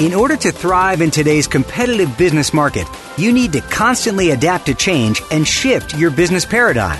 In 0.00 0.14
order 0.14 0.34
to 0.34 0.50
thrive 0.50 1.02
in 1.02 1.10
today's 1.10 1.46
competitive 1.46 2.16
business 2.16 2.54
market, 2.54 2.88
you 3.18 3.34
need 3.34 3.52
to 3.52 3.60
constantly 3.60 4.30
adapt 4.30 4.64
to 4.64 4.74
change 4.74 5.20
and 5.30 5.46
shift 5.46 5.94
your 5.94 6.10
business 6.10 6.46
paradigm. 6.46 6.98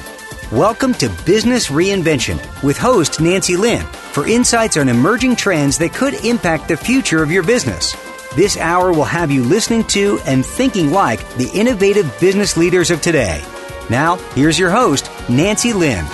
Welcome 0.52 0.92
to 0.94 1.08
Business 1.24 1.68
Reinvention 1.68 2.38
with 2.62 2.76
host 2.76 3.18
Nancy 3.18 3.56
Lin 3.56 3.86
for 3.86 4.26
insights 4.26 4.76
on 4.76 4.90
emerging 4.90 5.36
trends 5.36 5.78
that 5.78 5.94
could 5.94 6.12
impact 6.26 6.68
the 6.68 6.76
future 6.76 7.22
of 7.22 7.30
your 7.30 7.42
business. 7.42 7.96
This 8.36 8.58
hour 8.58 8.92
will 8.92 9.04
have 9.04 9.30
you 9.30 9.44
listening 9.44 9.84
to 9.84 10.20
and 10.26 10.44
thinking 10.44 10.90
like 10.90 11.26
the 11.36 11.50
innovative 11.54 12.14
business 12.20 12.58
leaders 12.58 12.90
of 12.90 13.00
today. 13.00 13.42
Now, 13.88 14.16
here's 14.34 14.58
your 14.58 14.70
host, 14.70 15.10
Nancy 15.26 15.72
Lin. 15.72 16.04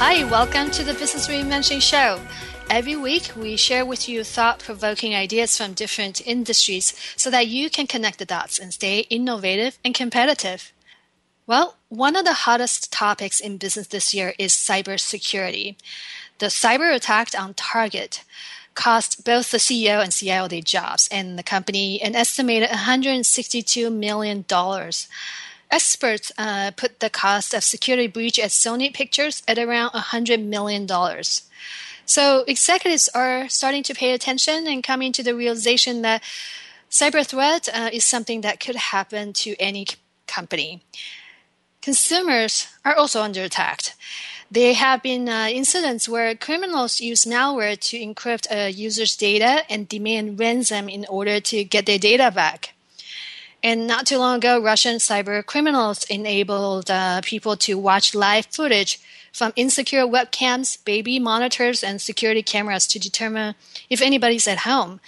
Hi, 0.00 0.22
welcome 0.30 0.70
to 0.70 0.84
the 0.84 0.94
Business 0.94 1.26
Reinvention 1.26 1.82
Show. 1.82 2.20
Every 2.70 2.96
week, 2.96 3.32
we 3.34 3.56
share 3.56 3.86
with 3.86 4.10
you 4.10 4.22
thought 4.22 4.58
provoking 4.58 5.14
ideas 5.14 5.56
from 5.56 5.72
different 5.72 6.24
industries 6.26 6.94
so 7.16 7.30
that 7.30 7.46
you 7.46 7.70
can 7.70 7.86
connect 7.86 8.18
the 8.18 8.26
dots 8.26 8.58
and 8.58 8.74
stay 8.74 9.00
innovative 9.08 9.78
and 9.82 9.94
competitive. 9.94 10.70
Well, 11.46 11.76
one 11.88 12.14
of 12.14 12.26
the 12.26 12.44
hottest 12.44 12.92
topics 12.92 13.40
in 13.40 13.56
business 13.56 13.86
this 13.86 14.12
year 14.12 14.34
is 14.38 14.52
cybersecurity. 14.52 15.76
The 16.40 16.46
cyber 16.46 16.94
attack 16.94 17.30
on 17.36 17.54
Target 17.54 18.22
cost 18.74 19.24
both 19.24 19.50
the 19.50 19.58
CEO 19.58 20.02
and 20.02 20.12
CIO 20.12 20.46
their 20.46 20.60
jobs 20.60 21.08
and 21.10 21.38
the 21.38 21.42
company 21.42 22.02
an 22.02 22.14
estimated 22.14 22.68
$162 22.68 23.90
million. 23.90 24.44
Experts 25.70 26.32
uh, 26.36 26.70
put 26.76 27.00
the 27.00 27.10
cost 27.10 27.54
of 27.54 27.64
security 27.64 28.06
breach 28.06 28.38
at 28.38 28.50
Sony 28.50 28.92
Pictures 28.92 29.42
at 29.48 29.58
around 29.58 29.90
$100 29.92 30.44
million. 30.44 30.86
So 32.08 32.42
executives 32.46 33.10
are 33.14 33.50
starting 33.50 33.82
to 33.82 33.94
pay 33.94 34.14
attention 34.14 34.66
and 34.66 34.82
coming 34.82 35.12
to 35.12 35.22
the 35.22 35.34
realization 35.34 36.00
that 36.02 36.22
cyber 36.90 37.24
threat 37.24 37.68
uh, 37.68 37.90
is 37.92 38.02
something 38.02 38.40
that 38.40 38.60
could 38.60 38.76
happen 38.76 39.34
to 39.34 39.54
any 39.60 39.86
company. 40.26 40.80
Consumers 41.82 42.66
are 42.82 42.94
also 42.94 43.20
under 43.20 43.42
attack. 43.42 43.92
There 44.50 44.72
have 44.72 45.02
been 45.02 45.28
uh, 45.28 45.48
incidents 45.52 46.08
where 46.08 46.34
criminals 46.34 46.98
use 46.98 47.26
malware 47.26 47.78
to 47.78 47.98
encrypt 47.98 48.50
a 48.50 48.70
user's 48.70 49.14
data 49.14 49.64
and 49.68 49.86
demand 49.86 50.40
ransom 50.40 50.88
in 50.88 51.04
order 51.10 51.40
to 51.40 51.62
get 51.62 51.84
their 51.84 51.98
data 51.98 52.30
back. 52.30 52.72
And 53.62 53.86
not 53.86 54.06
too 54.06 54.16
long 54.16 54.36
ago, 54.36 54.58
Russian 54.62 54.96
cyber 54.96 55.44
criminals 55.44 56.04
enabled 56.04 56.90
uh, 56.90 57.20
people 57.22 57.54
to 57.58 57.76
watch 57.76 58.14
live 58.14 58.46
footage 58.46 58.98
from 59.32 59.52
insecure 59.56 60.06
webcams, 60.06 60.82
baby 60.84 61.18
monitors, 61.18 61.82
and 61.82 62.00
security 62.00 62.42
cameras 62.42 62.86
to 62.88 62.98
determine 62.98 63.54
if 63.88 64.02
anybody's 64.02 64.46
at 64.46 64.58
home. 64.58 65.00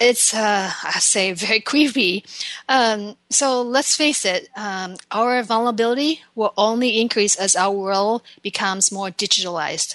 It's, 0.00 0.34
uh, 0.34 0.72
I 0.82 0.98
say, 0.98 1.32
very 1.46 1.60
creepy. 1.60 2.24
Um, 2.68 3.16
so 3.30 3.62
let's 3.62 3.94
face 3.96 4.24
it, 4.24 4.48
um, 4.56 4.96
our 5.10 5.42
vulnerability 5.42 6.22
will 6.34 6.52
only 6.56 7.00
increase 7.00 7.36
as 7.36 7.54
our 7.54 7.72
world 7.72 8.22
becomes 8.42 8.90
more 8.90 9.10
digitalized. 9.10 9.94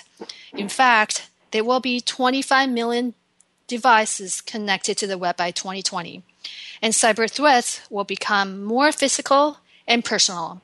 In 0.53 0.69
fact, 0.69 1.29
there 1.51 1.63
will 1.63 1.79
be 1.79 1.99
25 1.99 2.69
million 2.69 3.13
devices 3.67 4.41
connected 4.41 4.97
to 4.97 5.07
the 5.07 5.17
web 5.17 5.37
by 5.37 5.51
2020, 5.51 6.23
and 6.81 6.93
cyber 6.93 7.29
threats 7.29 7.81
will 7.89 8.05
become 8.05 8.63
more 8.63 8.91
physical 8.91 9.57
and 9.87 10.03
personal. 10.03 10.61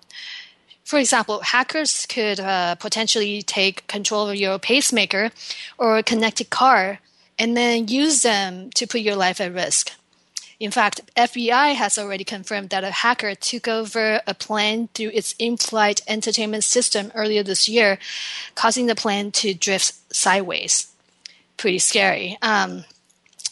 For 0.94 1.00
example, 1.00 1.40
hackers 1.40 2.06
could 2.06 2.40
uh, 2.40 2.76
potentially 2.76 3.42
take 3.42 3.88
control 3.88 4.30
of 4.30 4.36
your 4.36 4.60
pacemaker 4.60 5.32
or 5.80 5.98
a 5.98 6.04
connected 6.04 6.52
car 6.52 7.00
and 7.40 7.58
then 7.58 7.88
use 7.88 8.22
them 8.22 8.70
to 8.76 8.86
put 8.86 9.02
your 9.02 9.16
life 9.16 9.42
at 9.42 9.52
risk. 9.56 9.94
In 10.60 10.70
fact, 10.70 11.02
FBI 11.18 11.74
has 11.74 11.98
already 11.98 12.24
confirmed 12.24 12.70
that 12.70 12.84
a 12.84 12.92
hacker 12.92 13.34
took 13.34 13.68
over 13.68 14.22
a 14.28 14.36
plane 14.36 14.88
through 14.94 15.10
its 15.16 15.34
in-flight 15.40 16.02
entertainment 16.08 16.64
system 16.64 17.12
earlier 17.16 17.42
this 17.42 17.68
year, 17.68 17.98
causing 18.54 18.86
the 18.86 18.94
plane 18.94 19.32
to 19.32 19.56
drift 19.56 19.96
sideways. 20.14 20.94
Pretty 21.58 21.80
scary. 21.80 22.38
Um, 22.44 22.86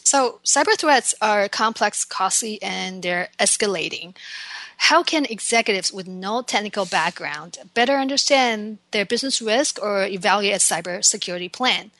so, 0.04 0.38
cyber 0.44 0.78
threats 0.78 1.12
are 1.20 1.48
complex, 1.48 2.04
costly, 2.04 2.62
and 2.62 3.02
they're 3.02 3.30
escalating. 3.40 4.14
How 4.76 5.02
can 5.02 5.24
executives 5.24 5.92
with 5.92 6.06
no 6.06 6.42
technical 6.42 6.84
background 6.86 7.58
better 7.74 7.96
understand 7.96 8.78
their 8.90 9.04
business 9.04 9.40
risk 9.40 9.82
or 9.82 10.04
evaluate 10.04 10.54
a 10.54 10.58
cybersecurity 10.58 11.50
plan? 11.52 11.90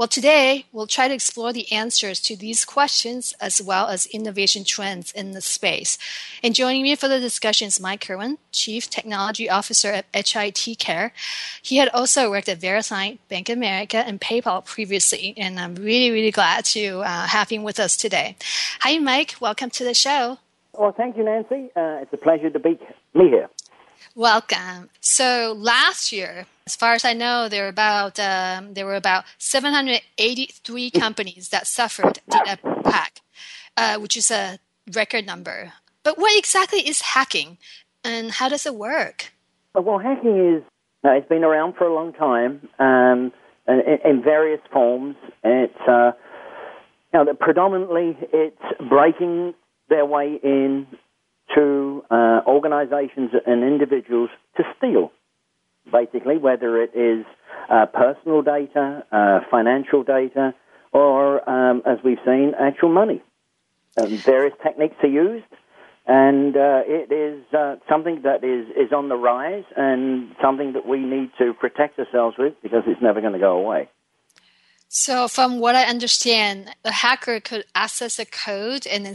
Well, 0.00 0.08
today 0.08 0.64
we'll 0.72 0.86
try 0.86 1.08
to 1.08 1.14
explore 1.14 1.52
the 1.52 1.70
answers 1.70 2.20
to 2.22 2.34
these 2.34 2.64
questions 2.64 3.34
as 3.38 3.60
well 3.60 3.88
as 3.88 4.06
innovation 4.06 4.64
trends 4.64 5.12
in 5.12 5.32
the 5.32 5.42
space. 5.42 5.98
And 6.42 6.54
joining 6.54 6.84
me 6.84 6.96
for 6.96 7.06
the 7.06 7.20
discussion 7.20 7.68
is 7.68 7.78
Mike 7.78 8.06
Kirwan, 8.06 8.38
Chief 8.50 8.88
Technology 8.88 9.50
Officer 9.50 9.92
at 9.92 10.06
HIT 10.14 10.78
Care. 10.78 11.12
He 11.60 11.76
had 11.76 11.90
also 11.90 12.30
worked 12.30 12.48
at 12.48 12.60
VeriSign, 12.60 13.18
Bank 13.28 13.50
of 13.50 13.58
America, 13.58 13.98
and 13.98 14.18
PayPal 14.18 14.64
previously, 14.64 15.34
and 15.36 15.60
I'm 15.60 15.74
really, 15.74 16.10
really 16.10 16.30
glad 16.30 16.64
to 16.66 17.00
uh, 17.00 17.26
have 17.26 17.50
him 17.50 17.62
with 17.62 17.78
us 17.78 17.94
today. 17.94 18.36
Hi, 18.80 18.96
Mike. 18.96 19.34
Welcome 19.38 19.68
to 19.68 19.84
the 19.84 19.92
show. 19.92 20.38
Well, 20.72 20.92
thank 20.92 21.16
you, 21.16 21.24
Nancy. 21.24 21.70
Uh, 21.76 22.02
it's 22.02 22.12
a 22.12 22.16
pleasure 22.16 22.50
to 22.50 22.58
be 22.58 22.78
me 23.14 23.28
here. 23.28 23.48
Welcome. 24.14 24.90
So 25.00 25.54
last 25.56 26.12
year, 26.12 26.46
as 26.66 26.74
far 26.74 26.94
as 26.94 27.04
I 27.04 27.12
know, 27.12 27.48
there 27.48 27.64
were 27.64 27.68
about 27.68 28.18
um, 28.18 28.74
there 28.74 28.86
were 28.86 28.96
about 28.96 29.24
783 29.38 30.90
companies 30.90 31.50
that 31.50 31.66
suffered 31.66 32.20
the 32.26 32.58
hack, 32.84 33.20
uh, 33.76 33.98
which 33.98 34.16
is 34.16 34.30
a 34.30 34.58
record 34.94 35.26
number. 35.26 35.72
But 36.02 36.18
what 36.18 36.36
exactly 36.36 36.80
is 36.80 37.02
hacking, 37.02 37.58
and 38.02 38.30
how 38.32 38.48
does 38.48 38.66
it 38.66 38.74
work? 38.74 39.32
Well, 39.74 39.98
hacking 39.98 40.56
is 40.56 40.62
uh, 41.04 41.12
it's 41.12 41.28
been 41.28 41.44
around 41.44 41.74
for 41.76 41.86
a 41.86 41.94
long 41.94 42.12
time 42.12 42.68
um, 42.78 43.32
in, 43.68 43.98
in, 44.04 44.22
various 44.22 44.60
forms. 44.72 45.16
It's 45.44 45.80
uh, 45.88 46.12
now 47.12 47.24
that 47.24 47.38
predominantly 47.38 48.16
it's 48.32 48.60
breaking 48.88 49.54
their 49.90 50.06
way 50.06 50.40
in 50.42 50.86
to 51.54 52.04
uh, 52.10 52.40
organizations 52.46 53.32
and 53.46 53.62
individuals 53.64 54.30
to 54.56 54.62
steal, 54.78 55.12
basically, 55.90 56.38
whether 56.38 56.80
it 56.82 56.92
is 56.94 57.26
uh, 57.68 57.86
personal 57.86 58.42
data, 58.42 59.04
uh, 59.12 59.40
financial 59.50 60.02
data, 60.02 60.54
or, 60.92 61.48
um, 61.48 61.82
as 61.84 61.98
we've 62.04 62.18
seen, 62.24 62.52
actual 62.58 62.88
money. 62.88 63.22
Um, 64.00 64.16
various 64.18 64.54
techniques 64.62 64.96
are 65.02 65.08
used, 65.08 65.44
and 66.06 66.56
uh, 66.56 66.82
it 66.86 67.12
is 67.12 67.42
uh, 67.52 67.76
something 67.88 68.22
that 68.22 68.44
is, 68.44 68.68
is 68.76 68.92
on 68.92 69.08
the 69.08 69.16
rise 69.16 69.64
and 69.76 70.34
something 70.40 70.72
that 70.74 70.86
we 70.86 71.00
need 71.00 71.30
to 71.38 71.52
protect 71.54 71.98
ourselves 71.98 72.36
with 72.38 72.54
because 72.62 72.84
it's 72.86 73.02
never 73.02 73.20
going 73.20 73.32
to 73.32 73.38
go 73.38 73.58
away. 73.58 73.88
So, 74.88 75.28
from 75.28 75.60
what 75.60 75.76
I 75.76 75.84
understand, 75.84 76.74
a 76.84 76.90
hacker 76.90 77.38
could 77.38 77.64
access 77.76 78.18
a 78.18 78.24
code 78.24 78.88
and 78.88 79.06
then 79.06 79.14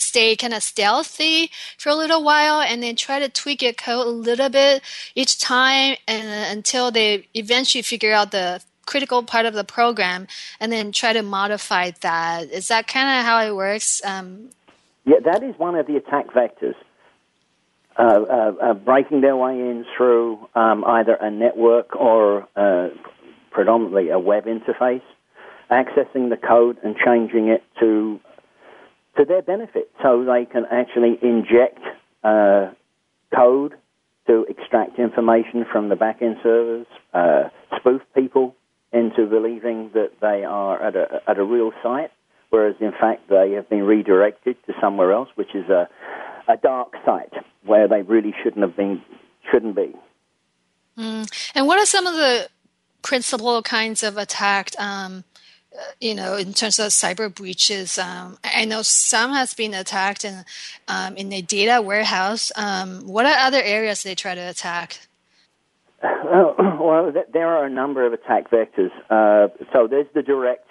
stay 0.00 0.36
kind 0.36 0.54
of 0.54 0.62
stealthy 0.62 1.50
for 1.78 1.90
a 1.90 1.94
little 1.94 2.22
while 2.22 2.60
and 2.60 2.82
then 2.82 2.96
try 2.96 3.18
to 3.18 3.28
tweak 3.28 3.62
your 3.62 3.72
code 3.72 4.06
a 4.06 4.10
little 4.10 4.48
bit 4.48 4.82
each 5.14 5.38
time 5.38 5.96
and 6.08 6.56
until 6.56 6.90
they 6.90 7.26
eventually 7.34 7.82
figure 7.82 8.12
out 8.12 8.30
the 8.30 8.62
critical 8.86 9.22
part 9.22 9.46
of 9.46 9.54
the 9.54 9.64
program 9.64 10.26
and 10.58 10.72
then 10.72 10.90
try 10.92 11.12
to 11.12 11.22
modify 11.22 11.92
that. 12.00 12.50
Is 12.50 12.68
that 12.68 12.88
kind 12.88 13.20
of 13.20 13.24
how 13.24 13.44
it 13.44 13.54
works? 13.54 14.02
Um, 14.04 14.50
yeah, 15.04 15.20
that 15.24 15.42
is 15.42 15.54
one 15.58 15.76
of 15.76 15.86
the 15.86 15.96
attack 15.96 16.26
vectors. 16.28 16.74
Uh, 17.96 18.02
uh, 18.02 18.52
uh, 18.62 18.74
breaking 18.74 19.20
their 19.20 19.36
way 19.36 19.52
in 19.52 19.84
through 19.96 20.38
um, 20.54 20.84
either 20.84 21.14
a 21.14 21.30
network 21.30 21.94
or 21.96 22.48
uh, 22.56 22.88
predominantly 23.50 24.08
a 24.10 24.18
web 24.18 24.46
interface, 24.46 25.02
accessing 25.70 26.30
the 26.30 26.36
code 26.36 26.78
and 26.82 26.96
changing 26.96 27.48
it 27.48 27.62
to 27.78 28.18
to 29.16 29.24
their 29.24 29.42
benefit, 29.42 29.90
so 30.02 30.24
they 30.24 30.44
can 30.44 30.64
actually 30.70 31.18
inject 31.22 31.80
uh, 32.22 32.70
code 33.34 33.74
to 34.26 34.46
extract 34.48 34.98
information 34.98 35.64
from 35.70 35.88
the 35.88 35.96
back-end 35.96 36.36
servers, 36.42 36.86
uh, 37.12 37.44
spoof 37.76 38.02
people 38.14 38.54
into 38.92 39.26
believing 39.26 39.90
that 39.94 40.10
they 40.20 40.44
are 40.44 40.82
at 40.82 40.96
a, 40.96 41.22
at 41.26 41.38
a 41.38 41.44
real 41.44 41.72
site, 41.82 42.10
whereas 42.50 42.76
in 42.80 42.92
fact 42.92 43.28
they 43.28 43.52
have 43.52 43.68
been 43.68 43.82
redirected 43.82 44.56
to 44.66 44.72
somewhere 44.80 45.12
else, 45.12 45.28
which 45.34 45.54
is 45.54 45.68
a, 45.68 45.88
a 46.48 46.56
dark 46.56 46.92
site 47.04 47.32
where 47.64 47.88
they 47.88 48.02
really 48.02 48.34
shouldn't 48.42 48.62
have 48.62 48.76
been, 48.76 49.02
shouldn't 49.50 49.76
be. 49.76 49.94
Mm. 50.98 51.50
And 51.54 51.66
what 51.66 51.78
are 51.78 51.86
some 51.86 52.06
of 52.06 52.14
the 52.14 52.48
principal 53.02 53.62
kinds 53.62 54.02
of 54.02 54.16
attack 54.16 54.70
um, 54.78 55.24
you 56.00 56.14
know, 56.14 56.36
in 56.36 56.52
terms 56.52 56.78
of 56.78 56.88
cyber 56.88 57.32
breaches, 57.32 57.98
um, 57.98 58.38
I 58.42 58.64
know 58.64 58.82
some 58.82 59.32
has 59.32 59.54
been 59.54 59.74
attacked 59.74 60.24
in 60.24 60.44
um, 60.88 61.16
in 61.16 61.32
a 61.32 61.42
data 61.42 61.80
warehouse. 61.82 62.50
Um, 62.56 63.06
what 63.06 63.26
are 63.26 63.36
other 63.46 63.62
areas 63.62 64.02
they 64.02 64.14
try 64.14 64.34
to 64.34 64.40
attack? 64.40 64.98
Uh, 66.02 66.54
well, 66.80 67.12
there 67.32 67.48
are 67.48 67.66
a 67.66 67.70
number 67.70 68.06
of 68.06 68.12
attack 68.12 68.50
vectors. 68.50 68.90
Uh, 69.08 69.48
so 69.72 69.86
there's 69.86 70.06
the 70.14 70.22
direct, 70.22 70.68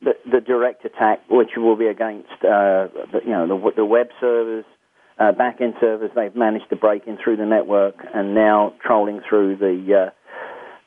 the, 0.00 0.12
the, 0.30 0.40
direct 0.40 0.84
attack, 0.84 1.20
which 1.28 1.50
will 1.56 1.76
be 1.76 1.86
against, 1.86 2.32
uh, 2.42 2.88
the, 3.12 3.20
you 3.24 3.30
know, 3.30 3.46
the, 3.46 3.70
the 3.76 3.84
web 3.84 4.08
servers, 4.20 4.64
uh, 5.18 5.32
back-end 5.32 5.74
servers. 5.80 6.10
They've 6.14 6.34
managed 6.34 6.70
to 6.70 6.76
break 6.76 7.06
in 7.06 7.18
through 7.22 7.36
the 7.36 7.46
network 7.46 7.96
and 8.14 8.34
now 8.34 8.74
trolling 8.84 9.20
through 9.28 9.56
the 9.56 10.12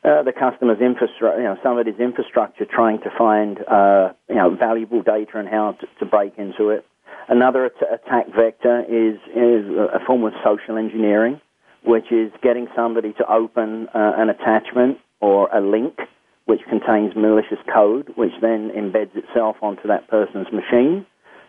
uh, 0.06 0.22
the 0.22 0.32
customer's 0.32 0.80
infrastructure, 0.80 1.38
you 1.42 1.48
know, 1.48 1.58
somebody's 1.64 2.00
infrastructure, 2.00 2.66
trying 2.66 3.00
to 3.02 3.10
find, 3.18 3.58
uh, 3.68 4.14
you 4.30 4.36
know, 4.36 4.56
valuable 4.56 5.02
data 5.02 5.40
and 5.40 5.48
how 5.50 5.72
to, 5.72 5.88
to 6.00 6.06
break 6.06 6.38
into 6.38 6.70
it. 6.70 6.86
Another 7.28 7.66
at- 7.66 7.94
attack 7.94 8.28
vector 8.28 8.82
is, 8.82 9.18
is 9.36 9.66
a 9.76 10.00
form 10.06 10.24
of 10.24 10.34
social 10.44 10.78
engineering, 10.78 11.42
which 11.84 12.12
is 12.12 12.32
getting 12.44 12.68
somebody 12.76 13.14
to 13.14 13.32
open 13.32 13.88
uh, 13.96 14.14
an 14.18 14.30
attachment 14.30 15.00
or 15.22 15.50
a 15.52 15.60
link 15.60 15.98
which 16.46 16.62
contains 16.70 17.16
malicious 17.16 17.58
code, 17.74 18.12
which 18.16 18.34
then 18.42 18.70
embeds 18.70 19.16
itself 19.16 19.56
onto 19.64 19.88
that 19.88 20.08
person's 20.08 20.46
machine, 20.54 21.04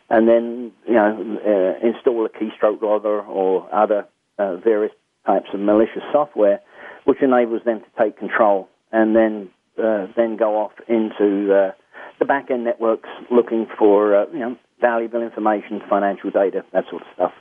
and 0.09 0.27
then 0.27 0.73
you 0.87 0.95
know 0.95 1.39
uh, 1.45 1.87
install 1.87 2.25
a 2.25 2.31
keystroke 2.31 2.81
logger 2.81 3.21
or 3.21 3.69
other 3.75 4.07
uh, 4.39 4.57
various 4.57 4.93
types 5.27 5.49
of 5.53 5.61
malicious 5.61 6.03
software 6.13 6.61
which 7.07 7.23
enables 7.23 7.63
them 7.65 7.81
to 7.81 7.87
take 8.03 8.19
control 8.19 8.69
and 8.93 9.17
then 9.17 9.49
uh, 9.83 10.07
then 10.17 10.37
go 10.37 10.59
off 10.59 10.73
into 10.89 11.55
uh, 11.55 11.73
the 12.19 12.25
back 12.25 12.51
end 12.51 12.65
networks 12.65 13.09
looking 13.31 13.67
for 13.79 14.15
uh, 14.15 14.27
you 14.33 14.41
know 14.41 14.57
valuable 14.81 15.23
information, 15.23 15.81
financial 15.89 16.31
data, 16.31 16.65
that 16.73 16.85
sort 16.91 17.03
of 17.03 17.09
stuff. 17.15 17.33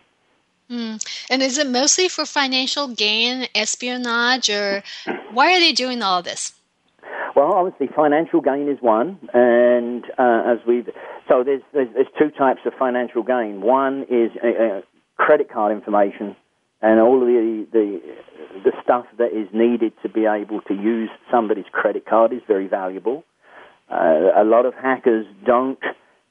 Mm. 0.69 1.25
And 1.29 1.41
is 1.43 1.57
it 1.57 1.67
mostly 1.67 2.07
for 2.07 2.25
financial 2.25 2.87
gain, 2.87 3.47
espionage, 3.53 4.49
or 4.49 4.83
why 5.31 5.55
are 5.55 5.59
they 5.59 5.73
doing 5.73 6.01
all 6.01 6.23
this? 6.23 6.53
Well, 7.35 7.53
obviously, 7.53 7.87
financial 7.95 8.41
gain 8.41 8.69
is 8.69 8.81
one, 8.81 9.19
and 9.33 10.05
uh, 10.17 10.43
as 10.45 10.59
we've 10.65 10.89
so 11.27 11.43
there's, 11.43 11.61
there's, 11.73 11.89
there's 11.93 12.07
two 12.17 12.29
types 12.29 12.61
of 12.65 12.73
financial 12.77 13.23
gain. 13.23 13.61
One 13.61 14.05
is 14.09 14.31
uh, 14.43 14.47
uh 14.47 14.81
credit 15.17 15.51
card 15.51 15.71
information, 15.71 16.35
and 16.81 16.99
all 16.99 17.19
the, 17.19 17.67
the 17.71 18.01
the 18.63 18.71
stuff 18.83 19.05
that 19.17 19.33
is 19.37 19.47
needed 19.53 19.93
to 20.01 20.09
be 20.09 20.25
able 20.25 20.61
to 20.61 20.73
use 20.73 21.09
somebody's 21.31 21.65
credit 21.71 22.05
card 22.05 22.31
is 22.31 22.41
very 22.47 22.67
valuable. 22.67 23.23
Uh, 23.89 24.31
a 24.35 24.43
lot 24.43 24.65
of 24.65 24.73
hackers 24.73 25.25
don't 25.45 25.79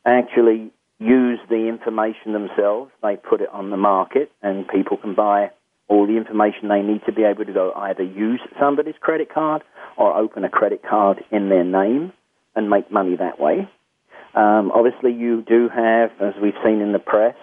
actually 0.05 0.71
use 0.99 1.39
the 1.49 1.69
information 1.69 2.33
themselves. 2.33 2.91
They 3.03 3.17
put 3.17 3.41
it 3.41 3.49
on 3.53 3.71
the 3.71 3.77
market, 3.77 4.31
and 4.43 4.67
people 4.67 4.97
can 4.97 5.15
buy 5.15 5.51
all 5.89 6.07
the 6.07 6.17
information 6.17 6.69
they 6.69 6.81
need 6.81 7.03
to 7.07 7.13
be 7.13 7.23
able 7.25 7.45
to 7.45 7.53
go 7.53 7.73
either 7.77 8.03
use 8.03 8.41
somebody's 8.59 8.95
credit 9.01 9.33
card 9.33 9.63
or 9.97 10.17
open 10.17 10.45
a 10.45 10.49
credit 10.49 10.83
card 10.89 11.23
in 11.31 11.51
their 11.51 11.65
name 11.65 12.13
and 12.57 12.71
make 12.71 12.91
money 12.91 13.17
that 13.17 13.39
way. 13.39 13.69
Um, 14.35 14.73
obviously, 14.75 15.13
you 15.13 15.43
do 15.43 15.69
have, 15.69 16.11
as 16.21 16.35
we've 16.43 16.59
seen 16.65 16.81
in 16.81 16.93
the 16.93 16.99
press, 16.99 17.37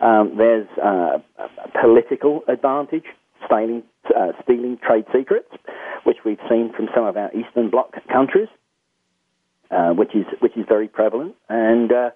um, 0.00 0.34
there's 0.36 0.68
uh, 0.82 1.18
a 1.38 1.80
political 1.80 2.42
advantage, 2.48 3.04
stealing, 3.46 3.82
uh, 4.16 4.32
stealing 4.42 4.78
trade 4.86 5.04
secrets, 5.14 5.50
which 6.04 6.18
we've 6.24 6.40
seen 6.48 6.72
from 6.74 6.88
some 6.94 7.04
of 7.04 7.16
our 7.16 7.30
Eastern 7.32 7.70
Bloc 7.70 7.94
countries, 8.10 8.48
uh, 9.70 9.90
which 9.90 10.14
is 10.14 10.24
which 10.40 10.56
is 10.56 10.64
very 10.68 10.88
prevalent. 10.88 11.34
And 11.48 11.92
uh, 11.92 12.10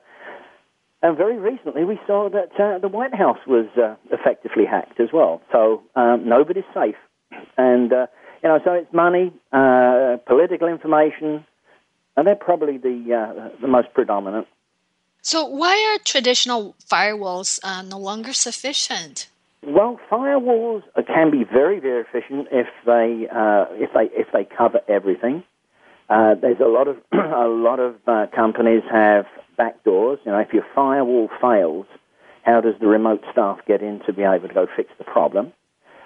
and 1.02 1.16
very 1.16 1.38
recently, 1.38 1.84
we 1.84 2.00
saw 2.06 2.30
that 2.30 2.58
uh, 2.58 2.78
the 2.78 2.88
White 2.88 3.14
House 3.14 3.38
was 3.46 3.66
uh, 3.76 3.96
effectively 4.10 4.64
hacked 4.64 4.98
as 4.98 5.08
well. 5.12 5.42
So 5.52 5.82
um, 5.94 6.26
nobody's 6.26 6.64
safe, 6.72 6.96
and 7.58 7.90
you 7.90 8.48
know, 8.48 8.58
so 8.64 8.72
it's 8.72 8.92
money, 8.92 9.30
political 9.52 10.68
information, 10.68 11.44
and 12.16 12.26
they're 12.26 12.34
probably 12.34 12.78
the 12.78 13.52
the 13.60 13.68
most 13.68 13.92
predominant. 13.92 14.46
So, 15.26 15.46
why 15.46 15.74
are 15.90 15.98
traditional 16.04 16.76
firewalls 16.86 17.58
uh, 17.64 17.80
no 17.80 17.96
longer 17.96 18.34
sufficient? 18.34 19.30
Well, 19.66 19.98
firewalls 20.12 20.82
can 21.06 21.30
be 21.30 21.44
very, 21.44 21.80
very 21.80 22.02
efficient 22.02 22.48
if 22.52 22.66
they 22.84 23.26
uh, 23.34 23.64
if 23.70 23.90
they 23.94 24.14
if 24.14 24.28
they 24.34 24.44
cover 24.44 24.80
everything. 24.86 25.42
Uh, 26.10 26.34
there's 26.34 26.60
a 26.60 26.68
lot 26.68 26.88
of 26.88 26.98
a 27.12 27.48
lot 27.48 27.80
of 27.80 27.96
uh, 28.06 28.26
companies 28.36 28.82
have 28.92 29.24
backdoors. 29.58 30.18
You 30.26 30.32
know, 30.32 30.40
if 30.40 30.52
your 30.52 30.66
firewall 30.74 31.30
fails, 31.40 31.86
how 32.42 32.60
does 32.60 32.74
the 32.78 32.86
remote 32.86 33.24
staff 33.32 33.60
get 33.66 33.80
in 33.80 34.00
to 34.04 34.12
be 34.12 34.24
able 34.24 34.46
to 34.46 34.52
go 34.52 34.66
fix 34.76 34.90
the 34.98 35.04
problem? 35.04 35.54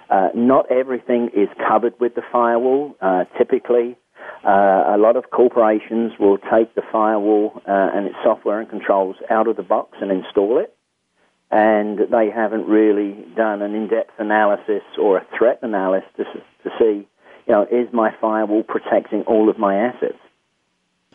Uh, 0.09 0.29
not 0.33 0.71
everything 0.71 1.29
is 1.35 1.49
covered 1.67 1.99
with 1.99 2.15
the 2.15 2.23
firewall. 2.31 2.95
Uh, 3.01 3.25
typically, 3.37 3.97
uh, 4.43 4.95
a 4.95 4.97
lot 4.97 5.15
of 5.15 5.31
corporations 5.31 6.13
will 6.19 6.37
take 6.37 6.73
the 6.75 6.81
firewall 6.91 7.61
uh, 7.67 7.89
and 7.93 8.07
its 8.07 8.15
software 8.23 8.59
and 8.59 8.69
controls 8.69 9.17
out 9.29 9.47
of 9.47 9.57
the 9.57 9.63
box 9.63 9.97
and 10.01 10.11
install 10.11 10.59
it, 10.59 10.75
and 11.51 11.99
they 12.11 12.29
haven't 12.29 12.65
really 12.67 13.25
done 13.35 13.61
an 13.61 13.75
in-depth 13.75 14.11
analysis 14.17 14.83
or 15.01 15.17
a 15.17 15.25
threat 15.37 15.59
analysis 15.61 16.09
to, 16.17 16.23
to 16.63 16.75
see, 16.77 17.07
you 17.47 17.53
know, 17.53 17.63
is 17.63 17.91
my 17.91 18.13
firewall 18.21 18.63
protecting 18.63 19.23
all 19.23 19.49
of 19.49 19.57
my 19.57 19.75
assets? 19.75 20.17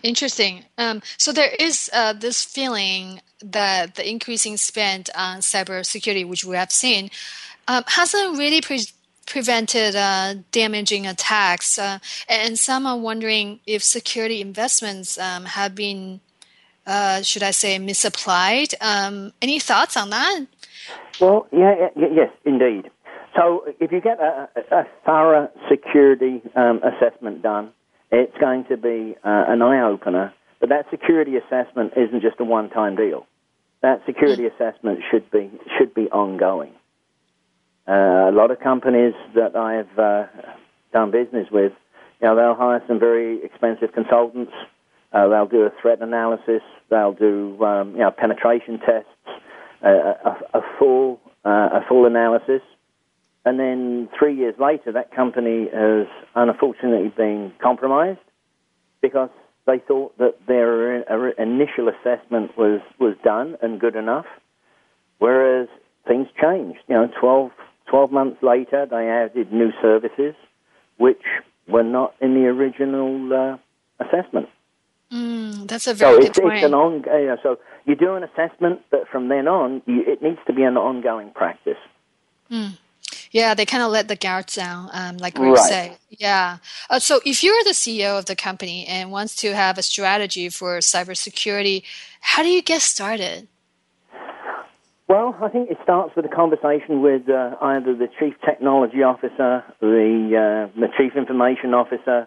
Interesting. 0.03 0.65
Um, 0.77 1.01
so 1.17 1.33
there 1.33 1.53
is 1.59 1.89
uh, 1.95 2.13
this 2.13 2.45
feeling 2.45 3.23
that 3.43 3.95
the 3.95 4.09
increasing 4.09 4.59
spend 4.59 5.09
on 5.17 5.39
cybersecurity, 5.39 6.29
which 6.29 6.45
we 6.45 6.57
have 6.57 6.71
seen, 6.71 7.11
um, 7.69 7.85
hasn't 7.87 8.37
really 8.39 8.61
pre- 8.61 8.85
prevented 9.27 9.97
uh, 9.97 10.35
damaging 10.53 11.07
attacks. 11.07 11.79
Uh, 11.79 11.99
and 12.29 12.59
some 12.59 12.87
are 12.87 12.99
wondering 12.99 13.61
if 13.67 13.83
security 13.83 14.41
investments 14.41 15.19
um, 15.19 15.45
have 15.45 15.75
been, 15.75 16.21
uh, 16.87 17.23
should 17.23 17.43
I 17.43 17.51
say, 17.51 17.79
misapplied. 17.79 18.75
Um, 18.81 19.33
any 19.43 19.59
thoughts 19.59 19.97
on 19.97 20.11
that? 20.11 20.47
Well, 21.21 21.47
yeah, 21.53 21.89
yeah, 21.97 22.09
yes, 22.13 22.31
indeed. 22.45 22.91
So 23.37 23.65
if 23.81 23.91
you 23.91 24.01
get 24.01 24.21
a, 24.21 24.49
a 24.71 24.85
thorough 25.05 25.51
security 25.69 26.43
um, 26.55 26.81
assessment 26.83 27.43
done, 27.43 27.73
it's 28.13 28.37
going 28.39 28.65
to 28.67 28.77
be 28.77 29.17
uh, 29.25 29.45
an 29.49 29.61
eye 29.63 29.83
opener. 29.83 30.33
But 30.61 30.69
that 30.69 30.87
security 30.91 31.37
assessment 31.37 31.93
isn't 31.97 32.23
just 32.23 32.37
a 32.39 32.45
one-time 32.45 32.97
deal. 32.97 33.27
That 33.83 34.01
security 34.07 34.45
mm. 34.45 34.55
assessment 34.55 35.01
should 35.11 35.31
be 35.31 35.51
should 35.77 35.93
be 35.93 36.09
ongoing. 36.11 36.73
Uh, 37.87 38.31
a 38.31 38.33
lot 38.33 38.51
of 38.51 38.61
companies 38.61 39.15
that 39.35 39.57
I've 39.57 39.99
uh, 39.99 40.27
done 40.93 41.11
business 41.11 41.49
with, 41.51 41.73
you 42.21 42.29
know, 42.29 42.37
they'll 42.37 42.55
hire 42.55 42.83
some 42.87 42.99
very 42.99 43.45
expensive 43.45 43.93
consultants. 43.93 44.53
Uh, 45.13 45.29
they'll 45.29 45.47
do 45.47 45.63
a 45.63 45.71
threat 45.83 46.01
analysis. 46.01 46.63
They'll 46.91 47.13
do, 47.13 47.63
um, 47.63 47.93
you 47.93 47.99
know, 47.99 48.11
penetration 48.11 48.79
tests, 48.79 49.09
a, 49.83 49.89
a, 49.91 50.59
a 50.59 50.61
full 50.79 51.21
uh, 51.45 51.69
a 51.75 51.85
full 51.87 52.07
analysis, 52.07 52.63
and 53.45 53.61
then 53.61 54.09
three 54.19 54.35
years 54.35 54.55
later, 54.59 54.93
that 54.93 55.15
company 55.15 55.69
has 55.73 56.07
unfortunately 56.35 57.13
been 57.15 57.53
compromised 57.63 58.21
because 59.03 59.29
they 59.67 59.79
thought 59.79 60.17
that 60.19 60.35
their 60.47 61.01
initial 61.33 61.89
assessment 61.89 62.57
was, 62.57 62.81
was 62.99 63.15
done 63.23 63.57
and 63.61 63.79
good 63.81 63.97
enough, 63.97 64.25
whereas 65.19 65.69
things 66.09 66.27
changed. 66.41 66.79
You 66.89 66.95
know, 66.95 67.11
12, 67.21 67.51
12 67.87 68.13
months 68.13 68.43
later, 68.43 68.87
they 68.87 69.09
added 69.09 69.53
new 69.53 69.71
services 69.81 70.35
which 70.97 71.23
were 71.69 71.83
not 71.83 72.15
in 72.21 72.35
the 72.35 72.47
original 72.47 73.33
uh, 73.33 74.05
assessment. 74.05 74.49
Mm, 75.13 75.69
that's 75.69 75.87
a 75.87 75.95
very 75.95 76.15
so 76.15 76.19
good 76.19 76.29
it's, 76.29 76.41
point. 76.41 76.55
It's 76.57 76.65
an 76.65 76.75
on, 76.75 77.05
uh, 77.09 77.37
so 77.43 77.59
you 77.85 77.95
do 77.95 78.15
an 78.15 78.25
assessment, 78.25 78.81
but 78.91 79.09
from 79.09 79.29
then 79.29 79.49
on, 79.49 79.83
you, 79.87 80.03
it 80.07 80.23
needs 80.23 80.39
to 80.47 80.53
be 80.53 80.63
an 80.63 80.77
ongoing 80.77 81.31
practice. 81.31 81.79
Mm. 82.51 82.79
Yeah, 83.31 83.55
they 83.55 83.67
kind 83.67 83.83
of 83.83 83.91
let 83.91 84.09
the 84.09 84.17
guards 84.17 84.55
down, 84.55 84.91
um, 84.93 85.17
like 85.19 85.39
we 85.39 85.49
right. 85.49 85.59
say. 85.59 85.97
Yeah. 86.09 86.59
Uh, 86.89 87.01
so 87.01 87.21
if 87.25 87.43
you're 87.43 87.65
the 87.65 87.71
CEO 87.71 88.19
of 88.19 88.27
the 88.27 88.37
company 88.37 88.87
and 88.87 89.11
wants 89.11 89.35
to 89.37 89.55
have 89.55 89.77
a 89.77 89.83
strategy 89.83 90.49
for 90.49 90.79
cybersecurity, 90.79 91.83
how 92.21 92.43
do 92.43 92.49
you 92.49 92.63
get 92.63 92.81
started? 92.81 93.49
Well, 95.07 95.37
I 95.43 95.51
think 95.51 95.71
it 95.71 95.77
starts 95.83 96.17
with 96.17 96.25
a 96.25 96.35
conversation 96.35 97.03
with 97.03 97.29
uh, 97.29 97.57
either 97.61 97.95
the 97.95 98.09
chief 98.19 98.35
technology 98.43 99.03
officer, 99.03 99.63
the 99.81 100.69
uh, 100.73 100.81
the 100.81 100.89
chief 100.97 101.13
information 101.15 101.75
officer, 101.75 102.27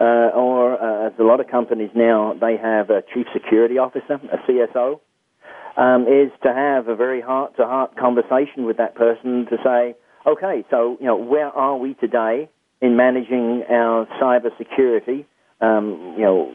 uh, 0.00 0.34
or 0.34 0.74
uh, 0.74 1.06
as 1.06 1.12
a 1.20 1.22
lot 1.22 1.38
of 1.38 1.46
companies 1.46 1.90
now, 1.94 2.34
they 2.40 2.56
have 2.56 2.90
a 2.90 3.02
chief 3.14 3.26
security 3.32 3.78
officer, 3.78 4.14
a 4.14 4.38
CSO. 4.50 4.98
Um, 5.76 6.08
is 6.08 6.32
to 6.42 6.52
have 6.52 6.88
a 6.88 6.96
very 6.96 7.20
heart-to-heart 7.20 7.96
conversation 7.96 8.64
with 8.64 8.78
that 8.78 8.94
person 8.94 9.44
to 9.50 9.58
say, 9.62 9.94
okay, 10.26 10.64
so 10.70 10.96
you 10.98 11.06
know, 11.06 11.16
where 11.16 11.48
are 11.48 11.76
we 11.76 11.92
today 11.94 12.48
in 12.80 12.96
managing 12.96 13.62
our 13.70 14.06
cyber 14.20 14.56
security? 14.56 15.26
Um, 15.60 16.14
you 16.16 16.24
know, 16.24 16.52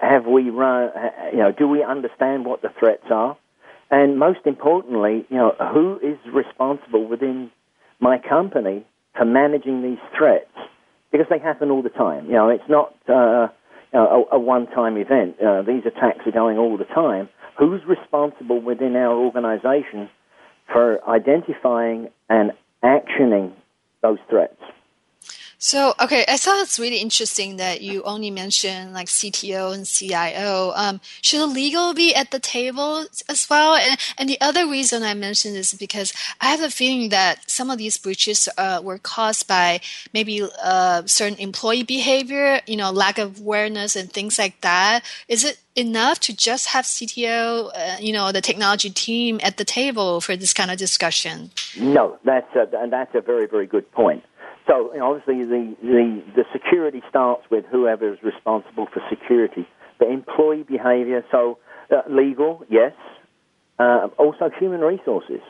have 0.00 0.26
we 0.26 0.50
run? 0.50 0.90
You 1.32 1.38
know, 1.38 1.52
do 1.52 1.68
we 1.68 1.84
understand 1.84 2.44
what 2.44 2.62
the 2.62 2.70
threats 2.80 3.04
are? 3.10 3.36
And 3.92 4.18
most 4.18 4.40
importantly, 4.46 5.26
you 5.28 5.36
know, 5.36 5.54
who 5.72 5.98
is 6.02 6.16
responsible 6.32 7.06
within 7.06 7.50
my 8.00 8.16
company 8.18 8.86
for 9.14 9.26
managing 9.26 9.82
these 9.82 9.98
threats? 10.16 10.50
Because 11.12 11.26
they 11.28 11.38
happen 11.38 11.70
all 11.70 11.82
the 11.82 11.90
time. 11.90 12.24
You 12.24 12.32
know, 12.32 12.48
it's 12.48 12.68
not 12.70 12.94
uh, 13.06 13.48
you 13.92 14.00
know, 14.00 14.26
a, 14.32 14.36
a 14.36 14.38
one-time 14.38 14.96
event. 14.96 15.36
Uh, 15.38 15.60
these 15.60 15.82
attacks 15.84 16.26
are 16.26 16.32
going 16.32 16.56
all 16.56 16.78
the 16.78 16.86
time. 16.86 17.28
Who's 17.58 17.82
responsible 17.86 18.62
within 18.62 18.96
our 18.96 19.12
organization 19.14 20.08
for 20.72 21.06
identifying 21.06 22.08
and 22.30 22.52
actioning 22.82 23.52
those 24.00 24.18
threats? 24.30 24.56
So, 25.64 25.94
okay, 26.00 26.24
I 26.26 26.38
thought 26.38 26.60
it's 26.60 26.80
really 26.80 26.96
interesting 26.96 27.56
that 27.58 27.82
you 27.82 28.02
only 28.02 28.32
mentioned 28.32 28.94
like 28.94 29.06
CTO 29.06 29.72
and 29.72 29.86
CIO. 29.86 30.72
Um, 30.74 31.00
should 31.20 31.46
legal 31.50 31.94
be 31.94 32.12
at 32.16 32.32
the 32.32 32.40
table 32.40 33.06
as 33.28 33.46
well? 33.48 33.76
And, 33.76 33.96
and 34.18 34.28
the 34.28 34.40
other 34.40 34.66
reason 34.66 35.04
I 35.04 35.14
mentioned 35.14 35.54
is 35.54 35.72
because 35.74 36.12
I 36.40 36.46
have 36.46 36.62
a 36.62 36.68
feeling 36.68 37.10
that 37.10 37.48
some 37.48 37.70
of 37.70 37.78
these 37.78 37.96
breaches 37.96 38.48
uh, 38.58 38.80
were 38.82 38.98
caused 38.98 39.46
by 39.46 39.80
maybe 40.12 40.42
uh, 40.64 41.04
certain 41.06 41.38
employee 41.38 41.84
behavior, 41.84 42.60
you 42.66 42.76
know, 42.76 42.90
lack 42.90 43.18
of 43.18 43.38
awareness 43.38 43.94
and 43.94 44.12
things 44.12 44.40
like 44.40 44.60
that. 44.62 45.04
Is 45.28 45.44
it 45.44 45.60
enough 45.76 46.18
to 46.20 46.36
just 46.36 46.70
have 46.70 46.86
CTO, 46.86 47.70
uh, 47.72 47.96
you 48.00 48.12
know, 48.12 48.32
the 48.32 48.40
technology 48.40 48.90
team 48.90 49.38
at 49.44 49.58
the 49.58 49.64
table 49.64 50.20
for 50.20 50.34
this 50.34 50.52
kind 50.52 50.72
of 50.72 50.76
discussion? 50.76 51.52
No, 51.78 52.18
that's 52.24 52.52
a, 52.56 52.68
that's 52.90 53.14
a 53.14 53.20
very, 53.20 53.46
very 53.46 53.68
good 53.68 53.88
point. 53.92 54.24
So 54.66 54.92
obviously 55.00 55.44
the, 55.44 55.76
the, 55.82 56.22
the 56.36 56.44
security 56.52 57.02
starts 57.08 57.42
with 57.50 57.64
whoever 57.70 58.12
is 58.12 58.18
responsible 58.22 58.86
for 58.92 59.02
security. 59.10 59.66
But 59.98 60.08
employee 60.08 60.62
behavior, 60.62 61.24
so 61.30 61.58
uh, 61.90 62.02
legal, 62.08 62.64
yes. 62.68 62.92
Uh, 63.78 64.08
also 64.18 64.50
human 64.58 64.80
resources. 64.80 65.40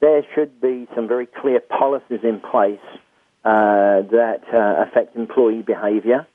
There 0.00 0.22
should 0.34 0.60
be 0.60 0.88
some 0.94 1.08
very 1.08 1.26
clear 1.26 1.60
policies 1.60 2.20
in 2.22 2.40
place 2.40 2.80
uh, 3.44 4.02
that 4.10 4.40
uh, 4.52 4.84
affect 4.88 5.16
employee 5.16 5.62
behavior. 5.62 6.26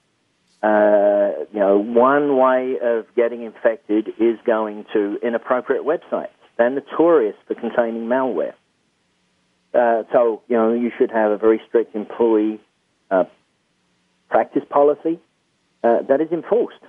Uh, 0.62 1.46
you 1.52 1.60
know, 1.60 1.78
one 1.78 2.38
way 2.38 2.76
of 2.82 3.06
getting 3.16 3.44
infected 3.44 4.10
is 4.20 4.38
going 4.46 4.86
to 4.94 5.18
inappropriate 5.24 5.84
websites. 5.84 6.30
They're 6.58 6.70
notorious 6.70 7.36
for 7.48 7.56
containing 7.56 8.08
malware. 8.08 8.54
Uh, 9.76 10.04
so, 10.12 10.42
you 10.48 10.56
know, 10.56 10.74
you 10.74 10.92
should 10.98 11.12
have 11.12 11.32
a 11.32 11.38
very 11.38 11.62
strict 11.68 11.96
employee 11.96 12.60
uh, 13.12 13.26
practice 14.30 14.64
policy 14.70 15.20
uh, 15.84 16.02
that 16.04 16.22
is 16.22 16.32
enforced. 16.32 16.80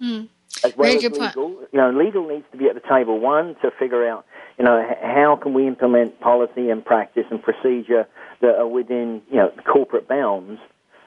Mm. 0.00 0.28
As 0.64 0.76
well 0.76 0.88
as 0.88 1.02
legal, 1.02 1.18
point. 1.18 1.68
you 1.72 1.78
know, 1.78 1.90
legal 1.90 2.26
needs 2.26 2.46
to 2.52 2.56
be 2.56 2.66
at 2.66 2.74
the 2.74 2.88
table. 2.88 3.20
One 3.20 3.54
to 3.62 3.70
figure 3.78 4.08
out, 4.08 4.24
you 4.58 4.64
know, 4.64 4.82
how 5.02 5.38
can 5.40 5.52
we 5.52 5.66
implement 5.66 6.18
policy 6.20 6.70
and 6.70 6.84
practice 6.84 7.26
and 7.30 7.42
procedure 7.42 8.06
that 8.40 8.56
are 8.56 8.66
within, 8.66 9.22
you 9.30 9.36
know, 9.36 9.52
corporate 9.66 10.08
bounds. 10.08 10.60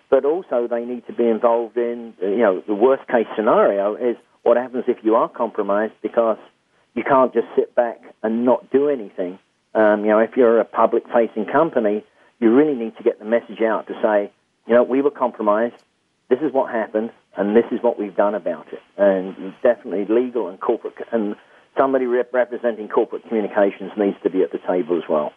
But 0.10 0.26
also, 0.26 0.68
they 0.68 0.86
need 0.86 1.08
to 1.08 1.14
be 1.14 1.28
involved 1.28 1.78
in, 1.78 2.14
you 2.22 2.38
know, 2.38 2.62
the 2.68 2.76
worst 2.76 3.08
case 3.08 3.28
scenario 3.36 3.96
is 3.96 4.18
what 4.44 4.58
happens 4.58 4.84
if 4.88 4.98
you 5.04 5.16
are 5.16 5.30
compromised 5.30 5.94
because 6.02 6.38
you 6.94 7.04
can't 7.04 7.34
just 7.34 7.48
sit 7.56 7.74
back 7.76 8.02
and 8.22 8.46
not 8.46 8.70
do 8.72 8.90
anything. 8.90 9.40
Um, 9.74 10.02
you 10.02 10.12
know, 10.12 10.20
if 10.20 10.36
you're 10.36 10.60
a 10.60 10.66
public-facing 10.66 11.46
company, 11.46 12.04
you 12.40 12.54
really 12.54 12.76
need 12.76 12.98
to 12.98 13.04
get 13.04 13.20
the 13.20 13.26
message 13.26 13.62
out 13.62 13.88
to 13.88 13.94
say, 14.02 14.32
you 14.68 14.74
know, 14.74 14.84
we 14.84 15.02
were 15.02 15.12
compromised. 15.12 15.76
This 16.30 16.40
is 16.42 16.52
what 16.52 16.72
happened, 16.72 17.12
and 17.38 17.56
this 17.56 17.66
is 17.72 17.82
what 17.82 18.00
we've 18.00 18.16
done 18.16 18.36
about 18.36 18.68
it. 18.72 18.82
And 18.98 19.54
definitely 19.62 20.06
legal 20.14 20.48
and 20.48 20.60
corporate, 20.60 20.96
and 21.12 21.36
somebody 21.78 22.06
rep- 22.06 22.34
representing 22.34 22.88
corporate 22.90 23.24
communications 23.28 23.92
needs 23.98 24.18
to 24.24 24.30
be 24.30 24.42
at 24.44 24.52
the 24.52 24.60
table 24.60 24.98
as 24.98 25.08
well. 25.10 25.34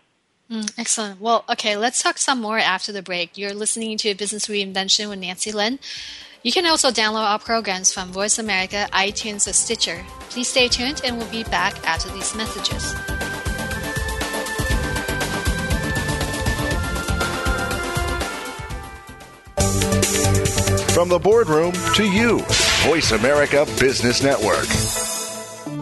Mm, 0.51 0.79
excellent. 0.79 1.21
Well, 1.21 1.45
okay, 1.49 1.77
let's 1.77 2.03
talk 2.03 2.19
some 2.19 2.41
more 2.41 2.59
after 2.59 2.93
the 2.93 3.03
break. 3.03 3.39
You're 3.39 3.55
listening 3.55 3.97
to 3.99 4.15
Business 4.15 4.47
Reinvention 4.47 5.09
with 5.09 5.19
Nancy 5.19 5.53
Lin. 5.53 5.79
You 6.43 6.53
can 6.53 6.67
also 6.67 6.91
download 6.91 7.25
our 7.25 7.39
programs 7.39 7.93
from 7.93 8.13
Voice 8.13 8.39
America, 8.39 8.87
iTunes, 8.93 9.49
or 9.49 9.55
Stitcher. 9.55 10.05
Please 10.29 10.49
stay 10.49 10.69
tuned, 10.69 11.01
and 11.03 11.17
we'll 11.17 11.31
be 11.31 11.45
back 11.45 11.75
after 11.87 12.11
these 12.11 12.35
messages. 12.35 12.95
From 20.95 21.09
the 21.09 21.19
boardroom 21.19 21.73
to 21.97 22.05
you, 22.05 22.39
Voice 22.87 23.11
America 23.11 23.67
Business 23.81 24.23
Network. 24.23 24.69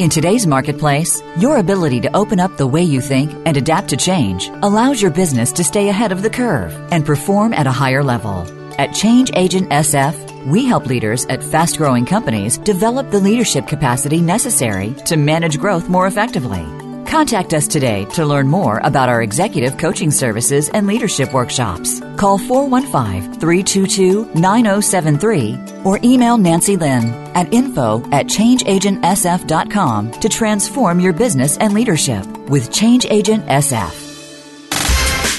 In 0.01 0.09
today's 0.09 0.47
marketplace, 0.47 1.23
your 1.37 1.59
ability 1.59 2.01
to 2.01 2.17
open 2.17 2.41
up 2.41 2.57
the 2.57 2.67
way 2.67 2.83
you 2.83 3.03
think 3.03 3.31
and 3.45 3.55
adapt 3.55 3.91
to 3.91 3.99
change 3.99 4.49
allows 4.63 5.03
your 5.03 5.11
business 5.11 5.53
to 5.53 5.65
stay 5.65 5.91
ahead 5.91 6.13
of 6.13 6.23
the 6.23 6.31
curve 6.31 6.73
and 6.91 7.05
perform 7.05 7.53
at 7.53 7.67
a 7.67 7.71
higher 7.71 8.03
level. 8.03 8.47
At 8.81 8.95
Change 8.95 9.31
Agent 9.37 9.69
SF, 9.69 10.47
we 10.47 10.65
help 10.65 10.87
leaders 10.87 11.27
at 11.27 11.45
fast 11.45 11.77
growing 11.77 12.07
companies 12.07 12.57
develop 12.57 13.11
the 13.11 13.21
leadership 13.21 13.67
capacity 13.67 14.23
necessary 14.23 14.95
to 15.05 15.19
manage 15.19 15.59
growth 15.59 15.91
more 15.91 16.07
effectively. 16.07 16.65
Contact 17.13 17.53
us 17.53 17.69
today 17.69 18.07
to 18.07 18.25
learn 18.25 18.49
more 18.49 18.79
about 18.85 19.11
our 19.11 19.21
executive 19.21 19.77
coaching 19.77 20.11
services 20.11 20.71
and 20.71 20.87
leadership 20.87 21.35
workshops. 21.35 22.01
Call 22.17 22.39
415 22.39 23.39
322 23.39 24.31
9073 24.35 25.59
or 25.85 26.01
email 26.03 26.39
Nancy 26.39 26.79
Lin 26.79 27.13
at 27.37 27.53
info 27.53 27.99
at 28.13 28.29
changeagentsf.com 28.29 30.11
to 30.13 30.29
transform 30.31 31.01
your 31.01 31.13
business 31.13 31.59
and 31.59 31.75
leadership 31.75 32.27
with 32.49 32.73
Change 32.73 33.05
Agent 33.05 33.45
SF. 33.45 34.02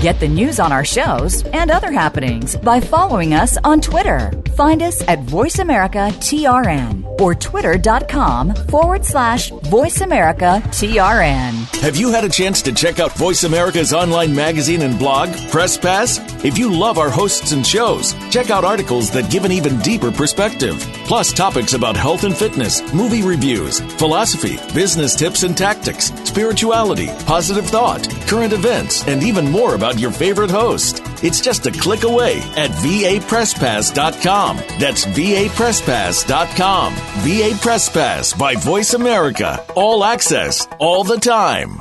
Get 0.00 0.20
the 0.20 0.28
news 0.28 0.60
on 0.60 0.70
our 0.70 0.84
shows 0.84 1.42
and 1.46 1.72
other 1.72 1.90
happenings 1.90 2.54
by 2.54 2.78
following 2.78 3.34
us 3.34 3.58
on 3.64 3.80
Twitter. 3.80 4.30
Find 4.54 4.80
us 4.80 5.02
at 5.08 5.18
VoiceAmericaTRN 5.26 7.20
or 7.20 7.34
twitter.com 7.34 8.54
forward 8.54 9.04
slash 9.04 9.50
VoiceAmericaTRN. 9.50 11.80
Have 11.80 11.96
you 11.96 12.12
had 12.12 12.24
a 12.24 12.28
chance 12.28 12.62
to 12.62 12.72
check 12.72 13.00
out 13.00 13.10
Voice 13.12 13.42
America's 13.42 13.92
online 13.92 14.32
magazine 14.34 14.82
and 14.82 14.96
blog, 14.98 15.30
Press 15.50 15.76
Pass? 15.76 16.18
If 16.44 16.58
you 16.58 16.72
love 16.72 16.98
our 16.98 17.10
hosts 17.10 17.50
and 17.52 17.66
shows, 17.66 18.14
check 18.30 18.50
out 18.50 18.64
articles 18.64 19.10
that 19.12 19.30
give 19.30 19.44
an 19.44 19.52
even 19.52 19.78
deeper 19.80 20.12
perspective. 20.12 20.78
Plus, 21.06 21.32
topics 21.32 21.72
about 21.72 21.96
health 21.96 22.24
and 22.24 22.36
fitness, 22.36 22.82
movie 22.92 23.22
reviews, 23.22 23.80
philosophy, 23.96 24.58
business 24.74 25.14
tips 25.16 25.42
and 25.42 25.56
tactics, 25.56 26.12
spirituality, 26.24 27.08
positive 27.26 27.66
thought, 27.66 28.06
current 28.28 28.52
events, 28.52 29.06
and 29.08 29.22
even 29.22 29.50
more 29.50 29.74
about 29.74 29.87
your 29.96 30.10
favorite 30.10 30.50
host. 30.50 31.02
It's 31.22 31.40
just 31.40 31.66
a 31.66 31.70
click 31.70 32.02
away 32.02 32.38
at 32.56 32.70
vapresspass.com. 32.70 34.56
That's 34.78 35.04
vapresspass.com. 35.06 36.94
VA 36.94 37.58
Press 37.62 37.88
Pass 37.88 38.32
by 38.32 38.56
Voice 38.56 38.94
America. 38.94 39.64
All 39.76 40.02
access, 40.02 40.66
all 40.80 41.04
the 41.04 41.18
time. 41.18 41.80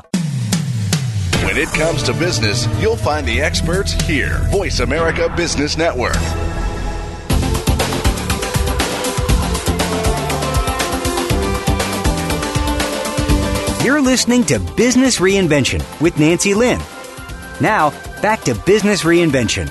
When 1.44 1.58
it 1.58 1.70
comes 1.70 2.04
to 2.04 2.14
business, 2.14 2.68
you'll 2.80 2.98
find 2.98 3.28
the 3.28 3.42
experts 3.42 3.94
here. 3.94 4.40
Voice 4.52 4.80
America 4.80 5.34
Business 5.36 5.78
Network. 5.78 6.16
You're 13.84 14.02
listening 14.02 14.44
to 14.46 14.60
Business 14.60 15.20
Reinvention 15.20 15.82
with 16.02 16.20
Nancy 16.20 16.54
Lin. 16.54 16.82
Now, 17.60 17.90
back 18.22 18.42
to 18.42 18.54
Business 18.54 19.04
Reinvention. 19.04 19.68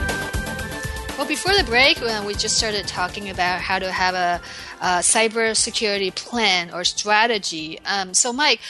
Well, 1.16 1.26
before 1.26 1.54
the 1.56 1.64
break, 1.64 2.02
uh, 2.02 2.24
we 2.26 2.34
just 2.34 2.56
started 2.56 2.86
talking 2.88 3.30
about 3.30 3.60
how 3.60 3.78
to 3.78 3.90
have 3.90 4.14
a, 4.14 4.40
a 4.80 4.86
cybersecurity 4.98 6.14
plan 6.14 6.74
or 6.74 6.84
strategy. 6.84 7.78
Um, 7.86 8.12
so, 8.12 8.32
Mike, 8.32 8.60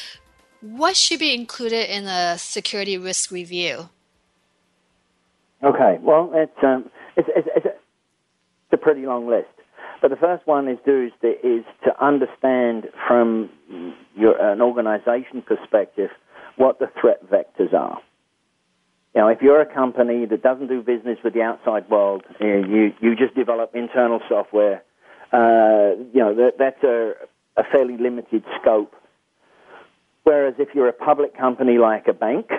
what 0.60 0.96
should 0.96 1.18
be 1.18 1.34
included 1.34 1.90
in 1.90 2.04
a 2.04 2.36
security 2.38 2.98
risk 2.98 3.30
review? 3.30 3.88
Okay, 5.62 5.98
well, 6.02 6.30
it's, 6.34 6.52
um, 6.62 6.90
it's, 7.16 7.28
it's, 7.34 7.48
it's, 7.56 7.66
a 8.72 8.76
pretty 8.76 9.06
long 9.06 9.26
list. 9.26 9.48
But 10.02 10.10
the 10.10 10.16
first 10.16 10.46
one 10.46 10.68
is 10.68 10.76
do 10.84 11.06
is 11.06 11.12
to, 11.22 11.28
is 11.28 11.64
to 11.84 12.04
understand 12.04 12.88
from 13.08 13.48
your, 14.14 14.38
an 14.38 14.60
organization 14.60 15.40
perspective 15.40 16.10
what 16.56 16.78
the 16.78 16.90
threat 17.00 17.24
vectors 17.30 17.72
are. 17.72 17.98
You 19.16 19.22
know, 19.22 19.28
if 19.28 19.40
you're 19.40 19.62
a 19.62 19.74
company 19.74 20.26
that 20.26 20.42
doesn't 20.42 20.66
do 20.66 20.82
business 20.82 21.18
with 21.24 21.32
the 21.32 21.40
outside 21.40 21.88
world, 21.88 22.22
you 22.38 22.92
you 23.00 23.16
just 23.16 23.34
develop 23.34 23.74
internal 23.74 24.20
software. 24.28 24.82
Uh, 25.32 25.96
you 26.12 26.20
know, 26.20 26.34
that, 26.34 26.58
that's 26.58 26.84
a, 26.84 27.14
a 27.56 27.64
fairly 27.72 27.96
limited 27.96 28.44
scope. 28.60 28.94
Whereas 30.24 30.56
if 30.58 30.74
you're 30.74 30.88
a 30.88 30.92
public 30.92 31.34
company 31.34 31.78
like 31.78 32.08
a 32.08 32.12
bank 32.12 32.50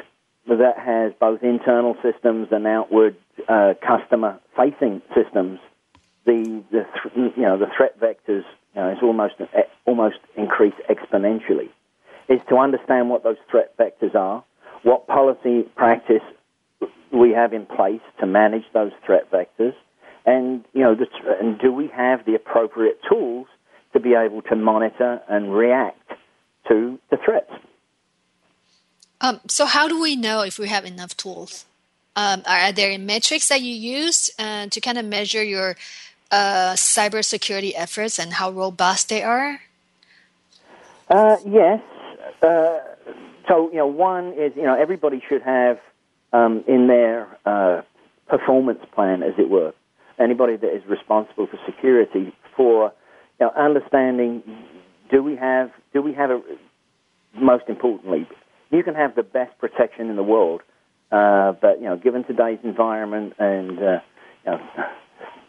that 0.48 0.80
has 0.80 1.14
both 1.20 1.44
internal 1.44 1.96
systems 2.02 2.48
and 2.50 2.66
outward 2.66 3.16
uh, 3.48 3.76
customer-facing 3.86 5.04
systems, 5.14 5.60
the, 6.26 6.64
the 6.72 6.88
th- 7.04 7.34
you 7.38 7.44
know 7.44 7.60
the 7.60 7.68
threat 7.78 8.00
vectors 8.00 8.46
you 8.74 8.82
know, 8.82 8.92
is 8.94 8.98
almost 9.04 9.36
almost 9.86 10.18
increase 10.36 10.74
exponentially. 10.90 11.70
Is 12.30 12.42
to 12.50 12.58
understand 12.58 13.12
what 13.12 13.24
those 13.24 13.38
threat 13.52 13.78
vectors 13.78 14.16
are, 14.16 14.44
what 14.82 15.06
policy 15.06 15.62
practice 15.76 16.24
we 17.12 17.32
have 17.32 17.54
in 17.54 17.66
place 17.66 18.02
to 18.20 18.26
manage 18.26 18.64
those 18.74 18.92
threat 19.06 19.30
vectors, 19.32 19.74
and 20.26 20.64
you 20.74 20.82
know, 20.82 20.96
the, 20.96 21.08
and 21.40 21.60
do 21.60 21.72
we 21.72 21.88
have 21.88 22.26
the 22.26 22.36
appropriate 22.36 23.00
tools 23.10 23.48
to 23.94 24.00
be 24.00 24.14
able 24.14 24.42
to 24.44 24.56
monitor 24.56 25.22
and 25.30 25.54
react 25.54 26.12
to 26.68 27.00
the 27.10 27.18
threats? 27.18 27.52
Um, 29.22 29.40
so, 29.48 29.66
how 29.66 29.88
do 29.88 30.00
we 30.00 30.16
know 30.16 30.42
if 30.42 30.60
we 30.60 30.68
have 30.68 30.86
enough 30.86 31.18
tools? 31.18 31.66
Um, 32.16 32.42
are 32.48 32.72
there 32.72 32.98
metrics 32.98 33.50
that 33.50 33.62
you 33.62 33.74
use 33.74 34.32
uh, 34.40 34.68
to 34.68 34.82
kind 34.82 34.98
of 34.98 35.06
measure 35.06 35.44
your 35.44 35.76
uh, 36.32 36.74
cybersecurity 36.74 37.74
efforts 37.76 38.20
and 38.20 38.34
how 38.34 38.52
robust 38.52 39.10
they 39.10 39.22
are? 39.22 39.62
Uh, 41.10 41.38
yes. 41.46 41.82
Uh, 42.42 42.80
so, 43.48 43.70
you 43.72 43.78
know, 43.78 43.88
one 43.88 44.34
is, 44.34 44.52
you 44.56 44.64
know, 44.64 44.76
everybody 44.76 45.22
should 45.30 45.42
have 45.44 45.80
um, 46.34 46.64
in 46.68 46.88
their 46.88 47.28
uh, 47.46 47.82
performance 48.28 48.80
plan, 48.94 49.24
as 49.24 49.34
it 49.38 49.50
were. 49.50 49.74
Anybody 50.20 50.56
that 50.58 50.76
is 50.76 50.84
responsible 50.88 51.48
for 51.48 51.60
security, 51.66 52.34
for 52.56 52.92
you 53.40 53.46
know, 53.46 53.52
understanding, 53.56 54.44
do 55.12 55.24
we 55.24 55.36
have, 55.36 55.72
do 55.94 56.02
we 56.02 56.14
have 56.14 56.32
a, 56.32 56.42
most 57.36 57.66
importantly, 57.68 58.28
you 58.72 58.84
can 58.84 58.96
have 58.96 59.16
the 59.16 59.24
best 59.24 59.58
protection 59.60 60.10
in 60.10 60.16
the 60.16 60.24
world, 60.24 60.62
uh, 61.12 61.54
but 61.62 61.80
you 61.80 61.86
know, 61.86 61.98
given 61.98 62.24
today's 62.24 62.60
environment 62.64 63.34
and 63.40 63.80
uh, 63.80 64.00
you 64.46 64.52
know, 64.52 64.60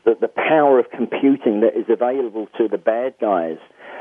the, 0.05 0.15
the 0.21 0.29
power 0.29 0.79
of 0.79 0.87
computing 0.91 1.61
that 1.61 1.77
is 1.77 1.87
available 1.89 2.47
to 2.59 2.69
the 2.69 2.79
bad 2.79 3.15
guys, 3.21 3.57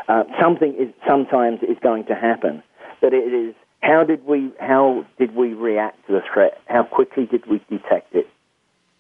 uh, 0.08 0.24
something 0.42 0.76
is 0.78 0.94
sometimes 1.08 1.60
is 1.64 1.78
going 1.82 2.06
to 2.06 2.16
happen. 2.16 2.62
But 3.02 3.14
it 3.14 3.34
is 3.34 3.56
how 3.82 4.04
did 4.04 4.26
we 4.26 4.52
how 4.60 5.06
did 5.18 5.36
we 5.36 5.54
react 5.54 6.06
to 6.08 6.14
the 6.14 6.22
threat? 6.34 6.60
How 6.66 6.84
quickly 6.84 7.26
did 7.26 7.46
we 7.46 7.62
detect 7.70 8.16
it? 8.16 8.28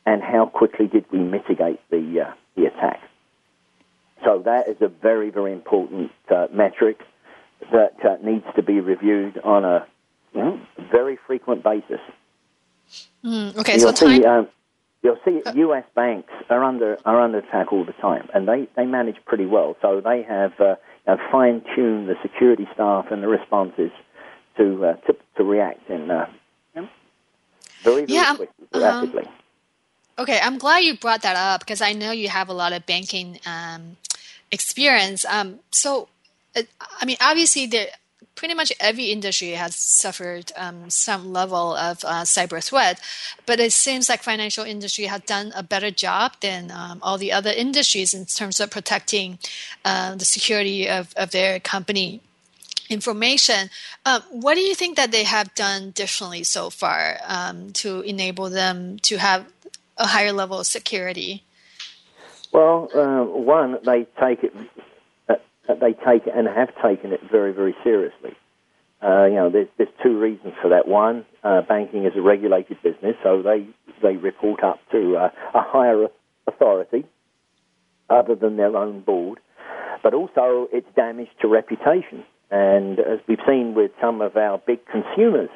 And 0.06 0.22
how 0.22 0.46
quickly 0.46 0.88
did 0.88 1.06
we 1.12 1.20
mitigate 1.20 1.82
the 1.90 2.28
uh, 2.28 2.34
the 2.56 2.66
attack? 2.66 3.02
So 4.24 4.42
that 4.46 4.68
is 4.68 4.78
a 4.82 4.88
very 4.88 5.30
very 5.30 5.52
important 5.52 6.12
uh, 6.30 6.48
metric 6.52 7.00
that 7.72 7.96
uh, 8.04 8.18
needs 8.24 8.46
to 8.56 8.64
be 8.64 8.80
reviewed 8.80 9.40
on 9.44 9.66
a 9.66 9.86
you 10.34 10.42
know, 10.42 10.60
very 10.92 11.18
frequent 11.28 11.64
basis. 11.64 12.00
Mm, 13.24 13.58
okay, 13.58 13.80
you'll 13.80 13.96
so 13.96 14.08
see, 14.08 14.20
time. 14.20 14.40
um, 14.40 14.48
you'll 15.02 15.20
see 15.26 15.42
U.S. 15.56 15.84
banks 15.96 16.32
are 16.50 16.64
under 16.64 16.98
are 17.06 17.22
under 17.22 17.40
attack 17.40 17.74
all 17.74 17.84
the 17.84 17.94
time, 17.94 18.30
and 18.34 18.48
they, 18.48 18.68
they 18.76 18.86
manage 18.86 19.18
pretty 19.26 19.46
well. 19.46 19.76
So 19.82 20.02
they 20.02 20.24
have 20.24 20.54
uh, 20.60 20.76
you 21.08 21.16
know, 21.16 21.18
fine 21.32 21.64
tuned 21.76 22.08
the 22.08 22.16
security 22.22 22.68
staff 22.74 23.08
and 23.12 23.22
the 23.24 23.28
responses 23.28 23.92
to 24.58 24.86
uh, 24.86 24.94
to, 25.08 25.16
to 25.38 25.44
react 25.44 25.90
in 25.90 26.12
uh, 26.12 26.28
very 27.84 28.06
very 28.06 28.18
Yeah, 28.18 28.36
quickly, 28.36 28.66
um, 28.74 28.82
rapidly. 28.82 29.32
Okay, 30.20 30.40
I'm 30.42 30.58
glad 30.58 30.80
you 30.80 30.98
brought 30.98 31.22
that 31.22 31.36
up 31.36 31.62
because 31.62 31.82
I 31.82 31.94
know 31.94 32.12
you 32.12 32.30
have 32.30 32.50
a 32.50 32.54
lot 32.54 32.74
of 32.74 32.86
banking 32.86 33.40
um, 33.46 33.98
experience. 34.52 35.26
Um, 35.26 35.60
so, 35.72 36.10
uh, 36.56 36.64
I 37.00 37.06
mean, 37.06 37.18
obviously, 37.22 37.68
there 37.68 37.88
pretty 38.36 38.54
much 38.54 38.72
every 38.80 39.06
industry 39.06 39.52
has 39.52 39.76
suffered 39.76 40.52
um, 40.56 40.90
some 40.90 41.34
level 41.34 41.76
of 41.76 42.04
uh, 42.04 42.22
cyber 42.22 42.64
threat, 42.64 43.00
but 43.46 43.60
it 43.60 43.74
seems 43.74 44.10
like 44.10 44.22
financial 44.22 44.64
industry 44.64 45.06
has 45.06 45.22
done 45.22 45.52
a 45.56 45.64
better 45.64 45.92
job 45.92 46.34
than 46.42 46.72
um, 46.72 47.00
all 47.02 47.18
the 47.18 47.32
other 47.32 47.52
industries 47.52 48.14
in 48.14 48.26
terms 48.26 48.60
of 48.60 48.70
protecting 48.70 49.40
uh, 49.86 50.16
the 50.16 50.26
security 50.26 50.88
of, 50.88 51.14
of 51.16 51.32
their 51.32 51.60
company 51.60 52.22
information. 52.90 53.70
Um, 54.06 54.22
what 54.32 54.56
do 54.56 54.62
you 54.62 54.76
think 54.76 54.98
that 54.98 55.12
they 55.12 55.24
have 55.24 55.54
done 55.56 55.92
differently 55.92 56.44
so 56.44 56.70
far 56.70 57.18
um, 57.26 57.72
to 57.74 58.02
enable 58.02 58.50
them 58.50 59.00
to 59.00 59.18
have 59.18 59.46
a 59.98 60.08
higher 60.08 60.32
level 60.32 60.60
of 60.60 60.68
security? 60.68 61.44
Well, 62.52 62.90
uh, 62.96 63.24
one, 63.26 63.78
they 63.86 64.08
take 64.20 64.44
it. 64.44 64.54
Uh, 65.28 65.36
they 65.68 65.94
take 65.94 66.28
and 66.34 66.48
have 66.48 66.70
taken 66.82 67.12
it 67.12 67.22
very, 67.30 67.54
very 67.54 67.76
seriously. 67.84 68.36
Uh, 69.02 69.26
you 69.26 69.36
know, 69.36 69.50
there's, 69.50 69.68
there's 69.78 69.90
two 70.02 70.18
reasons 70.20 70.54
for 70.62 70.70
that. 70.70 70.88
One, 70.88 71.26
uh, 71.44 71.62
banking 71.62 72.06
is 72.06 72.14
a 72.16 72.22
regulated 72.22 72.82
business, 72.82 73.16
so 73.22 73.42
they 73.44 73.68
they 74.02 74.16
report 74.16 74.64
up 74.64 74.80
to 74.92 75.18
uh, 75.18 75.30
a 75.54 75.62
higher 75.62 76.08
authority 76.48 77.06
other 78.10 78.36
than 78.36 78.58
their 78.58 78.76
own 78.76 79.02
board. 79.02 79.40
But 80.02 80.14
also, 80.14 80.68
it's 80.72 80.88
damage 80.96 81.30
to 81.42 81.48
reputation. 81.48 82.24
And 82.50 83.00
as 83.00 83.20
we've 83.28 83.40
seen 83.48 83.74
with 83.76 83.92
some 84.02 84.22
of 84.22 84.38
our 84.38 84.58
big 84.66 84.80
consumers, 84.86 85.50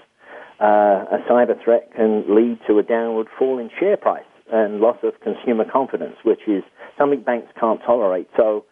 uh, 0.59 1.05
a 1.09 1.19
cyber 1.29 1.61
threat 1.63 1.89
can 1.95 2.35
lead 2.35 2.59
to 2.67 2.77
a 2.79 2.83
downward 2.83 3.27
fall 3.37 3.57
in 3.57 3.69
share 3.79 3.97
price 3.97 4.23
and 4.51 4.79
loss 4.79 4.97
of 5.03 5.13
consumer 5.21 5.65
confidence, 5.71 6.15
which 6.23 6.41
is 6.47 6.63
something 6.97 7.21
banks 7.21 7.47
can't 7.59 7.81
tolerate. 7.85 8.27
So, 8.35 8.65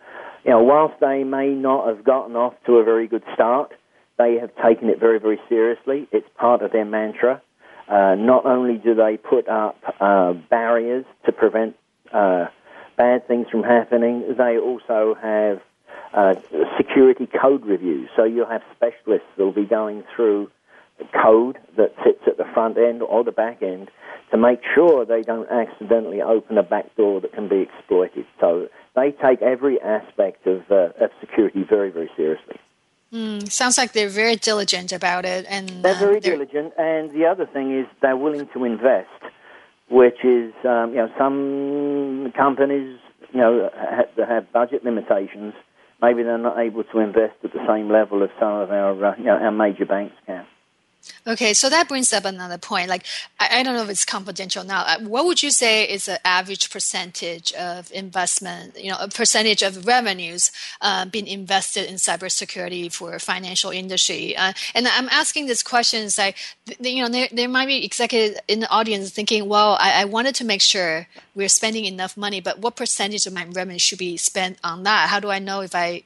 you 0.43 0.51
know, 0.51 0.62
whilst 0.62 0.95
they 0.99 1.23
may 1.23 1.49
not 1.49 1.88
have 1.88 2.03
gotten 2.03 2.36
off 2.36 2.53
to 2.65 2.73
a 2.73 2.84
very 2.84 3.08
good 3.08 3.23
start, 3.34 3.71
they 4.17 4.36
have 4.39 4.51
taken 4.63 4.89
it 4.89 4.99
very, 4.99 5.19
very 5.19 5.39
seriously. 5.47 6.08
It's 6.12 6.27
part 6.38 6.62
of 6.62 6.71
their 6.73 6.86
mantra. 6.86 7.41
Uh, 7.88 8.15
not 8.15 8.45
only 8.45 8.77
do 8.77 8.93
they 8.93 9.17
put 9.17 9.47
up 9.47 9.77
uh, 9.99 10.34
barriers 10.49 11.05
to 11.25 11.32
prevent 11.32 11.75
uh, 12.13 12.45
bad 12.97 13.27
things 13.27 13.47
from 13.49 13.63
happening, 13.63 14.36
they 14.38 14.58
also 14.58 15.15
have 15.19 15.60
uh, 16.13 16.36
security 16.78 17.28
code 17.28 17.65
reviews. 17.65 18.10
So 18.15 18.24
you'll 18.24 18.50
have 18.50 18.63
specialists 18.76 19.28
that 19.38 19.43
will 19.43 19.52
be 19.52 19.65
going 19.65 20.04
through 20.15 20.50
code 21.13 21.58
that 21.78 21.93
sits 22.04 22.22
at 22.28 22.38
the 22.38 22.45
front 22.54 22.78
end 22.78 23.02
or 23.02 23.24
the 23.24 23.32
back 23.32 23.62
end 23.62 23.89
to 24.32 24.38
make 24.38 24.62
sure 24.76 25.06
they 25.06 25.22
don't 25.22 25.50
accidentally 25.50 26.22
open 26.22 26.58
a 26.58 26.63
back 26.63 26.95
door 26.95 27.22
that 27.22 27.34
can 27.34 27.48
be 27.48 27.62
exploited. 27.62 28.26
So 28.39 28.67
they 28.95 29.12
take 29.12 29.41
every 29.41 29.82
aspect 29.82 30.45
of, 30.45 30.69
uh, 30.69 30.89
of 31.00 31.12
security 31.19 31.63
very, 31.67 31.89
very 31.89 32.10
seriously. 32.15 32.60
Mm, 33.12 33.52
sounds 33.52 33.78
like 33.78 33.93
they're 33.93 34.08
very 34.08 34.36
diligent 34.36 34.91
about 34.91 35.26
it, 35.26 35.45
and 35.50 35.67
they're 35.84 35.95
very 35.95 36.17
uh, 36.17 36.19
they're... 36.19 36.34
diligent. 36.34 36.74
And 36.78 37.12
the 37.12 37.26
other 37.26 37.48
thing 37.48 37.76
is 37.76 37.88
they're 38.02 38.15
willing 38.15 38.48
to 38.54 38.65
invest, 38.65 39.08
which 39.89 40.24
is 40.24 40.54
um, 40.63 40.91
you 40.91 40.98
know 40.98 41.12
some 41.17 42.32
companies 42.38 43.00
you 43.34 43.39
know 43.39 43.72
have, 43.76 44.30
have 44.30 44.52
budget 44.52 44.84
limitations. 44.86 45.56
Maybe 46.01 46.23
they're 46.23 46.38
not 46.38 46.57
able 46.59 46.83
to 46.83 46.99
invest 46.99 47.35
at 47.43 47.51
the 47.51 47.65
same 47.67 47.91
level 47.91 48.23
as 48.23 48.29
some 48.39 48.53
of 48.53 48.71
our 48.71 49.05
uh, 49.05 49.15
you 49.17 49.25
know 49.25 49.38
our 49.38 49.51
major 49.51 49.85
banks 49.85 50.15
can. 50.25 50.45
Okay, 51.27 51.53
so 51.53 51.69
that 51.69 51.88
brings 51.88 52.13
up 52.13 52.25
another 52.25 52.57
point. 52.57 52.89
Like, 52.89 53.05
I, 53.39 53.59
I 53.59 53.63
don't 53.63 53.75
know 53.75 53.83
if 53.83 53.89
it's 53.89 54.05
confidential 54.05 54.63
now. 54.63 54.83
Uh, 54.85 54.99
what 55.01 55.25
would 55.25 55.43
you 55.43 55.51
say 55.51 55.83
is 55.83 56.05
the 56.05 56.25
average 56.25 56.69
percentage 56.71 57.51
of 57.53 57.91
investment, 57.91 58.77
you 58.81 58.89
know, 58.89 58.97
a 58.99 59.07
percentage 59.07 59.62
of 59.62 59.85
revenues 59.85 60.51
uh, 60.81 61.05
being 61.05 61.27
invested 61.27 61.89
in 61.89 61.95
cybersecurity 61.95 62.91
for 62.91 63.17
financial 63.19 63.71
industry? 63.71 64.35
Uh, 64.35 64.53
and 64.73 64.88
I'm 64.88 65.09
asking 65.09 65.47
this 65.47 65.63
question 65.63 66.03
is 66.03 66.17
like, 66.17 66.38
you 66.79 67.03
know, 67.03 67.09
there, 67.09 67.27
there 67.31 67.49
might 67.49 67.67
be 67.67 67.83
executives 67.83 68.39
in 68.47 68.62
the 68.62 68.69
audience 68.69 69.09
thinking, 69.12 69.47
well, 69.47 69.77
I, 69.79 70.01
I 70.01 70.05
wanted 70.05 70.35
to 70.35 70.45
make 70.45 70.62
sure 70.62 71.07
we're 71.35 71.49
spending 71.49 71.85
enough 71.85 72.17
money, 72.17 72.39
but 72.39 72.59
what 72.59 72.75
percentage 72.75 73.25
of 73.25 73.33
my 73.33 73.45
revenue 73.45 73.79
should 73.79 73.99
be 73.99 74.17
spent 74.17 74.57
on 74.63 74.83
that? 74.83 75.09
How 75.09 75.19
do 75.19 75.29
I 75.29 75.39
know 75.39 75.62
if 75.62 75.75
I 75.75 76.03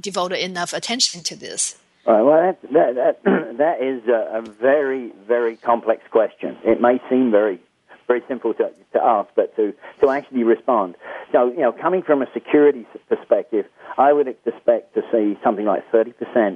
devoted 0.00 0.42
enough 0.42 0.72
attention 0.72 1.22
to 1.24 1.36
this? 1.36 1.76
Right, 2.06 2.20
well, 2.20 2.54
that, 2.62 2.72
that, 2.72 2.94
that, 3.24 3.24
that 3.58 3.82
is 3.82 4.06
a, 4.08 4.38
a, 4.38 4.42
very, 4.42 5.12
very 5.26 5.56
complex 5.56 6.02
question. 6.10 6.58
It 6.62 6.80
may 6.80 7.00
seem 7.08 7.30
very, 7.30 7.60
very 8.06 8.20
simple 8.28 8.52
to, 8.54 8.70
to 8.92 9.02
ask, 9.02 9.30
but 9.34 9.56
to, 9.56 9.72
to 10.02 10.10
actually 10.10 10.44
respond. 10.44 10.96
So, 11.32 11.50
you 11.50 11.60
know, 11.60 11.72
coming 11.72 12.02
from 12.02 12.20
a 12.20 12.26
security 12.34 12.86
perspective, 13.08 13.64
I 13.96 14.12
would 14.12 14.28
expect 14.28 14.94
to 14.94 15.02
see 15.10 15.38
something 15.42 15.64
like 15.64 15.90
30% 15.90 16.12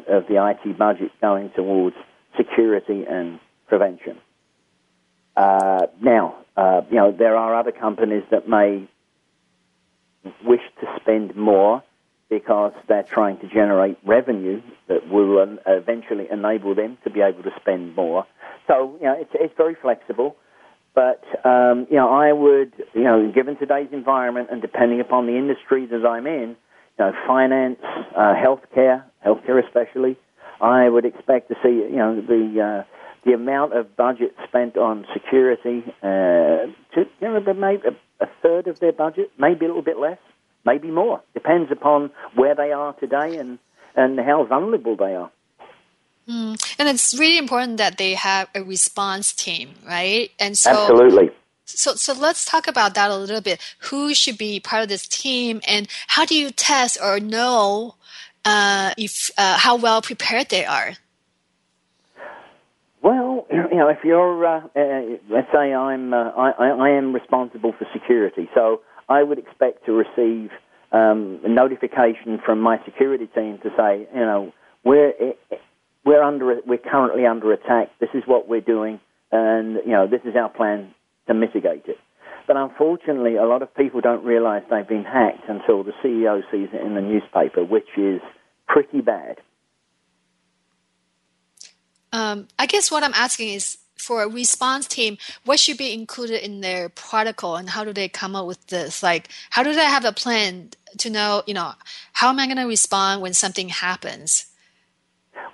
of 0.09 0.27
the 0.29 0.37
IT 0.37 0.77
budget 0.77 1.13
going 1.23 1.51
towards 1.57 1.97
security 2.37 3.05
and 3.09 3.41
prevention. 3.69 4.19
Uh, 5.35 5.87
now, 6.03 6.37
uh, 6.59 6.83
you 6.91 6.97
know, 6.97 7.13
there 7.13 7.37
are 7.37 7.55
other 7.59 7.73
companies 7.73 8.25
that 8.31 8.49
may 8.49 8.87
wish 10.45 10.61
to 10.81 10.87
spend 11.01 11.37
more 11.37 11.83
because 12.31 12.73
they're 12.89 13.05
trying 13.05 13.39
to 13.39 13.49
generate 13.49 13.99
revenue 14.05 14.61
that 14.89 15.09
will 15.09 15.59
eventually 15.67 16.27
enable 16.31 16.75
them 16.75 16.99
to 17.05 17.11
be 17.11 17.21
able 17.21 17.43
to 17.43 17.51
spend 17.61 17.97
more. 17.97 18.27
So, 18.67 18.97
you 19.01 19.07
know, 19.07 19.17
it's, 19.19 19.31
it's 19.35 19.55
very 19.57 19.75
flexible. 19.75 20.37
But, 20.95 21.23
um, 21.45 21.87
you 21.91 21.97
know, 21.97 22.11
I 22.11 22.33
would, 22.33 22.73
you 22.93 23.05
know, 23.05 23.31
given 23.33 23.57
today's 23.57 23.89
environment 23.93 24.49
and 24.51 24.61
depending 24.61 25.01
upon 25.01 25.27
the 25.27 25.37
industry 25.37 25.87
that 25.87 26.05
I'm 26.05 26.27
in, 26.27 26.57
you 26.99 27.05
know, 27.05 27.13
finance, 27.27 27.79
uh, 28.17 28.35
healthcare, 28.35 29.05
healthcare 29.25 29.65
especially, 29.65 30.19
I 30.61 30.89
would 30.89 31.05
expect 31.05 31.49
to 31.49 31.55
see, 31.63 31.69
you 31.69 31.97
know, 31.97 32.21
the, 32.21 32.61
uh, 32.61 32.85
the 33.25 33.33
amount 33.33 33.75
of 33.75 33.97
budget 33.97 34.35
spent 34.49 34.77
on 34.77 35.07
security, 35.13 35.85
uh, 36.03 36.67
to, 36.95 37.07
you 37.21 37.29
know, 37.29 37.55
maybe 37.55 37.83
a 38.21 38.27
third 38.43 38.67
of 38.67 38.81
their 38.81 38.93
budget, 38.93 39.31
maybe 39.39 39.65
a 39.65 39.69
little 39.69 39.83
bit 39.83 39.99
less 39.99 40.19
maybe 40.69 40.91
more. 40.91 41.23
Depends 41.35 41.73
upon 41.73 42.11
where 42.35 42.55
they 42.55 42.73
are 42.73 42.93
today 42.95 43.37
and, 43.37 43.59
and 43.97 44.19
how 44.21 44.45
vulnerable 44.45 44.97
they 44.97 45.15
are. 45.15 45.31
Mm. 46.29 46.53
And 46.79 46.89
it's 46.89 47.19
really 47.19 47.39
important 47.39 47.79
that 47.79 47.97
they 47.97 48.13
have 48.15 48.49
a 48.55 48.63
response 48.63 49.33
team, 49.33 49.71
right? 49.87 50.31
And 50.39 50.59
so, 50.59 50.71
absolutely. 50.71 51.31
So, 51.65 51.95
so 51.95 52.13
let's 52.13 52.45
talk 52.45 52.69
about 52.69 52.95
that 52.95 53.11
a 53.11 53.17
little 53.17 53.41
bit. 53.41 53.61
Who 53.89 54.15
should 54.15 54.37
be 54.37 54.61
part 54.61 54.83
of 54.83 54.89
this 54.89 55.07
team, 55.09 55.61
and 55.67 55.89
how 56.07 56.25
do 56.27 56.35
you 56.35 56.51
test 56.51 56.99
or 57.03 57.19
know 57.19 57.95
uh, 58.45 58.93
if 58.99 59.31
uh, 59.39 59.57
how 59.57 59.77
well 59.77 60.03
prepared 60.03 60.49
they 60.51 60.65
are? 60.65 60.91
Well, 63.01 63.47
you 63.51 63.79
know, 63.79 63.89
if 63.89 64.05
you're, 64.05 64.45
uh, 64.45 64.61
uh 64.77 65.03
let's 65.31 65.51
say 65.53 65.73
I'm, 65.73 66.13
uh, 66.13 66.31
I, 66.31 66.69
I 66.87 66.91
am 66.91 67.15
responsible 67.15 67.73
for 67.79 67.87
security, 67.93 68.51
so 68.55 68.83
I 69.09 69.23
would 69.23 69.39
expect 69.39 69.87
to 69.87 69.93
receive 69.93 70.51
um, 70.93 71.41
a 71.45 71.49
notification 71.49 72.41
from 72.45 72.61
my 72.61 72.83
security 72.85 73.27
team 73.27 73.59
to 73.63 73.71
say, 73.77 74.09
you 74.15 74.21
know, 74.21 74.53
we're 74.85 75.13
we're 76.05 76.23
under 76.23 76.61
we're 76.67 76.79
currently 76.79 77.27
under 77.27 77.53
attack. 77.53 77.91
This 78.01 78.11
is 78.15 78.23
what 78.27 78.49
we're 78.49 78.61
doing, 78.61 79.01
and 79.31 79.77
you 79.85 79.93
know, 79.93 80.07
this 80.07 80.21
is 80.25 80.35
our 80.37 80.49
plan 80.49 80.95
to 81.27 81.35
mitigate 81.35 81.87
it. 81.87 81.99
But 82.47 82.57
unfortunately, 82.57 83.37
a 83.37 83.45
lot 83.45 83.61
of 83.63 83.75
people 83.75 84.01
don't 84.01 84.25
realize 84.25 84.63
they've 84.71 84.89
been 84.89 85.05
hacked 85.05 85.49
until 85.49 85.85
the 85.85 85.93
CEO 86.03 86.41
sees 86.51 86.71
it 86.73 86.81
in 86.81 86.95
the 86.95 87.03
newspaper, 87.03 87.63
which 87.63 87.89
is 87.99 88.23
pretty 88.67 89.03
bad. 89.03 89.37
Um, 92.11 92.49
I 92.59 92.65
guess 92.65 92.91
what 92.91 93.03
I'm 93.03 93.13
asking 93.15 93.51
is 93.51 93.77
for 93.99 94.23
a 94.23 94.29
response 94.29 94.87
team, 94.87 95.19
what 95.45 95.61
should 95.61 95.77
be 95.77 95.93
included 95.93 96.45
in 96.45 96.61
their 96.61 96.89
protocol 96.89 97.57
and 97.57 97.69
how 97.69 97.85
do 97.85 97.93
they 97.93 98.09
come 98.09 98.35
up 98.35 98.47
with 98.47 98.65
this? 98.69 99.03
Like, 99.03 99.29
how 99.51 99.63
do 99.63 99.75
they 99.75 99.85
have 99.85 100.05
a 100.05 100.13
plan 100.13 100.71
to 100.99 101.11
know, 101.11 101.43
you 101.47 101.55
know, 101.55 101.73
how 102.13 102.31
am 102.31 102.39
I 102.39 102.47
going 102.47 102.57
to 102.59 102.67
respond 102.67 103.21
when 103.23 103.35
something 103.35 103.69
happens? 103.69 104.47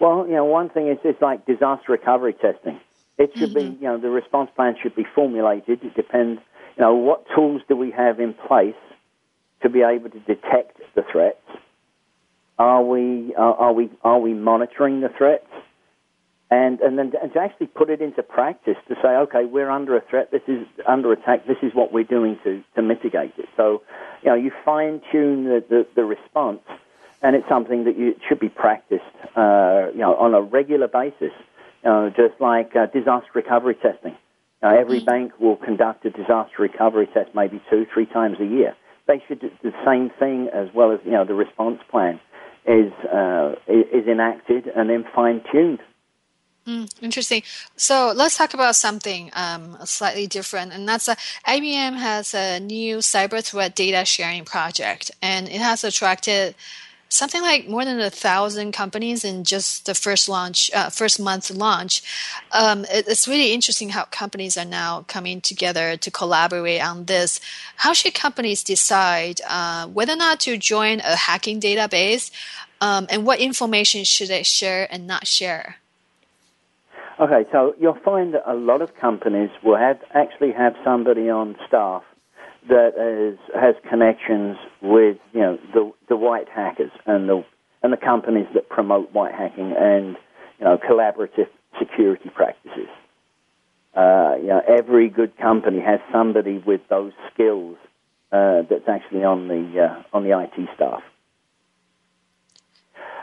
Well, 0.01 0.27
you 0.27 0.35
know, 0.35 0.45
one 0.45 0.71
thing 0.71 0.89
is 0.89 0.99
it's 1.05 1.21
like 1.23 1.47
disaster 1.47 1.93
recovery 1.93 2.35
testing. 2.35 2.81
It 3.17 3.31
should 3.37 3.55
mm-hmm. 3.55 3.75
be, 3.75 3.79
you 3.81 3.89
know, 3.89 3.99
the 3.99 4.11
response 4.11 4.51
plan 4.55 4.77
should 4.83 4.95
be 4.95 5.07
formulated. 5.15 5.83
It 5.83 5.95
depends, 5.95 6.41
you 6.77 6.83
know, 6.83 6.95
what 6.95 7.27
tools 7.35 7.63
do 7.69 7.77
we 7.77 7.91
have 7.93 8.21
in 8.21 8.35
place 8.35 8.75
to 9.63 9.69
be 9.69 9.83
able 9.83 10.11
to 10.11 10.19
detect 10.21 10.79
the 10.95 11.03
threats? 11.11 11.41
Are 12.59 12.83
we, 12.83 13.35
are, 13.37 13.55
are 13.55 13.73
we, 13.73 13.91
are 14.03 14.19
we 14.19 14.35
monitoring 14.35 15.01
the 15.01 15.09
threats? 15.09 15.47
And 16.55 16.81
and 16.81 16.99
then 16.99 17.13
and 17.21 17.33
to 17.33 17.41
actually 17.41 17.67
put 17.67 17.91
it 17.91 18.01
into 18.01 18.23
practice 18.23 18.77
to 18.89 18.95
say, 19.03 19.09
okay, 19.25 19.45
we're 19.45 19.71
under 19.71 19.97
a 19.97 20.01
threat. 20.01 20.31
This 20.31 20.43
is 20.47 20.67
under 20.87 21.13
attack. 21.13 21.47
This 21.47 21.57
is 21.63 21.75
what 21.75 21.93
we're 21.93 22.05
doing 22.05 22.39
to 22.45 22.63
to 22.77 22.83
mitigate 22.83 23.33
it. 23.39 23.49
So, 23.57 23.83
you 24.23 24.31
know, 24.31 24.37
you 24.37 24.53
fine 24.65 25.01
tune 25.11 25.45
the, 25.45 25.65
the, 25.69 25.87
the 25.97 26.05
response, 26.05 26.63
and 27.23 27.35
it's 27.35 27.49
something 27.49 27.85
that 27.85 27.99
you 27.99 28.15
should 28.29 28.39
be 28.39 28.49
practiced, 28.49 29.03
uh, 29.37 29.89
you 29.93 30.01
know, 30.01 30.15
on 30.17 30.35
a 30.35 30.43
regular 30.43 30.89
basis. 30.89 31.33
You 31.83 31.91
know, 31.91 32.11
just 32.11 32.41
like 32.41 32.77
uh, 32.77 32.87
disaster 32.87 33.31
recovery 33.35 33.75
testing. 33.75 34.17
Uh, 34.63 34.69
every 34.69 34.99
mm-hmm. 34.99 35.07
bank 35.07 35.33
will 35.39 35.57
conduct 35.57 36.07
a 36.07 36.11
disaster 36.11 36.63
recovery 36.63 37.07
test 37.13 37.35
maybe 37.35 37.61
two, 37.69 37.87
three 37.93 38.07
times 38.07 38.39
a 38.41 38.47
year. 38.47 38.75
They 39.07 39.23
should 39.29 39.41
do 39.41 39.51
the 39.63 39.75
same 39.85 40.11
thing 40.19 40.49
as 40.55 40.69
well 40.73 40.93
as 40.93 41.01
you 41.05 41.11
know 41.11 41.25
the 41.25 41.35
response 41.35 41.81
plan 41.91 42.21
is 42.67 42.93
uh, 43.13 43.57
is 43.67 44.07
enacted 44.07 44.69
and 44.69 44.89
then 44.89 45.05
fine 45.15 45.43
tuned 45.53 45.81
Mm, 46.67 46.91
interesting. 47.03 47.43
So 47.77 48.13
let's 48.17 48.39
talk 48.39 48.55
about 48.55 48.75
something 48.75 49.31
um, 49.35 49.77
slightly 49.85 50.27
different, 50.27 50.73
and 50.73 50.89
that's 50.89 51.09
uh, 51.11 51.15
IBM 51.47 51.97
has 51.97 52.33
a 52.33 52.59
new 52.59 52.99
cyber 52.99 53.45
threat 53.45 53.77
data 53.77 54.07
sharing 54.07 54.47
project, 54.47 55.11
and 55.21 55.47
it 55.47 55.61
has 55.61 55.85
attracted 55.85 56.55
something 57.11 57.43
like 57.43 57.69
more 57.69 57.85
than 57.85 58.01
a 58.01 58.09
thousand 58.09 58.73
companies 58.73 59.25
in 59.25 59.45
just 59.45 59.85
the 59.85 59.95
first 59.95 60.27
launch, 60.27 60.71
uh, 60.75 60.89
first 60.89 61.21
month 61.21 61.51
launch. 61.51 62.03
Um, 62.51 62.87
it, 62.87 63.07
it's 63.09 63.29
really 63.29 63.53
interesting 63.53 63.91
how 63.91 64.05
companies 64.07 64.57
are 64.57 64.65
now 64.65 65.05
coming 65.07 65.43
together 65.43 65.99
to 65.99 66.11
collaborate 66.11 66.83
on 66.83 67.05
this. 67.05 67.41
How 67.77 67.93
should 67.93 68.15
companies 68.15 68.65
decide 68.65 69.43
uh, 69.47 69.87
whether 69.89 70.15
or 70.15 70.17
not 70.17 70.41
to 70.41 70.57
join 70.57 71.01
a 71.01 71.15
hacking 71.15 71.61
database, 71.61 72.31
um, 72.81 73.07
and 73.11 73.27
what 73.27 73.39
information 73.39 74.05
should 74.05 74.29
they 74.29 74.43
share 74.43 74.89
and 74.91 75.07
not 75.07 75.27
share? 75.27 75.77
Okay, 77.21 77.49
so 77.53 77.75
you'll 77.79 77.99
find 78.05 78.35
that 78.35 78.43
a 78.47 78.55
lot 78.55 78.83
of 78.83 78.95
companies 78.97 79.51
will 79.63 79.77
have 79.77 80.01
actually 80.15 80.53
have 80.53 80.75
somebody 80.83 81.31
on 81.31 81.55
staff 81.67 82.03
that 82.69 82.95
is, 82.99 83.39
has 83.55 83.77
connections 83.89 84.57
with 84.83 85.19
you 85.33 85.41
know 85.41 85.59
the 85.73 85.93
the 86.09 86.17
white 86.17 86.49
hackers 86.49 86.91
and 87.07 87.29
the 87.29 87.45
and 87.83 87.93
the 87.93 87.97
companies 87.97 88.47
that 88.55 88.69
promote 88.69 89.13
white 89.13 89.33
hacking 89.33 89.75
and 89.79 90.17
you 90.59 90.65
know 90.65 90.77
collaborative 90.77 91.49
security 91.79 92.31
practices. 92.35 92.89
Uh, 93.95 94.35
you 94.41 94.49
know, 94.49 94.61
every 94.67 95.09
good 95.09 95.37
company 95.37 95.81
has 95.81 96.01
somebody 96.11 96.59
with 96.59 96.81
those 96.89 97.13
skills 97.33 97.77
uh, 98.33 98.63
that's 98.69 98.89
actually 98.89 99.23
on 99.23 99.47
the 99.47 99.81
uh, 99.81 100.03
on 100.13 100.25
the 100.25 100.37
IT 100.37 100.69
staff. 100.75 101.03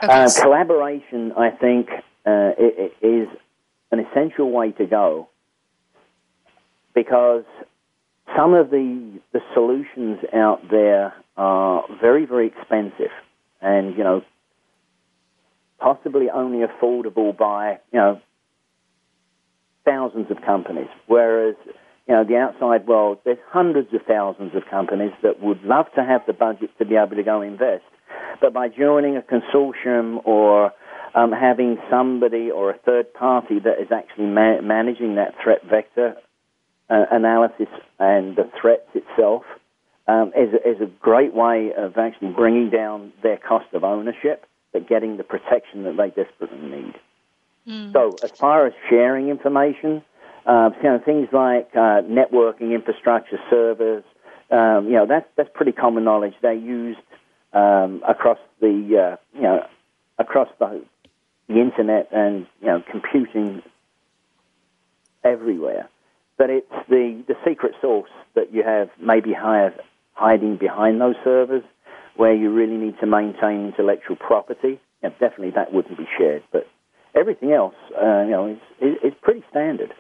Okay. 0.02 0.14
Uh, 0.14 0.30
collaboration, 0.42 1.34
I 1.34 1.50
think, 1.50 1.90
uh, 2.26 2.52
is 3.02 3.28
an 3.92 4.00
essential 4.00 4.52
way 4.52 4.72
to 4.72 4.86
go 4.86 5.30
because 6.94 7.44
some 8.36 8.54
of 8.54 8.70
the 8.70 9.20
the 9.34 9.40
solutions 9.54 10.20
out 10.34 10.62
there 10.70 11.14
are 11.38 11.84
very 12.00 12.26
very 12.26 12.48
expensive 12.48 13.12
and 13.62 13.98
you 13.98 14.04
know 14.04 14.22
possibly 15.80 16.30
only 16.30 16.66
affordable 16.66 17.36
by 17.38 17.80
you 17.92 18.00
know 18.00 18.22
thousands 19.86 20.30
of 20.30 20.38
companies, 20.46 20.88
whereas 21.08 21.56
you 22.08 22.16
know 22.16 22.24
the 22.24 22.38
outside 22.38 22.88
world, 22.88 23.20
there's 23.26 23.40
hundreds 23.50 23.94
of 23.94 24.02
thousands 24.08 24.56
of 24.56 24.64
companies 24.70 25.12
that 25.24 25.42
would 25.42 25.62
love 25.64 25.88
to 25.96 26.04
have 26.04 26.22
the 26.28 26.34
budget 26.34 26.70
to 26.78 26.86
be 26.86 26.96
able 26.96 27.16
to 27.16 27.24
go 27.24 27.42
invest, 27.42 27.84
but 28.40 28.54
by 28.54 28.68
joining 28.68 29.18
a 29.18 29.22
consortium 29.22 30.26
or 30.26 30.72
um, 31.14 31.32
having 31.32 31.78
somebody 31.90 32.50
or 32.52 32.72
a 32.72 32.78
third 32.80 33.14
party 33.14 33.60
that 33.60 33.82
is 33.82 33.92
actually 33.92 34.28
ma- 34.28 34.62
managing 34.62 35.16
that 35.16 35.36
threat 35.44 35.64
vector 35.70 36.16
uh, 36.90 37.06
analysis 37.12 37.68
and 38.00 38.36
the 38.36 38.50
threats 38.60 38.88
itself 38.94 39.44
um, 40.08 40.32
is, 40.36 40.54
is 40.66 40.82
a 40.82 40.90
great 41.00 41.34
way 41.34 41.72
of 41.78 41.98
actually 41.98 42.30
bringing 42.30 42.70
down 42.70 43.14
their 43.24 43.38
cost 43.38 43.74
of 43.74 43.84
ownership, 43.84 44.46
but 44.74 44.88
getting 44.88 45.18
the 45.18 45.24
protection 45.24 45.84
that 45.84 45.96
they 45.98 46.10
desperately 46.10 46.60
need. 46.60 46.96
Mm. 47.68 47.94
So, 47.94 48.20
as 48.24 48.32
far 48.40 48.66
as 48.66 48.74
sharing 48.90 49.30
information, 49.30 50.04
uh, 50.46 50.72
you 50.78 50.90
know, 50.90 51.00
things 51.04 51.28
like 51.32 51.70
uh, 51.76 52.02
networking 52.02 52.74
infrastructure, 52.74 53.38
servers, 53.50 54.04
um, 54.50 54.88
you 54.88 54.94
know, 54.94 55.06
that's 55.08 55.28
that's 55.38 55.50
pretty 55.54 55.72
common 55.72 56.04
knowledge. 56.04 56.34
They're 56.42 56.54
used 56.54 57.00
um, 57.54 58.02
across 58.08 58.40
the 58.60 58.68
uh, 58.68 59.18
you 59.36 59.44
know 59.44 59.68
across 60.18 60.50
the 60.60 60.84
the 61.54 61.62
internet 61.62 62.08
and 62.12 62.48
you 62.62 62.68
know 62.68 62.84
computing 62.90 63.62
everywhere. 65.24 65.90
But 66.38 66.50
it's 66.50 66.72
the, 66.90 67.24
the 67.28 67.36
secret 67.46 67.74
source 67.82 68.10
that 68.36 68.54
you 68.54 68.64
have 68.64 68.90
maybe 69.00 69.34
hide, 69.34 69.74
hiding 70.14 70.58
behind 70.58 71.00
those 71.00 71.16
servers 71.24 71.64
where 72.16 72.34
you 72.34 72.52
really 72.52 72.78
need 72.78 72.96
to 73.00 73.06
maintain 73.06 73.68
intellectual 73.68 74.16
property. 74.16 74.80
Definitely 75.02 75.52
that 75.52 75.74
wouldn't 75.74 75.98
be 75.98 76.08
shared. 76.18 76.44
But 76.52 76.68
everything 77.16 77.52
else, 77.52 77.76
uh, 77.96 78.24
you 78.24 78.32
know, 78.32 78.48
is, 78.48 78.58
is, 78.82 79.12
is 79.12 79.14
pretty 79.22 79.44
standard. 79.50 79.94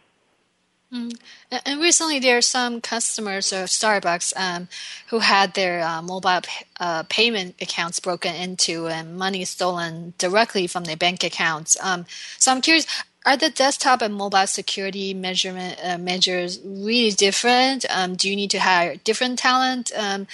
Mm. 0.93 1.17
And 1.65 1.81
recently, 1.81 2.19
there 2.19 2.37
are 2.37 2.41
some 2.41 2.81
customers 2.81 3.53
of 3.53 3.69
Starbucks 3.69 4.33
um, 4.35 4.67
who 5.07 5.19
had 5.19 5.53
their 5.53 5.81
uh, 5.81 6.01
mobile 6.01 6.41
uh, 6.79 7.03
payment 7.03 7.55
accounts 7.61 7.99
broken 8.01 8.35
into 8.35 8.87
and 8.87 9.17
money 9.17 9.45
stolen 9.45 10.13
directly 10.17 10.67
from 10.67 10.83
their 10.83 10.97
bank 10.97 11.23
accounts. 11.23 11.77
Um, 11.81 12.05
so 12.37 12.51
I'm 12.51 12.61
curious. 12.61 12.85
Are 13.23 13.37
the 13.37 13.51
desktop 13.51 14.01
and 14.01 14.15
mobile 14.15 14.47
security 14.47 15.13
measurement 15.13 15.77
uh, 15.83 15.99
measures 15.99 16.59
really 16.65 17.11
different? 17.11 17.85
Um, 17.89 18.15
do 18.15 18.27
you 18.27 18.35
need 18.35 18.49
to 18.49 18.59
hire 18.59 18.95
different 18.95 19.37
talent 19.37 19.91
um, 19.95 20.25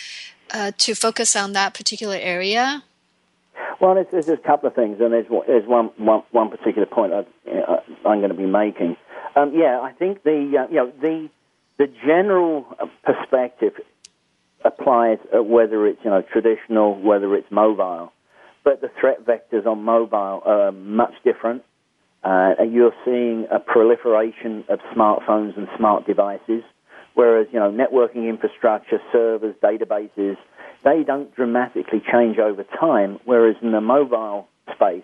uh, 0.51 0.71
to 0.77 0.95
focus 0.95 1.35
on 1.35 1.51
that 1.51 1.73
particular 1.73 2.15
area? 2.15 2.83
Well, 3.81 3.95
there's, 3.95 4.07
there's 4.11 4.29
a 4.29 4.37
couple 4.37 4.69
of 4.69 4.73
things, 4.75 5.01
and 5.01 5.11
there's, 5.11 5.25
there's 5.47 5.67
one, 5.67 5.91
one, 5.97 6.23
one 6.31 6.49
particular 6.49 6.85
point 6.85 7.11
I, 7.13 7.25
I'm 8.05 8.19
going 8.19 8.29
to 8.29 8.33
be 8.33 8.45
making. 8.45 8.95
Um, 9.37 9.51
yeah, 9.53 9.79
I 9.79 9.91
think 9.91 10.23
the 10.23 10.65
uh, 10.65 10.67
you 10.69 10.75
know 10.77 10.91
the 10.99 11.29
the 11.77 11.87
general 12.03 12.65
perspective 13.03 13.73
applies 14.65 15.19
uh, 15.35 15.43
whether 15.43 15.85
it's 15.85 15.99
you 16.03 16.09
know 16.09 16.23
traditional, 16.23 16.99
whether 16.99 17.35
it's 17.35 17.51
mobile, 17.51 18.11
but 18.63 18.81
the 18.81 18.89
threat 18.99 19.23
vectors 19.25 19.67
on 19.67 19.83
mobile 19.83 20.41
are 20.43 20.71
much 20.71 21.13
different. 21.23 21.63
Uh, 22.23 22.55
you're 22.67 22.95
seeing 23.05 23.45
a 23.51 23.59
proliferation 23.59 24.65
of 24.69 24.79
smartphones 24.95 25.55
and 25.55 25.67
smart 25.77 26.07
devices, 26.07 26.63
whereas 27.13 27.45
you 27.51 27.59
know 27.59 27.71
networking 27.71 28.27
infrastructure, 28.27 28.99
servers, 29.11 29.55
databases, 29.61 30.35
they 30.83 31.03
don't 31.05 31.35
dramatically 31.35 32.01
change 32.11 32.39
over 32.39 32.63
time. 32.79 33.19
Whereas 33.25 33.55
in 33.61 33.71
the 33.71 33.81
mobile 33.81 34.47
space, 34.73 35.03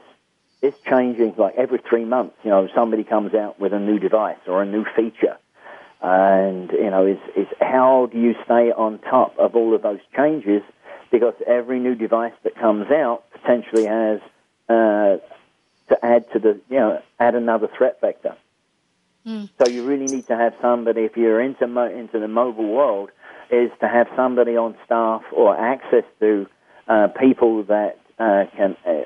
it's 0.64 0.78
changing 0.90 1.36
like 1.38 1.56
every 1.56 1.80
three 1.88 2.06
months. 2.06 2.36
You 2.44 2.50
know, 2.50 2.70
somebody 2.74 3.04
comes 3.04 3.36
out 3.36 3.60
with 3.60 3.74
a 3.74 3.80
new 3.80 4.00
device 4.00 4.38
or 4.48 4.64
a 4.64 4.66
new 4.66 4.86
feature. 4.96 5.38
And, 6.02 6.72
you 6.72 6.90
know, 6.90 7.06
is, 7.06 7.20
is 7.36 7.48
how 7.60 8.08
do 8.12 8.18
you 8.18 8.34
stay 8.46 8.72
on 8.72 9.00
top 9.00 9.38
of 9.38 9.56
all 9.56 9.76
of 9.76 9.82
those 9.82 10.00
changes? 10.16 10.64
Because 11.12 11.34
every 11.46 11.80
new 11.80 11.96
device 11.96 12.34
that 12.44 12.56
comes 12.56 12.90
out 12.90 13.24
potentially 13.34 13.86
has 13.86 14.22
uh, 14.70 15.18
to 15.90 15.98
add 16.02 16.32
to 16.32 16.40
the, 16.40 16.60
you 16.70 16.78
know, 16.78 17.02
add 17.20 17.36
another 17.36 17.68
threat 17.78 18.00
vector. 18.00 18.36
Mm. 19.28 19.50
So 19.58 19.68
you 19.68 19.84
really 19.84 20.08
need 20.08 20.28
to 20.28 20.36
have 20.36 20.54
somebody, 20.62 21.02
if 21.02 21.18
you're 21.18 21.42
into, 21.42 21.68
mo- 21.68 21.94
into 21.94 22.20
the 22.20 22.28
mobile 22.30 22.72
world, 22.72 23.10
is 23.52 23.70
to 23.82 23.88
have 23.88 24.08
somebody 24.16 24.56
on 24.56 24.76
staff 24.86 25.24
or 25.34 25.58
access 25.58 26.06
to 26.22 26.48
uh, 26.88 27.08
people 27.20 27.64
that 27.64 28.00
uh, 28.18 28.46
can 28.56 28.76
uh, 28.86 29.04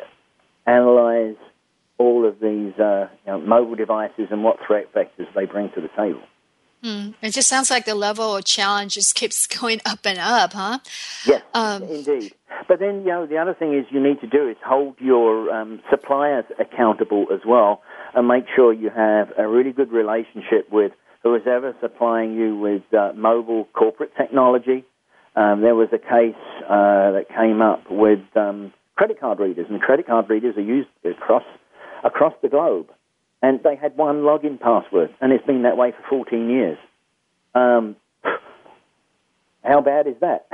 analyze 0.68 1.36
all 1.98 2.28
of 2.28 2.40
these 2.40 2.74
uh, 2.80 3.08
you 3.26 3.32
know, 3.32 3.40
mobile 3.40 3.76
devices 3.76 4.28
and 4.32 4.44
what 4.44 4.58
threat 4.66 4.94
vectors 4.94 5.28
they 5.36 5.46
bring 5.46 5.70
to 5.76 5.82
the 5.82 5.90
table. 5.90 6.22
Mm. 6.84 7.16
It 7.22 7.32
just 7.32 7.48
sounds 7.48 7.72
like 7.72 7.86
the 7.86 7.96
level 7.96 8.36
of 8.36 8.46
challenge 8.46 8.94
just 8.94 9.16
keeps 9.16 9.48
going 9.60 9.82
up 9.86 10.00
and 10.06 10.20
up, 10.20 10.54
huh? 10.54 10.80
Yes, 11.26 11.42
um, 11.54 11.84
indeed. 11.84 12.34
But 12.68 12.80
then, 12.80 13.02
you 13.02 13.08
know, 13.08 13.26
the 13.26 13.38
other 13.38 13.54
thing 13.54 13.74
is 13.74 13.86
you 13.90 14.02
need 14.02 14.22
to 14.22 14.28
do 14.28 14.48
is 14.48 14.58
hold 14.66 14.96
your 15.00 15.50
um, 15.50 15.82
suppliers 15.90 16.46
accountable 16.60 17.28
as 17.34 17.42
well, 17.46 17.82
and 18.14 18.28
make 18.28 18.46
sure 18.56 18.74
you 18.74 18.90
have 18.90 19.32
a 19.38 19.48
really 19.48 19.72
good 19.72 19.92
relationship 19.92 20.72
with 20.72 20.92
who 21.24 21.36
is 21.36 21.44
ever 21.48 21.76
supplying 21.82 22.34
you 22.34 22.58
with 22.58 22.84
uh, 22.94 23.12
mobile 23.14 23.68
corporate 23.74 24.12
technology. 24.16 24.86
Um, 25.36 25.62
there 25.62 25.76
was 25.76 25.90
a 25.92 26.00
case 26.00 26.36
uh, 26.64 27.12
that 27.12 27.26
came 27.30 27.62
up 27.62 27.84
with 27.90 28.20
um, 28.36 28.74
credit 28.96 29.20
card 29.20 29.40
readers, 29.40 29.68
and 29.70 29.80
credit 29.82 30.08
card 30.08 30.30
readers 30.30 30.58
are 30.58 30.62
used 30.62 30.90
across 31.06 31.44
across 32.04 32.34
the 32.42 32.50
globe. 32.50 32.92
And 33.42 33.62
they 33.64 33.76
had 33.76 33.96
one 33.96 34.22
login 34.24 34.60
password, 34.60 35.14
and 35.22 35.32
it's 35.32 35.46
been 35.46 35.62
that 35.64 35.78
way 35.78 35.92
for 35.92 36.04
14 36.10 36.50
years. 36.50 36.78
Um, 37.54 37.96
how 39.64 39.82
bad 39.82 40.08
is 40.08 40.16
that? 40.22 40.48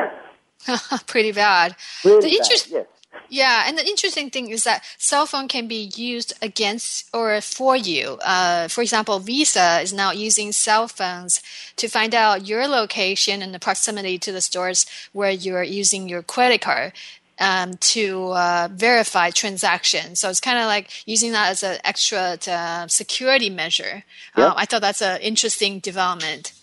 Pretty 1.08 1.32
bad. 1.32 1.76
Really 2.04 2.30
the 2.30 2.38
bad, 2.38 2.48
yes. 2.70 2.86
Yeah, 3.30 3.64
and 3.68 3.78
the 3.78 3.88
interesting 3.88 4.30
thing 4.30 4.50
is 4.50 4.64
that 4.64 4.84
cell 4.98 5.26
phone 5.26 5.48
can 5.48 5.68
be 5.68 5.92
used 5.96 6.34
against 6.42 7.10
or 7.14 7.40
for 7.42 7.76
you. 7.76 8.18
Uh, 8.24 8.68
for 8.68 8.82
example, 8.82 9.20
Visa 9.20 9.80
is 9.82 9.94
now 9.94 10.12
using 10.12 10.52
cell 10.52 10.88
phones 10.88 11.42
to 11.78 11.88
find 11.88 12.14
out 12.14 12.48
your 12.48 12.68
location 12.68 13.42
and 13.42 13.54
the 13.54 13.60
proximity 13.60 14.18
to 14.20 14.32
the 14.32 14.42
stores 14.42 14.86
where 15.14 15.32
you're 15.32 15.64
using 15.64 16.10
your 16.10 16.22
credit 16.22 16.62
card 16.62 16.94
um, 17.40 17.74
to 17.76 18.32
uh, 18.32 18.70
verify 18.72 19.30
transactions. 19.30 20.20
So 20.20 20.30
it's 20.30 20.40
kind 20.40 20.60
of 20.60 20.66
like 20.66 20.90
using 21.08 21.32
that 21.32 21.50
as 21.50 21.64
an 21.64 21.78
extra 21.84 22.38
uh, 22.48 22.88
security 22.88 23.50
measure. 23.50 24.04
Um, 24.36 24.54
I 24.56 24.66
thought 24.66 24.82
that's 24.82 25.02
an 25.02 25.22
interesting 25.22 25.80
development. 25.80 26.54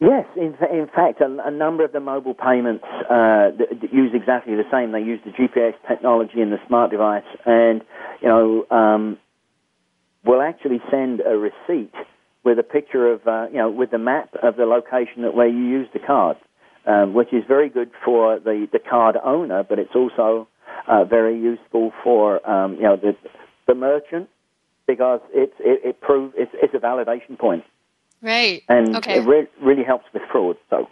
Yes, 0.00 0.26
in, 0.36 0.54
in 0.70 0.86
fact, 0.94 1.20
a, 1.20 1.38
a, 1.44 1.50
number 1.50 1.84
of 1.84 1.90
the 1.90 1.98
mobile 1.98 2.34
payments 2.34 2.84
uh, 3.10 3.50
use 3.90 4.12
exactly 4.14 4.54
the 4.54 4.64
same. 4.70 4.92
They 4.92 5.00
use 5.00 5.20
the 5.24 5.32
GPS 5.32 5.74
technology 5.88 6.40
in 6.40 6.50
the 6.50 6.58
smart 6.68 6.92
device, 6.92 7.24
and 7.44 7.82
you 8.22 8.28
know, 8.28 8.66
um, 8.70 9.18
will 10.24 10.40
actually 10.40 10.80
send 10.88 11.20
a 11.20 11.36
receipt 11.36 11.92
with 12.44 12.60
a 12.60 12.62
picture 12.62 13.12
of, 13.12 13.26
uh, 13.26 13.46
you 13.50 13.58
know, 13.58 13.70
with 13.70 13.90
the 13.90 13.98
map 13.98 14.34
of 14.40 14.56
the 14.56 14.66
location 14.66 15.22
that 15.22 15.34
where 15.34 15.48
you 15.48 15.64
use 15.64 15.88
the 15.92 15.98
card 15.98 16.36
um, 16.88 17.12
which 17.12 17.32
is 17.32 17.44
very 17.46 17.68
good 17.68 17.90
for 18.04 18.40
the, 18.40 18.66
the 18.72 18.78
card 18.78 19.16
owner, 19.22 19.62
but 19.62 19.78
it's 19.78 19.94
also 19.94 20.48
uh, 20.88 21.04
very 21.04 21.38
useful 21.38 21.92
for 22.02 22.48
um, 22.48 22.74
you 22.76 22.82
know 22.82 22.96
the, 22.96 23.14
the 23.66 23.74
merchant 23.74 24.28
because 24.86 25.20
it's 25.32 25.54
it, 25.60 25.80
it 25.84 26.00
proves 26.00 26.34
it's, 26.36 26.50
it's 26.54 26.74
a 26.74 26.78
validation 26.78 27.38
point. 27.38 27.64
Right. 28.20 28.64
And 28.68 28.96
okay. 28.96 29.18
it 29.18 29.26
re- 29.26 29.46
really 29.62 29.84
helps 29.84 30.06
with 30.12 30.22
fraud. 30.32 30.56
So. 30.70 30.88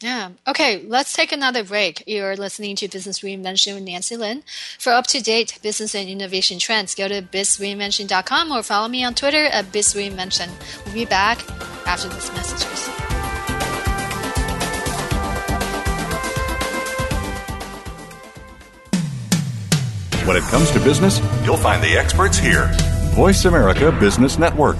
Yeah. 0.00 0.30
Okay, 0.46 0.82
let's 0.86 1.12
take 1.12 1.30
another 1.30 1.62
break. 1.62 2.04
You're 2.06 2.36
listening 2.36 2.76
to 2.76 2.88
Business 2.88 3.20
Reinvention 3.20 3.74
with 3.74 3.84
Nancy 3.84 4.16
Lin. 4.16 4.42
For 4.78 4.92
up 4.92 5.06
to 5.08 5.22
date 5.22 5.58
business 5.62 5.94
and 5.94 6.08
innovation 6.08 6.58
trends, 6.58 6.94
go 6.94 7.06
to 7.08 7.22
bizreinvention.com 7.22 8.50
or 8.50 8.62
follow 8.62 8.88
me 8.88 9.04
on 9.04 9.14
Twitter 9.14 9.44
at 9.46 9.66
bizreinvention. 9.66 10.50
We'll 10.86 10.94
be 10.94 11.04
back 11.04 11.48
after 11.86 12.08
this 12.08 12.32
messages. 12.32 13.03
When 20.24 20.38
it 20.38 20.44
comes 20.44 20.70
to 20.70 20.80
business, 20.80 21.20
you'll 21.44 21.58
find 21.58 21.82
the 21.82 21.98
experts 21.98 22.38
here. 22.38 22.70
Voice 23.12 23.44
America 23.44 23.92
Business 23.92 24.38
Network. 24.38 24.78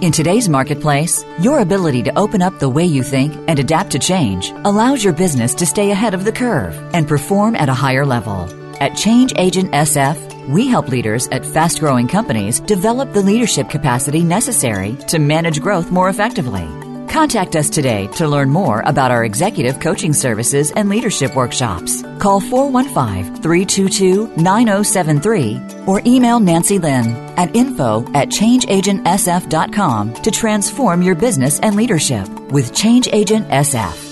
In 0.00 0.10
today's 0.10 0.48
marketplace, 0.48 1.24
your 1.40 1.60
ability 1.60 2.02
to 2.02 2.18
open 2.18 2.42
up 2.42 2.58
the 2.58 2.68
way 2.68 2.84
you 2.84 3.04
think 3.04 3.32
and 3.46 3.60
adapt 3.60 3.92
to 3.92 4.00
change 4.00 4.50
allows 4.64 5.04
your 5.04 5.12
business 5.12 5.54
to 5.54 5.64
stay 5.64 5.92
ahead 5.92 6.14
of 6.14 6.24
the 6.24 6.32
curve 6.32 6.74
and 6.92 7.06
perform 7.06 7.54
at 7.54 7.68
a 7.68 7.74
higher 7.74 8.04
level. 8.04 8.50
At 8.82 8.96
Change 8.96 9.32
Agent 9.36 9.70
SF, 9.70 10.48
we 10.48 10.66
help 10.66 10.88
leaders 10.88 11.28
at 11.28 11.46
fast 11.46 11.78
growing 11.78 12.08
companies 12.08 12.58
develop 12.58 13.12
the 13.12 13.22
leadership 13.22 13.70
capacity 13.70 14.24
necessary 14.24 14.96
to 15.06 15.20
manage 15.20 15.60
growth 15.60 15.92
more 15.92 16.08
effectively. 16.08 16.68
Contact 17.14 17.54
us 17.54 17.70
today 17.70 18.08
to 18.08 18.26
learn 18.26 18.50
more 18.50 18.80
about 18.86 19.12
our 19.12 19.24
executive 19.24 19.78
coaching 19.78 20.12
services 20.12 20.72
and 20.72 20.88
leadership 20.88 21.36
workshops. 21.36 22.02
Call 22.18 22.40
415 22.40 23.40
322 23.40 24.34
9073 24.36 25.60
or 25.86 26.02
email 26.06 26.40
Nancy 26.40 26.80
Lin 26.80 27.14
at 27.38 27.54
info 27.54 28.00
at 28.14 28.30
changeagentsf.com 28.30 30.14
to 30.14 30.30
transform 30.32 31.02
your 31.02 31.14
business 31.14 31.60
and 31.60 31.76
leadership 31.76 32.28
with 32.50 32.74
Change 32.74 33.06
Agent 33.12 33.46
SF. 33.46 34.03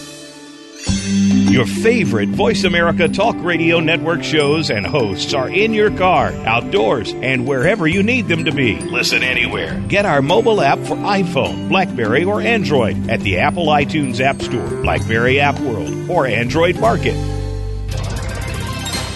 Your 1.51 1.67
favorite 1.67 2.31
Voice 2.31 2.65
America 2.65 3.09
Talk 3.09 3.37
Radio 3.41 3.81
Network 3.81 4.23
shows 4.23 4.71
and 4.71 4.87
hosts 4.87 5.35
are 5.35 5.51
in 5.51 5.75
your 5.75 5.91
car, 5.97 6.29
outdoors, 6.47 7.13
and 7.15 7.47
wherever 7.47 7.87
you 7.87 8.03
need 8.03 8.29
them 8.29 8.45
to 8.45 8.53
be. 8.53 8.77
Listen 8.79 9.23
anywhere. 9.23 9.79
Get 9.89 10.07
our 10.07 10.23
mobile 10.23 10.63
app 10.63 10.79
for 10.79 10.97
iPhone, 10.97 11.69
Blackberry, 11.69 12.25
or 12.25 12.41
Android 12.41 13.11
at 13.11 13.21
the 13.21 13.39
Apple 13.39 13.67
iTunes 13.67 14.21
App 14.21 14.41
Store, 14.41 14.67
Blackberry 14.83 15.41
App 15.41 15.59
World, 15.61 16.09
or 16.09 16.27
Android 16.27 16.79
Market. 16.79 17.15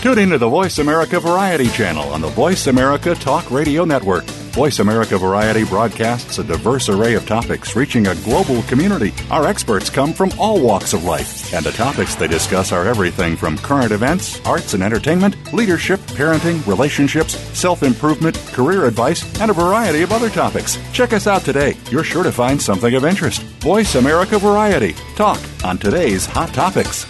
Tune 0.03 0.19
into 0.19 0.39
the 0.39 0.49
Voice 0.49 0.79
America 0.79 1.19
Variety 1.21 1.69
channel 1.69 2.09
on 2.11 2.21
the 2.21 2.29
Voice 2.29 2.67
America 2.67 3.15
Talk 3.15 3.51
Radio 3.51 3.85
Network. 3.85 4.25
Voice 4.57 4.79
America 4.79 5.19
Variety 5.19 5.65
broadcasts 5.65 6.39
a 6.39 6.43
diverse 6.43 6.89
array 6.89 7.13
of 7.13 7.27
topics 7.27 7.77
reaching 7.77 8.07
a 8.07 8.15
global 8.25 8.63
community. 8.63 9.13
Our 9.31 9.47
experts 9.47 9.91
come 9.91 10.15
from 10.15 10.31
all 10.39 10.63
walks 10.63 10.95
of 10.95 11.05
life, 11.05 11.53
and 11.53 11.63
the 11.63 11.73
topics 11.73 12.15
they 12.15 12.27
discuss 12.27 12.73
are 12.73 12.87
everything 12.87 13.37
from 13.37 13.59
current 13.59 13.93
events, 13.93 14.41
arts 14.47 14.73
and 14.73 14.83
entertainment, 14.83 15.53
leadership, 15.53 16.01
parenting, 16.17 16.67
relationships, 16.67 17.37
self 17.55 17.83
improvement, 17.83 18.35
career 18.55 18.87
advice, 18.87 19.23
and 19.43 19.51
a 19.51 19.55
variety 19.55 20.01
of 20.01 20.11
other 20.11 20.31
topics. 20.31 20.79
Check 20.91 21.13
us 21.13 21.27
out 21.27 21.43
today. 21.43 21.77
You're 21.91 22.03
sure 22.03 22.23
to 22.23 22.33
find 22.33 22.61
something 22.61 22.95
of 22.95 23.05
interest. 23.05 23.43
Voice 23.61 23.95
America 23.95 24.39
Variety. 24.39 24.95
Talk 25.17 25.39
on 25.67 25.77
today's 25.77 26.25
hot 26.25 26.49
topics. 26.55 27.05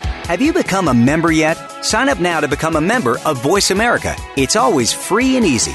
Have 0.00 0.42
you 0.42 0.52
become 0.52 0.88
a 0.88 0.94
member 0.94 1.32
yet? 1.32 1.56
Sign 1.82 2.10
up 2.10 2.20
now 2.20 2.40
to 2.40 2.46
become 2.46 2.76
a 2.76 2.80
member 2.80 3.18
of 3.20 3.42
Voice 3.42 3.70
America. 3.70 4.14
It's 4.36 4.54
always 4.54 4.92
free 4.92 5.38
and 5.38 5.46
easy. 5.46 5.74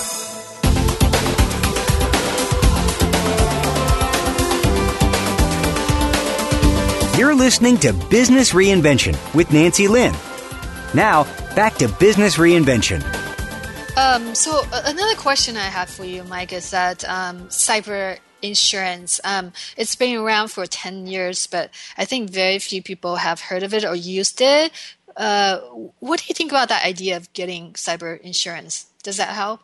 You're 7.21 7.35
listening 7.35 7.77
to 7.81 7.93
Business 8.09 8.51
Reinvention 8.51 9.15
with 9.35 9.53
Nancy 9.53 9.87
Lin. 9.87 10.11
Now, 10.95 11.25
back 11.55 11.75
to 11.75 11.87
Business 11.87 12.37
Reinvention. 12.37 12.99
Um, 13.95 14.33
so 14.33 14.63
uh, 14.73 14.81
another 14.85 15.13
question 15.13 15.55
I 15.55 15.65
have 15.65 15.87
for 15.87 16.03
you, 16.03 16.23
Mike, 16.23 16.51
is 16.51 16.71
that 16.71 17.07
um, 17.07 17.41
cyber 17.49 18.17
insurance. 18.41 19.21
Um, 19.23 19.53
it's 19.77 19.95
been 19.95 20.17
around 20.17 20.47
for 20.47 20.65
10 20.65 21.05
years, 21.05 21.45
but 21.45 21.69
I 21.95 22.05
think 22.05 22.31
very 22.31 22.57
few 22.57 22.81
people 22.81 23.17
have 23.17 23.39
heard 23.39 23.61
of 23.61 23.75
it 23.75 23.85
or 23.85 23.95
used 23.95 24.41
it. 24.41 24.71
Uh, 25.15 25.59
what 25.99 26.21
do 26.21 26.25
you 26.27 26.33
think 26.33 26.51
about 26.51 26.69
that 26.69 26.83
idea 26.83 27.17
of 27.17 27.31
getting 27.33 27.73
cyber 27.73 28.19
insurance? 28.21 28.87
Does 29.03 29.17
that 29.17 29.29
help? 29.29 29.59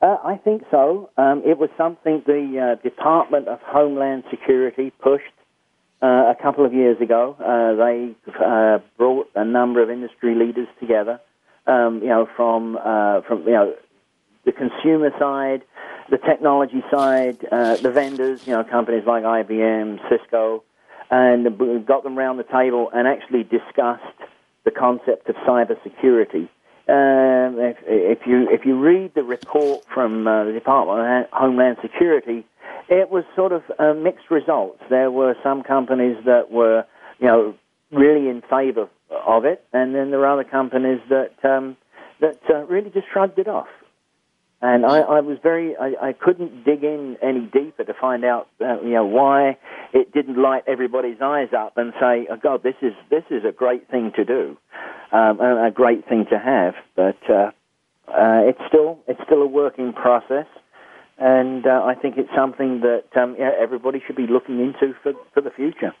Uh, 0.00 0.16
I 0.24 0.36
think 0.36 0.62
so. 0.70 1.10
Um, 1.18 1.42
it 1.44 1.58
was 1.58 1.68
something 1.76 2.22
the 2.24 2.78
uh, 2.78 2.82
Department 2.82 3.46
of 3.46 3.58
Homeland 3.60 4.24
Security 4.30 4.90
pushed 5.02 5.34
uh, 6.02 6.06
a 6.06 6.36
couple 6.40 6.64
of 6.64 6.72
years 6.72 7.00
ago. 7.00 7.36
Uh, 7.38 7.74
they 7.76 8.14
uh, 8.44 8.78
brought 8.96 9.28
a 9.34 9.44
number 9.44 9.82
of 9.82 9.90
industry 9.90 10.34
leaders 10.34 10.68
together, 10.80 11.20
um, 11.66 12.00
you 12.02 12.08
know, 12.08 12.28
from 12.36 12.78
from 13.26 13.42
you 13.44 13.52
know 13.52 13.74
the 14.44 14.52
consumer 14.52 15.10
side, 15.18 15.62
the 16.10 16.18
technology 16.18 16.82
side, 16.90 17.38
the 17.40 17.90
vendors, 17.92 18.40
you 18.46 18.52
know, 18.52 18.64
companies 18.64 19.04
like 19.06 19.24
IBM, 19.24 19.98
Cisco, 20.08 20.62
and 21.10 21.86
got 21.86 22.02
them 22.02 22.18
around 22.18 22.36
the 22.36 22.44
table 22.44 22.90
and 22.94 23.06
actually 23.08 23.42
discussed 23.42 24.02
the 24.64 24.70
concept 24.70 25.28
of 25.28 25.36
cybersecurity. 25.36 26.48
Um, 26.88 27.58
if, 27.60 27.76
if, 27.86 28.26
you 28.26 28.48
if 28.50 28.64
you 28.64 28.80
read 28.80 29.12
the 29.14 29.22
report 29.22 29.84
from 29.92 30.26
uh, 30.26 30.44
the 30.44 30.52
Department 30.52 31.26
of 31.26 31.30
Homeland 31.32 31.76
Security, 31.82 32.46
it 32.88 33.10
was 33.10 33.24
sort 33.36 33.52
of 33.52 33.62
uh, 33.78 33.94
mixed 33.94 34.30
results. 34.30 34.80
There 34.88 35.10
were 35.10 35.34
some 35.42 35.62
companies 35.62 36.16
that 36.24 36.50
were, 36.50 36.84
you 37.18 37.26
know, 37.26 37.54
really 37.90 38.28
in 38.28 38.42
favour 38.48 38.88
of 39.10 39.44
it, 39.44 39.64
and 39.72 39.94
then 39.94 40.10
there 40.10 40.24
are 40.26 40.38
other 40.40 40.48
companies 40.48 41.00
that 41.08 41.32
um, 41.44 41.76
that 42.20 42.38
uh, 42.50 42.64
really 42.64 42.90
just 42.90 43.06
shrugged 43.12 43.38
it 43.38 43.48
off. 43.48 43.68
And 44.60 44.84
I, 44.84 44.98
I 44.98 45.20
was 45.20 45.38
very, 45.40 45.76
I, 45.76 46.08
I 46.08 46.12
couldn't 46.12 46.64
dig 46.64 46.82
in 46.82 47.16
any 47.22 47.42
deeper 47.42 47.84
to 47.84 47.94
find 47.94 48.24
out, 48.24 48.48
uh, 48.60 48.80
you 48.80 48.94
know, 48.94 49.04
why 49.04 49.56
it 49.92 50.12
didn't 50.12 50.36
light 50.36 50.64
everybody's 50.66 51.20
eyes 51.22 51.50
up 51.56 51.76
and 51.76 51.92
say, 52.00 52.26
"Oh 52.28 52.36
God, 52.36 52.64
this 52.64 52.74
is 52.82 52.92
this 53.08 53.22
is 53.30 53.44
a 53.44 53.52
great 53.52 53.88
thing 53.88 54.10
to 54.16 54.24
do, 54.24 54.56
um, 55.12 55.38
and 55.40 55.66
a 55.66 55.70
great 55.70 56.08
thing 56.08 56.26
to 56.30 56.38
have." 56.38 56.74
But 56.96 57.18
uh, 57.30 57.50
uh, 58.08 58.48
it's 58.48 58.60
still 58.66 58.98
it's 59.06 59.20
still 59.24 59.42
a 59.42 59.46
working 59.46 59.92
process, 59.92 60.46
and 61.18 61.66
uh, 61.66 61.82
I 61.84 61.94
think 61.94 62.16
it's 62.16 62.34
something 62.34 62.80
that 62.80 63.04
um, 63.20 63.36
yeah, 63.38 63.50
everybody 63.58 64.02
should 64.06 64.16
be 64.16 64.26
looking 64.26 64.60
into 64.60 64.94
for 65.02 65.12
for 65.34 65.40
the 65.40 65.50
future. 65.50 65.94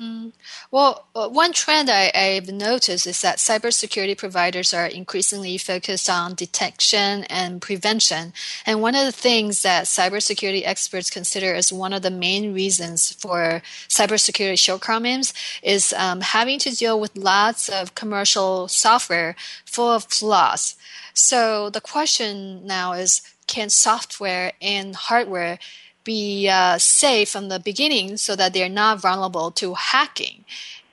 Mm. 0.00 0.32
Well, 0.72 1.06
uh, 1.14 1.28
one 1.28 1.52
trend 1.52 1.88
I, 1.88 2.10
have 2.16 2.48
noticed 2.48 3.06
is 3.06 3.20
that 3.20 3.38
cybersecurity 3.38 4.18
providers 4.18 4.74
are 4.74 4.86
increasingly 4.86 5.56
focused 5.56 6.10
on 6.10 6.34
detection 6.34 7.22
and 7.24 7.62
prevention. 7.62 8.32
And 8.66 8.82
one 8.82 8.96
of 8.96 9.06
the 9.06 9.12
things 9.12 9.62
that 9.62 9.84
cybersecurity 9.84 10.62
experts 10.64 11.10
consider 11.10 11.54
as 11.54 11.72
one 11.72 11.92
of 11.92 12.02
the 12.02 12.10
main 12.10 12.52
reasons 12.52 13.12
for 13.12 13.62
cybersecurity 13.88 14.58
shortcomings 14.58 15.32
is 15.62 15.94
um, 15.96 16.22
having 16.22 16.58
to 16.60 16.74
deal 16.74 16.98
with 16.98 17.16
lots 17.16 17.68
of 17.68 17.94
commercial 17.94 18.66
software 18.66 19.36
full 19.64 19.90
of 19.90 20.04
flaws. 20.04 20.74
So 21.12 21.70
the 21.70 21.80
question 21.80 22.66
now 22.66 22.94
is 22.94 23.22
can 23.46 23.70
software 23.70 24.52
and 24.60 24.94
hardware 24.94 25.58
be 26.04 26.48
uh, 26.48 26.78
safe 26.78 27.30
from 27.30 27.48
the 27.48 27.58
beginning 27.58 28.16
so 28.16 28.36
that 28.36 28.52
they're 28.52 28.68
not 28.68 29.00
vulnerable 29.00 29.50
to 29.52 29.74
hacking. 29.74 30.44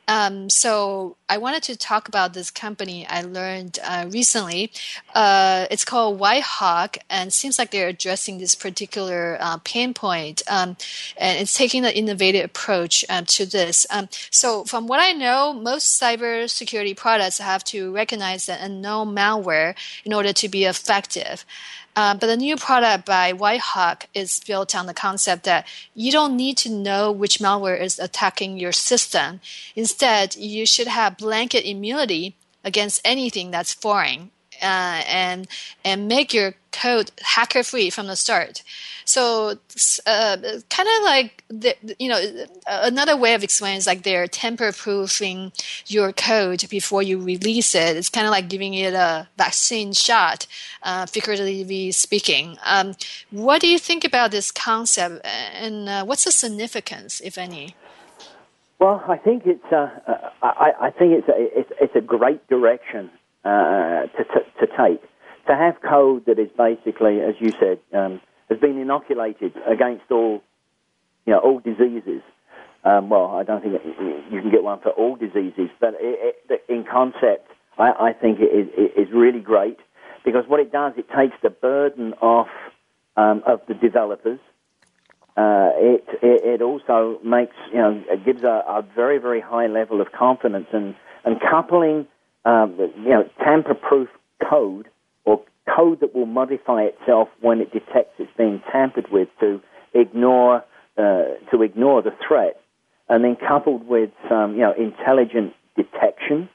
Um, 0.08 0.50
so 0.50 1.16
I 1.30 1.38
wanted 1.38 1.64
to 1.64 1.78
talk 1.78 2.10
about 2.10 2.34
this 2.34 2.52
company 2.52 3.08
I 3.08 3.22
learned 3.22 3.80
uh, 3.82 4.08
recently. 4.10 4.72
Uh, 5.16 5.68
it's 5.72 5.86
called 5.86 6.20
Whitehawk, 6.20 6.98
and 7.10 7.32
seems 7.32 7.58
like 7.58 7.72
they're 7.72 7.88
addressing 7.88 8.38
this 8.38 8.54
particular 8.54 9.38
uh, 9.40 9.58
pain 9.64 9.94
point, 9.94 10.42
um, 10.50 10.76
and 11.16 11.40
it's 11.40 11.54
taking 11.54 11.86
an 11.86 11.94
innovative 11.94 12.44
approach 12.44 13.06
um, 13.08 13.24
to 13.26 13.46
this. 13.46 13.86
Um, 13.90 14.10
so, 14.32 14.66
from 14.66 14.88
what 14.88 15.00
I 15.00 15.14
know, 15.14 15.54
most 15.54 16.02
cybersecurity 16.02 16.98
products 16.98 17.38
have 17.38 17.64
to 17.66 17.94
recognize 17.94 18.48
the 18.48 18.62
unknown 18.62 19.16
malware 19.16 19.76
in 20.04 20.12
order 20.12 20.34
to 20.34 20.50
be 20.50 20.66
effective. 20.66 21.46
Uh, 22.02 22.16
but 22.16 22.26
the 22.26 22.36
new 22.36 22.56
product 22.56 23.06
by 23.06 23.32
Whitehawk 23.32 24.08
is 24.16 24.40
built 24.40 24.74
on 24.74 24.88
the 24.88 24.94
concept 25.08 25.44
that 25.44 25.68
you 25.94 26.12
don't 26.12 26.36
need 26.36 26.58
to 26.58 26.70
know 26.88 27.12
which 27.12 27.38
malware 27.38 27.80
is 27.80 28.00
attacking 28.00 28.58
your 28.58 28.72
system. 28.72 29.40
Instead, 29.76 30.36
you 30.36 30.66
should 30.66 30.88
have 30.88 31.16
blanket 31.16 31.64
immunity 31.64 32.36
against 32.64 33.02
anything 33.06 33.52
that's 33.52 33.72
foreign 33.72 34.32
uh, 34.62 35.04
and 35.08 35.47
and 35.84 36.08
make 36.08 36.34
your 36.34 36.54
code 36.71 37.12
hacker 37.21 37.63
free 37.63 37.89
from 37.89 38.08
the 38.08 38.15
start. 38.15 38.63
So, 39.06 39.58
uh, 40.06 40.38
kind 40.69 40.89
of 40.97 41.04
like 41.04 41.43
the, 41.50 41.76
you 41.99 42.07
know, 42.07 42.45
another 42.68 43.18
way 43.18 43.34
of 43.34 43.43
explaining 43.43 43.80
is 43.80 43.88
like 43.88 44.03
they're 44.03 44.28
tamper 44.28 44.72
proofing 44.72 45.51
your 45.88 46.14
code 46.14 46.66
before 46.70 47.03
you 47.03 47.20
release 47.20 47.76
it. 47.76 47.97
It's 47.97 48.09
kind 48.09 48.26
of 48.26 48.32
like 48.32 48.47
giving 48.47 48.74
it 48.74 48.93
a 48.93 49.28
vaccine 49.38 49.93
shot, 49.93 50.47
uh, 50.84 51.05
figuratively 51.07 51.91
speaking. 51.91 52.57
Um, 52.66 52.93
what 53.32 53.62
do 53.62 53.68
you 53.68 53.80
think 53.80 54.05
about 54.05 54.32
this 54.32 54.51
concept, 54.51 55.26
and 55.26 55.89
uh, 55.89 56.05
what's 56.05 56.24
the 56.24 56.32
significance, 56.32 57.20
if 57.22 57.38
any? 57.38 57.76
Well, 58.80 59.03
I 59.07 59.18
think 59.18 59.45
it's 59.45 59.72
uh, 59.72 59.89
I, 60.41 60.72
I, 60.82 60.89
think 60.89 61.14
it's 61.14 61.28
a, 61.28 61.59
it's, 61.59 61.72
it's 61.80 61.95
a 61.95 62.01
great 62.01 62.47
direction 62.47 63.12
uh, 63.44 64.08
to, 64.08 64.24
to, 64.24 64.66
to 64.66 64.68
take. 64.78 65.02
To 65.48 65.56
have 65.56 65.82
code 65.82 66.26
that 66.28 66.38
is 66.39 66.50
basically, 66.56 67.20
as 67.22 67.36
you 67.39 67.54
said, 67.60 67.80
um, 67.94 68.22
has 68.50 68.60
been 68.60 68.78
inoculated 68.78 69.54
against 69.68 70.04
all, 70.12 70.42
you 71.26 71.34
know, 71.34 71.39
all 71.39 71.60
diseases. 71.60 72.22
Um, 72.84 73.10
well, 73.10 73.36
I 73.36 73.44
don't 73.44 73.62
think 73.62 73.74
you 74.32 74.42
can 74.42 74.52
get 74.52 74.64
one 74.64 74.80
for 74.82 74.89
all 74.89 75.16
diseases, 75.16 75.70
but 75.80 75.96
it, 76.00 76.36
it, 76.50 76.64
in 76.68 76.84
concept, 76.84 77.50
I, 77.78 77.92
I 77.92 78.14
think 78.14 78.39
it 78.39 78.54
is, 78.54 78.68
it 78.76 79.00
is 79.00 79.14
really 79.14 79.39
great 79.39 79.78
because 80.26 80.46
what 80.48 80.60
it 80.60 80.72
does, 80.72 80.94
it 80.98 81.08
takes 81.16 81.36
the 81.42 81.50
burden 81.50 82.14
off 82.22 82.50
um, 83.18 83.44
of 83.46 83.62
the 83.68 83.74
developers. 83.74 84.39
Uh, 85.38 85.72
it, 85.76 86.06
it, 86.22 86.44
it 86.44 86.62
also 86.62 87.20
makes 87.24 87.56
you 87.72 87.78
know 87.78 88.04
it 88.10 88.26
gives 88.26 88.44
a, 88.44 88.64
a, 88.68 88.86
very 88.96 89.18
very 89.18 89.39
high 89.39 89.68
level 89.68 90.02
of 90.02 90.12
confidence 90.12 90.68
and 90.74 90.94
and 91.24 91.39
coupling 91.39 92.06
um, 92.46 92.76
you 92.78 93.10
know 93.10 93.30
tamper-proof 93.44 94.10
code 94.50 94.88
or 95.26 95.42
code 95.76 96.00
that 96.02 96.16
will 96.16 96.26
modify 96.26 96.84
itself 96.84 97.30
when 97.42 97.62
it 97.62 97.72
detects 97.72 98.14
it's 98.20 98.32
being 98.38 98.62
tampered 98.72 99.08
with 99.12 99.28
to 99.39 99.62
ignore 99.94 100.64
uh, 100.98 101.24
to 101.52 101.62
ignore 101.62 102.02
the 102.02 102.14
threat, 102.28 102.60
and 103.10 103.24
then 103.24 103.36
coupled 103.36 103.88
with 103.88 104.10
some 104.30 104.54
you 104.54 104.62
know 104.62 104.74
intelligent 104.78 105.54
detection. 105.76 106.50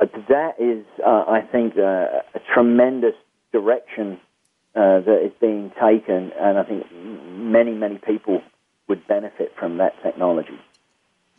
Uh, 0.00 0.06
that 0.28 0.54
is, 0.58 0.84
uh, 1.06 1.24
I 1.28 1.42
think, 1.42 1.74
uh, 1.76 2.22
a 2.34 2.40
tremendous 2.54 3.14
direction 3.52 4.18
uh, 4.74 5.00
that 5.00 5.22
is 5.24 5.32
being 5.40 5.70
taken, 5.80 6.32
and 6.40 6.58
I 6.58 6.64
think 6.64 6.86
many, 6.92 7.72
many 7.72 7.98
people 7.98 8.42
would 8.88 9.06
benefit 9.06 9.52
from 9.58 9.78
that 9.78 9.92
technology. 10.02 10.58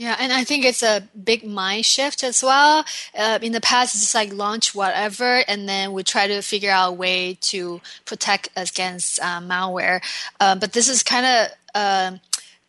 Yeah, 0.03 0.17
and 0.19 0.33
I 0.33 0.43
think 0.43 0.65
it's 0.65 0.83
a 0.83 1.07
big 1.23 1.45
mind 1.45 1.85
shift 1.85 2.25
as 2.25 2.43
well. 2.43 2.83
Uh, 3.17 3.39
in 3.41 3.53
the 3.53 3.61
past, 3.61 3.95
it's 3.95 4.13
like 4.13 4.33
launch 4.33 4.75
whatever, 4.75 5.45
and 5.47 5.69
then 5.69 5.93
we 5.93 6.03
try 6.03 6.27
to 6.27 6.41
figure 6.41 6.71
out 6.71 6.89
a 6.89 6.91
way 6.91 7.37
to 7.39 7.79
protect 8.03 8.49
against 8.57 9.17
uh, 9.21 9.39
malware. 9.39 10.01
Uh, 10.41 10.55
but 10.55 10.73
this 10.73 10.89
is 10.89 11.03
kind 11.03 11.25
of 11.25 11.47
um, 11.73 12.19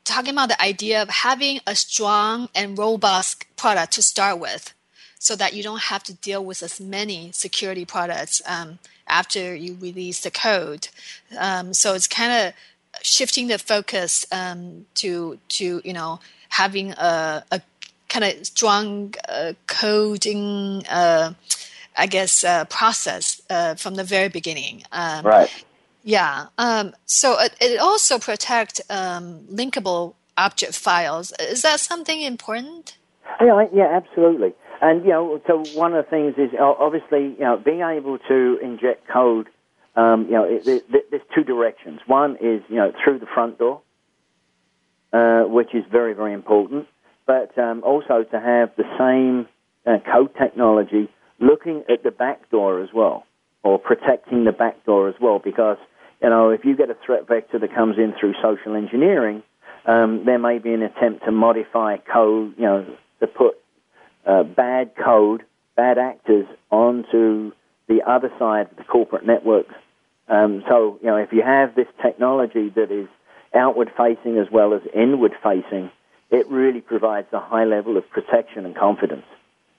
talking 0.05 0.33
about 0.33 0.49
the 0.49 0.63
idea 0.63 1.03
of 1.03 1.09
having 1.09 1.59
a 1.67 1.75
strong 1.75 2.51
and 2.55 2.79
robust 2.79 3.47
product 3.57 3.95
to 3.95 4.03
start 4.03 4.39
with, 4.39 4.73
so 5.19 5.35
that 5.35 5.55
you 5.55 5.65
don't 5.65 5.91
have 5.91 6.05
to 6.05 6.15
deal 6.15 6.45
with 6.45 6.63
as 6.63 6.81
many 6.81 7.33
security 7.33 7.85
products. 7.85 8.43
Um, 8.47 8.79
after 9.07 9.55
you 9.55 9.77
release 9.81 10.21
the 10.21 10.31
code. 10.31 10.89
Um, 11.39 11.75
so 11.75 11.93
it's 11.93 12.07
kind 12.07 12.33
of 12.33 12.55
shifting 13.03 13.49
the 13.49 13.59
focus 13.59 14.25
um, 14.33 14.87
to 14.95 15.39
to 15.49 15.83
you 15.85 15.93
know 15.93 16.21
having 16.55 16.93
a, 16.93 17.45
a 17.51 17.61
kind 18.09 18.25
of 18.25 18.47
strong 18.47 19.13
uh, 19.29 19.55
coding, 19.67 20.85
uh, 20.89 21.33
I 21.97 22.07
guess, 22.07 22.45
uh, 22.45 22.65
process 22.67 23.43
uh, 23.51 23.75
from 23.75 23.97
the 23.97 24.05
very 24.05 24.29
beginning. 24.29 24.85
Um, 24.93 25.27
right. 25.27 25.51
Yeah. 26.05 26.47
Um, 26.59 26.95
so 27.07 27.41
it, 27.41 27.55
it 27.61 27.81
also 27.81 28.19
protects 28.19 28.81
um, 28.89 29.41
linkable 29.51 30.15
object 30.37 30.75
files. 30.75 31.33
Is 31.41 31.63
that 31.63 31.81
something 31.81 32.21
important? 32.21 32.99
Yeah, 33.41 33.67
yeah, 33.73 33.89
absolutely. 33.93 34.53
And 34.81 35.05
you 35.05 35.11
know, 35.11 35.41
so 35.47 35.65
one 35.75 35.95
of 35.95 36.05
the 36.05 36.11
things 36.11 36.35
is 36.37 36.51
obviously 36.61 37.35
you 37.39 37.45
know 37.45 37.57
being 37.57 37.81
able 37.81 38.19
to 38.29 38.59
inject 38.63 39.09
code. 39.09 39.49
Um, 39.97 40.27
you 40.27 40.33
know, 40.33 40.45
it, 40.45 40.67
it, 40.67 41.11
there's 41.11 41.23
two 41.35 41.45
directions. 41.45 42.01
One 42.07 42.37
is 42.37 42.63
you 42.69 42.77
know 42.77 42.93
through 43.03 43.19
the 43.21 43.27
front 43.27 43.59
door, 43.59 43.81
uh, 45.15 45.43
which 45.45 45.75
is 45.75 45.85
very 45.91 46.13
very 46.13 46.33
important, 46.33 46.87
but 47.27 47.57
um, 47.59 47.83
also 47.85 48.25
to 48.25 48.41
have 48.41 48.71
the 48.77 48.89
same 48.99 49.47
uh, 49.87 49.99
code 50.13 50.35
technology 50.37 51.09
looking 51.41 51.85
at 51.89 52.03
the 52.03 52.11
back 52.11 52.51
door 52.51 52.83
as 52.83 52.89
well, 52.95 53.25
or 53.63 53.79
protecting 53.79 54.45
the 54.45 54.53
back 54.53 54.85
door 54.85 55.09
as 55.09 55.15
well, 55.21 55.39
because 55.39 55.79
you 56.21 56.29
know 56.29 56.51
if 56.51 56.65
you 56.65 56.77
get 56.77 56.91
a 56.91 56.97
threat 57.07 57.29
vector 57.29 57.59
that 57.59 57.75
comes 57.75 57.97
in 57.97 58.13
through 58.19 58.35
social 58.43 58.75
engineering, 58.75 59.43
um, 59.87 60.25
there 60.27 60.39
may 60.39 60.59
be 60.59 60.73
an 60.73 60.83
attempt 60.83 61.25
to 61.25 61.33
modify 61.33 61.97
code, 61.99 62.55
you 62.57 62.65
know, 62.65 62.87
to 63.21 63.27
put 63.27 63.55
uh, 64.27 64.43
bad 64.43 64.93
code, 65.03 65.43
bad 65.77 65.99
actors 65.99 66.47
onto 66.71 67.53
the 67.89 68.01
other 68.07 68.31
side 68.39 68.71
of 68.71 68.77
the 68.77 68.85
corporate 68.85 69.27
network. 69.27 69.67
Um, 70.29 70.63
so, 70.69 70.99
you 71.03 71.09
know, 71.09 71.17
if 71.17 71.33
you 71.33 71.43
have 71.43 71.75
this 71.75 71.87
technology 72.03 72.73
that 72.75 72.91
is 72.91 73.09
outward 73.55 73.91
facing 73.97 74.39
as 74.39 74.51
well 74.51 74.75
as 74.75 74.83
inward 74.95 75.33
facing, 75.43 75.91
it 76.31 76.49
really 76.49 76.81
provides 76.81 77.29
a 77.33 77.41
high 77.41 77.65
level 77.65 77.97
of 77.97 78.09
protection 78.11 78.65
and 78.67 78.77
confidence. 78.77 79.25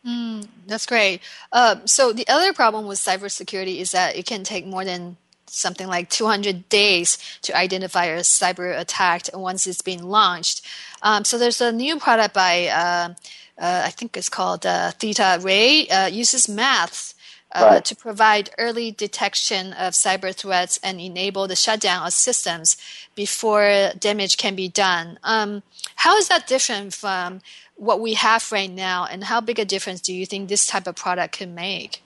Mm, 0.06 0.48
that's 0.68 0.86
great. 0.86 1.22
Uh, 1.52 1.78
so 1.86 2.14
the 2.14 2.28
other 2.28 2.54
problem 2.54 2.86
with 2.86 3.00
cybersecurity 3.00 3.80
is 3.80 3.92
that 3.92 4.16
it 4.16 4.26
can 4.26 4.44
take 4.44 4.66
more 4.66 4.86
than 4.86 5.18
something 5.48 5.88
like 5.88 6.10
200 6.10 6.70
days 6.70 7.18
to 7.42 7.56
identify 7.56 8.06
a 8.06 8.20
cyber 8.20 8.78
attack 8.78 9.30
once 9.34 9.66
it's 9.66 9.82
been 9.82 10.04
launched. 10.04 10.62
Um, 11.02 11.24
so 11.24 11.38
there's 11.38 11.62
a 11.62 11.72
new 11.72 12.00
product 12.00 12.34
by 12.34 12.68
uh, 12.68 13.14
uh, 13.58 13.84
I 13.86 13.90
think 13.90 14.18
it's 14.18 14.30
called 14.30 14.66
uh, 14.66 14.92
ThetaRay, 15.00 15.92
uh, 15.92 16.08
uses 16.08 16.50
math 16.50 17.15
uh, 17.56 17.66
right. 17.66 17.86
to 17.86 17.96
provide 17.96 18.50
early 18.58 18.92
detection 18.92 19.74
of 19.74 19.94
cyber 19.94 20.36
threats 20.36 20.80
and 20.84 21.00
enable 21.00 21.48
the 21.48 21.56
shutdown 21.56 22.06
of 22.06 22.14
systems 22.14 22.78
before 23.16 23.92
damage 23.98 24.38
can 24.38 24.56
be 24.56 24.68
done. 24.68 25.18
Um, 25.24 25.64
how 25.96 26.18
is 26.18 26.28
that 26.28 26.48
different 26.48 26.94
from 26.94 27.42
what 27.76 28.00
we 28.00 28.14
have 28.14 28.52
right 28.52 28.72
now, 28.72 29.06
and 29.06 29.24
how 29.24 29.42
big 29.42 29.60
a 29.60 29.66
difference 29.66 30.02
do 30.02 30.14
you 30.14 30.26
think 30.26 30.50
this 30.50 30.68
type 30.68 30.88
of 30.88 30.96
product 30.96 31.38
can 31.38 31.56
make? 31.56 32.02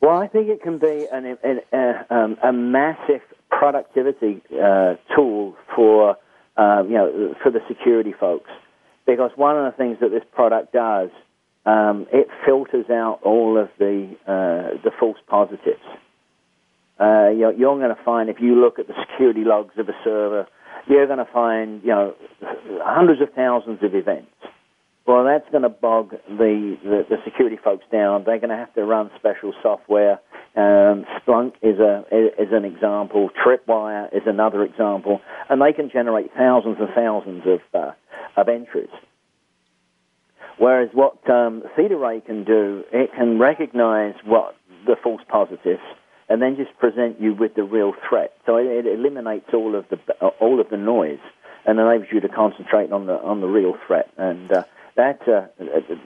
Well, 0.00 0.18
I 0.18 0.28
think 0.28 0.48
it 0.48 0.62
can 0.62 0.78
be 0.78 1.06
an, 1.10 1.38
an, 1.42 1.60
a, 1.72 2.14
um, 2.14 2.36
a 2.42 2.52
massive 2.52 3.22
productivity 3.50 4.42
uh, 4.52 4.94
tool 5.14 5.56
for 5.74 6.16
uh, 6.56 6.82
you 6.84 6.94
know 6.94 7.34
for 7.42 7.50
the 7.50 7.60
security 7.68 8.12
folks 8.12 8.50
because 9.06 9.30
one 9.36 9.56
of 9.56 9.64
the 9.64 9.76
things 9.76 9.98
that 10.00 10.10
this 10.10 10.24
product 10.32 10.72
does, 10.72 11.10
um, 11.66 12.06
it 12.12 12.28
filters 12.46 12.88
out 12.90 13.20
all 13.24 13.58
of 13.58 13.68
the 13.78 14.16
uh, 14.26 14.78
the 14.82 14.92
false 14.98 15.18
positives. 15.26 15.82
Uh, 16.98 17.28
you're, 17.36 17.52
you're 17.52 17.76
going 17.76 17.94
to 17.94 18.02
find 18.04 18.30
if 18.30 18.40
you 18.40 18.54
look 18.54 18.78
at 18.78 18.86
the 18.86 18.94
security 19.10 19.42
logs 19.44 19.74
of 19.76 19.86
a 19.88 19.92
server, 20.02 20.46
you're 20.88 21.06
going 21.06 21.18
to 21.18 21.30
find 21.30 21.82
you 21.82 21.90
know 21.90 22.14
hundreds 22.82 23.20
of 23.20 23.28
thousands 23.34 23.80
of 23.82 23.94
events. 23.94 24.30
Well, 25.06 25.24
that's 25.24 25.48
going 25.52 25.62
to 25.62 25.68
bog 25.68 26.10
the, 26.28 26.76
the, 26.82 27.06
the 27.08 27.16
security 27.24 27.56
folks 27.62 27.84
down. 27.92 28.24
They're 28.24 28.40
going 28.40 28.50
to 28.50 28.56
have 28.56 28.74
to 28.74 28.84
run 28.84 29.10
special 29.16 29.52
software. 29.62 30.18
Um, 30.56 31.04
Splunk 31.20 31.52
is 31.62 31.78
a 31.78 32.04
is 32.12 32.48
an 32.52 32.64
example. 32.64 33.30
Tripwire 33.44 34.08
is 34.14 34.22
another 34.26 34.64
example, 34.64 35.20
and 35.50 35.60
they 35.60 35.72
can 35.72 35.90
generate 35.90 36.32
thousands 36.36 36.78
and 36.80 36.88
thousands 36.94 37.42
of 37.46 37.60
uh, 37.74 37.92
of 38.36 38.48
entries. 38.48 38.88
Whereas 40.58 40.88
what 40.92 41.28
um, 41.28 41.62
ThetaRay 41.76 42.24
can 42.24 42.44
do, 42.44 42.84
it 42.92 43.12
can 43.14 43.38
recognize 43.38 44.14
what 44.24 44.56
the 44.86 44.96
false 45.02 45.20
positives 45.28 45.82
and 46.28 46.42
then 46.42 46.56
just 46.56 46.76
present 46.78 47.20
you 47.20 47.34
with 47.34 47.54
the 47.54 47.62
real 47.62 47.92
threat. 48.08 48.32
So 48.46 48.56
it, 48.56 48.66
it 48.66 48.86
eliminates 48.86 49.52
all 49.52 49.74
of 49.74 49.86
the 49.88 49.98
all 50.40 50.60
of 50.60 50.68
the 50.70 50.76
noise 50.76 51.20
and 51.64 51.78
enables 51.78 52.08
you 52.12 52.20
to 52.20 52.28
concentrate 52.28 52.92
on 52.92 53.06
the 53.06 53.20
on 53.20 53.40
the 53.40 53.46
real 53.48 53.76
threat. 53.86 54.10
And 54.16 54.50
uh, 54.50 54.64
that 54.96 55.28
uh, 55.28 55.46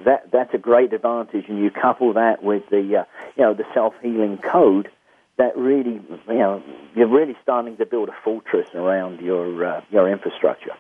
that 0.05 0.31
that's 0.33 0.55
a 0.55 0.59
great 0.59 0.93
advantage. 0.93 1.47
And 1.49 1.59
you 1.59 1.71
couple 1.71 2.13
that 2.15 2.43
with 2.43 2.69
the 2.71 2.97
uh, 2.97 3.05
you 3.37 3.45
know 3.45 3.55
the 3.55 3.67
self 3.73 3.95
healing 4.03 4.39
code. 4.39 4.91
That 5.39 5.57
really, 5.57 6.03
you 6.29 6.35
know, 6.35 6.63
you're 6.95 7.09
really 7.09 7.35
starting 7.43 7.79
to 7.79 7.87
build 7.87 8.11
a 8.11 8.15
fortress 8.25 8.69
around 8.75 9.21
your 9.21 9.65
uh, 9.65 9.81
your 9.91 10.07
infrastructure. 10.11 10.75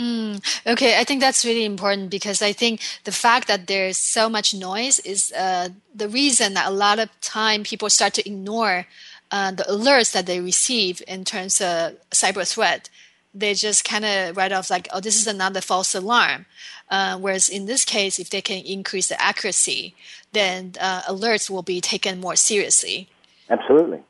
Mm, 0.00 0.40
okay, 0.66 0.98
I 0.98 1.04
think 1.04 1.20
that's 1.20 1.44
really 1.44 1.66
important 1.66 2.08
because 2.08 2.40
I 2.40 2.52
think 2.52 2.80
the 3.04 3.12
fact 3.12 3.48
that 3.48 3.66
there's 3.66 3.98
so 3.98 4.30
much 4.30 4.54
noise 4.54 4.98
is 5.00 5.30
uh, 5.32 5.68
the 5.94 6.08
reason 6.08 6.54
that 6.54 6.68
a 6.68 6.70
lot 6.70 6.98
of 6.98 7.08
time 7.20 7.64
people 7.64 7.90
start 7.90 8.14
to 8.14 8.26
ignore 8.26 8.86
uh, 9.30 9.50
the 9.50 9.64
alerts 9.64 10.12
that 10.12 10.24
they 10.24 10.40
receive 10.40 11.02
in 11.06 11.24
terms 11.24 11.60
of 11.60 11.96
cyber 12.10 12.50
threat. 12.50 12.88
They 13.34 13.52
just 13.52 13.84
kind 13.84 14.06
of 14.06 14.36
write 14.38 14.52
off 14.52 14.70
like, 14.70 14.88
"Oh, 14.90 15.00
this 15.00 15.20
is 15.20 15.26
another 15.26 15.60
false 15.60 15.94
alarm." 15.94 16.46
Uh, 16.90 17.18
whereas 17.18 17.48
in 17.48 17.66
this 17.66 17.84
case, 17.84 18.18
if 18.18 18.30
they 18.30 18.40
can 18.40 18.64
increase 18.64 19.08
the 19.08 19.20
accuracy, 19.20 19.94
then 20.32 20.72
uh, 20.80 21.02
alerts 21.02 21.50
will 21.50 21.62
be 21.62 21.80
taken 21.80 22.20
more 22.20 22.36
seriously. 22.36 23.08
Absolutely. 23.50 24.00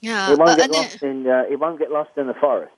Yeah, 0.00 0.32
it 0.32 0.38
won't 0.38 0.56
get 0.56 0.70
lost 0.70 1.02
in 1.02 1.26
uh, 1.26 1.44
it 1.50 1.58
won't 1.58 1.78
get 1.80 1.90
lost 1.90 2.10
in 2.16 2.28
the 2.28 2.34
forest. 2.34 2.72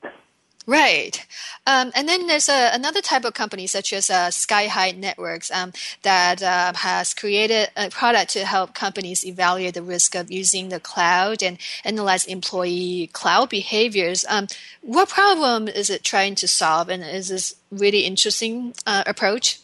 Right. 0.69 1.27
Um, 1.66 1.93
and 1.95 2.07
then 2.07 2.27
there's 2.27 2.51
a, 2.51 2.69
another 2.75 3.01
type 3.01 3.25
of 3.25 3.33
company, 3.33 3.66
such 3.66 3.91
as 3.95 4.11
uh, 4.11 4.29
Skyhigh 4.29 4.95
Networks, 4.99 5.51
um, 5.51 5.73
that 6.03 6.43
uh, 6.43 6.75
has 6.75 7.14
created 7.14 7.71
a 7.75 7.89
product 7.89 8.33
to 8.33 8.45
help 8.45 8.75
companies 8.75 9.25
evaluate 9.25 9.73
the 9.73 9.83
risk 9.83 10.14
of 10.14 10.31
using 10.31 10.69
the 10.69 10.79
cloud 10.79 11.43
and 11.43 11.57
analyze 11.87 12.27
employee 12.27 13.09
cloud 13.14 13.49
behaviors. 13.49 14.27
Um, 14.29 14.47
what 14.83 15.09
problem 15.09 15.69
is 15.69 15.89
it 15.89 16.05
trying 16.05 16.35
to 16.35 16.47
solve, 16.47 16.91
and 16.91 17.03
is 17.03 17.29
this 17.29 17.55
really 17.71 18.01
interesting 18.01 18.75
uh, 18.87 19.05
approach? 19.07 19.61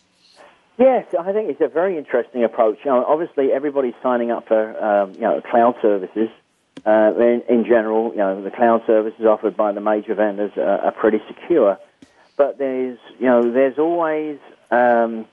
Yes, 0.78 1.04
I 1.20 1.34
think 1.34 1.50
it's 1.50 1.60
a 1.60 1.68
very 1.68 1.98
interesting 1.98 2.44
approach. 2.44 2.78
You 2.82 2.92
know, 2.92 3.04
obviously, 3.04 3.52
everybody's 3.52 3.94
signing 4.02 4.30
up 4.30 4.48
for 4.48 4.82
um, 4.82 5.12
you 5.12 5.20
know 5.20 5.42
cloud 5.42 5.74
services 5.82 6.30
uh, 6.86 7.12
in, 7.18 7.42
in, 7.48 7.64
general, 7.64 8.10
you 8.10 8.18
know, 8.18 8.42
the 8.42 8.50
cloud 8.50 8.82
services 8.86 9.24
offered 9.26 9.56
by 9.56 9.72
the 9.72 9.80
major 9.80 10.14
vendors 10.14 10.52
are, 10.56 10.80
are 10.80 10.92
pretty 10.92 11.18
secure. 11.28 11.78
But 12.36 12.58
there's, 12.58 12.98
you 13.18 13.26
know, 13.26 13.52
there's 13.52 13.78
always, 13.78 14.38
um, 14.70 15.26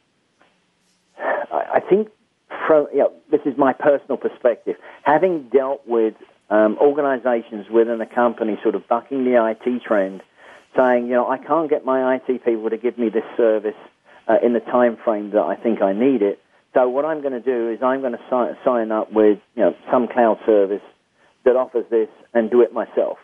I, 1.17 1.75
I 1.75 1.79
think 1.79 2.09
from 2.67 2.87
you 2.93 2.99
know, 2.99 3.13
this 3.29 3.41
is 3.45 3.57
my 3.57 3.73
personal 3.73 4.17
perspective. 4.17 4.75
Having 5.03 5.49
dealt 5.49 5.81
with 5.87 6.13
um, 6.49 6.77
organizations 6.79 7.69
within 7.69 7.99
a 8.01 8.05
company 8.05 8.57
sort 8.61 8.75
of 8.75 8.87
bucking 8.87 9.25
the 9.25 9.45
IT 9.49 9.83
trend, 9.83 10.21
saying, 10.75 11.05
you 11.07 11.13
know, 11.13 11.27
I 11.27 11.37
can't 11.37 11.69
get 11.69 11.85
my 11.85 12.15
IT 12.15 12.45
people 12.45 12.69
to 12.69 12.77
give 12.77 12.97
me 12.97 13.09
this 13.09 13.23
service 13.35 13.75
uh, 14.27 14.37
in 14.43 14.53
the 14.53 14.59
time 14.59 14.97
frame 15.03 15.31
that 15.31 15.41
I 15.41 15.55
think 15.55 15.81
I 15.81 15.93
need 15.93 16.21
it. 16.21 16.39
So 16.73 16.87
what 16.87 17.03
I'm 17.03 17.21
going 17.21 17.33
to 17.33 17.41
do 17.41 17.69
is 17.69 17.79
I'm 17.83 18.01
going 18.01 18.13
to 18.13 18.23
si- 18.29 18.59
sign 18.63 18.91
up 18.91 19.11
with 19.11 19.39
you 19.55 19.63
know 19.63 19.75
some 19.91 20.07
cloud 20.07 20.39
service 20.45 20.81
that 21.45 21.55
offers 21.55 21.85
this 21.89 22.09
and 22.33 22.49
do 22.49 22.61
it 22.61 22.73
myself. 22.73 23.17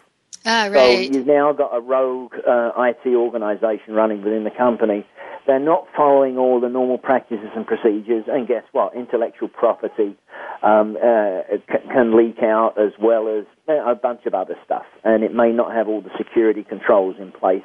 Ah, 0.45 0.68
right. 0.68 0.74
So 0.74 0.99
you've 0.99 1.28
now 1.28 1.51
got 1.53 1.76
a 1.76 1.82
rogue 1.82 2.34
uh, 2.47 2.72
IT 2.78 3.07
organization 3.07 3.93
running 3.93 4.24
within 4.24 4.43
the 4.43 4.51
company. 4.51 5.05
They're 5.45 5.59
not 5.59 5.88
following 5.95 6.38
all 6.38 6.59
the 6.59 6.68
normal 6.68 6.97
practices 6.97 7.49
and 7.55 7.65
procedures, 7.65 8.26
and 8.28 8.47
guess 8.47 8.63
what? 8.74 8.93
Intellectual 8.95 9.47
property 9.47 10.15
um, 10.61 10.97
uh, 11.01 11.41
c- 11.55 11.88
can 11.91 12.18
leak 12.18 12.43
out 12.43 12.74
as 12.78 12.91
well 12.99 13.28
as 13.30 13.45
a 13.70 13.95
bunch 13.95 14.26
of 14.26 14.34
other 14.34 14.55
stuff, 14.65 14.84
and 15.05 15.24
it 15.24 15.34
may 15.34 15.51
not 15.51 15.74
have 15.74 15.88
all 15.88 16.01
the 16.01 16.11
security 16.18 16.63
controls 16.63 17.15
in 17.20 17.32
place 17.32 17.63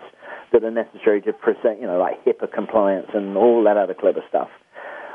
that 0.52 0.62
are 0.62 0.70
necessary 0.70 1.20
to 1.22 1.32
present, 1.32 1.80
you 1.80 1.86
know, 1.86 1.98
like 1.98 2.24
HIPAA 2.24 2.52
compliance 2.52 3.08
and 3.14 3.36
all 3.36 3.64
that 3.64 3.76
other 3.76 3.94
clever 3.94 4.22
stuff. 4.28 4.48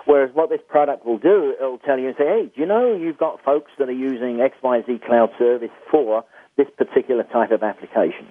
Whereas 0.08 0.34
what 0.34 0.50
this 0.50 0.62
product 0.70 1.06
will 1.06 1.18
do, 1.18 1.54
it'll 1.60 1.80
tell 1.80 2.00
you 2.00 2.08
and 2.08 2.16
say, 2.18 2.24
hey, 2.24 2.52
do 2.56 2.62
you 2.62 2.66
know 2.66 2.96
you've 2.96 3.18
got 3.18 3.44
folks 3.44 3.72
that 3.78 3.90
are 3.90 3.92
using 3.92 4.38
XYZ 4.38 5.06
cloud 5.06 5.32
service 5.38 5.70
for 5.92 6.24
this 6.56 6.68
particular 6.78 7.24
type 7.24 7.52
of 7.52 7.62
application? 7.62 8.28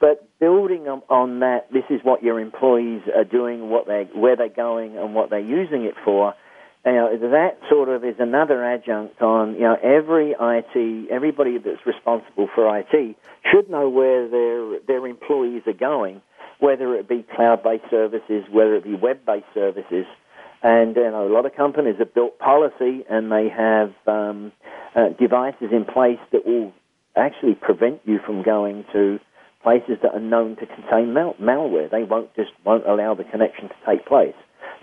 But 0.00 0.28
building 0.38 0.86
on 0.86 1.40
that, 1.40 1.72
this 1.72 1.82
is 1.90 2.00
what 2.04 2.22
your 2.22 2.38
employees 2.38 3.02
are 3.12 3.24
doing, 3.24 3.70
what 3.70 3.88
they 3.88 4.08
where 4.14 4.36
they're 4.36 4.48
going, 4.48 4.96
and 4.96 5.16
what 5.16 5.30
they're 5.30 5.40
using 5.40 5.84
it 5.84 5.94
for. 6.04 6.34
You 6.86 6.92
know, 6.92 7.16
that 7.30 7.58
sort 7.68 7.88
of 7.88 8.04
is 8.04 8.16
another 8.20 8.62
adjunct 8.62 9.20
on, 9.20 9.54
you 9.54 9.62
know, 9.62 9.76
every 9.82 10.34
IT, 10.38 11.10
everybody 11.10 11.58
that's 11.58 11.84
responsible 11.86 12.48
for 12.54 12.78
IT 12.78 13.16
should 13.50 13.68
know 13.68 13.88
where 13.88 14.28
their, 14.28 14.78
their 14.86 15.06
employees 15.06 15.62
are 15.66 15.72
going, 15.72 16.20
whether 16.60 16.94
it 16.94 17.08
be 17.08 17.24
cloud-based 17.34 17.90
services, 17.90 18.44
whether 18.50 18.76
it 18.76 18.84
be 18.84 18.94
web-based 18.94 19.46
services. 19.54 20.04
And 20.64 20.96
you 20.96 21.10
know, 21.10 21.28
a 21.28 21.32
lot 21.32 21.44
of 21.44 21.54
companies 21.54 21.96
have 21.98 22.14
built 22.14 22.38
policy 22.38 23.04
and 23.08 23.30
they 23.30 23.48
have 23.54 23.92
um, 24.08 24.50
uh, 24.96 25.10
devices 25.20 25.68
in 25.72 25.84
place 25.84 26.18
that 26.32 26.46
will 26.46 26.72
actually 27.14 27.54
prevent 27.54 28.00
you 28.06 28.18
from 28.24 28.42
going 28.42 28.86
to 28.94 29.18
places 29.62 29.98
that 30.02 30.14
are 30.14 30.20
known 30.20 30.56
to 30.56 30.66
contain 30.66 31.12
mal- 31.12 31.36
malware. 31.40 31.90
They 31.90 32.02
won't 32.02 32.34
just 32.34 32.50
won't 32.64 32.86
allow 32.86 33.14
the 33.14 33.24
connection 33.24 33.68
to 33.68 33.74
take 33.86 34.06
place. 34.06 34.34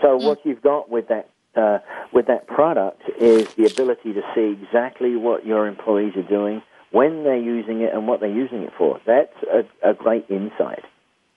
So 0.03 0.19
mm. 0.19 0.23
what 0.23 0.39
you've 0.45 0.61
got 0.61 0.89
with 0.91 1.07
that 1.09 1.29
uh, 1.55 1.79
with 2.13 2.27
that 2.27 2.45
product 2.45 3.01
is 3.19 3.47
the 3.57 3.65
ability 3.65 4.13
to 4.13 4.21
see 4.35 4.55
exactly 4.61 5.15
what 5.15 5.47
your 5.47 5.67
employees 5.67 6.13
are 6.15 6.29
doing, 6.29 6.61
when 6.91 7.23
they're 7.23 7.41
using 7.41 7.81
it, 7.81 7.91
and 7.91 8.07
what 8.07 8.19
they're 8.19 8.29
using 8.29 8.61
it 8.61 8.71
for. 8.77 8.99
That's 9.07 9.33
a, 9.51 9.89
a 9.89 9.93
great 9.95 10.25
insight. 10.29 10.83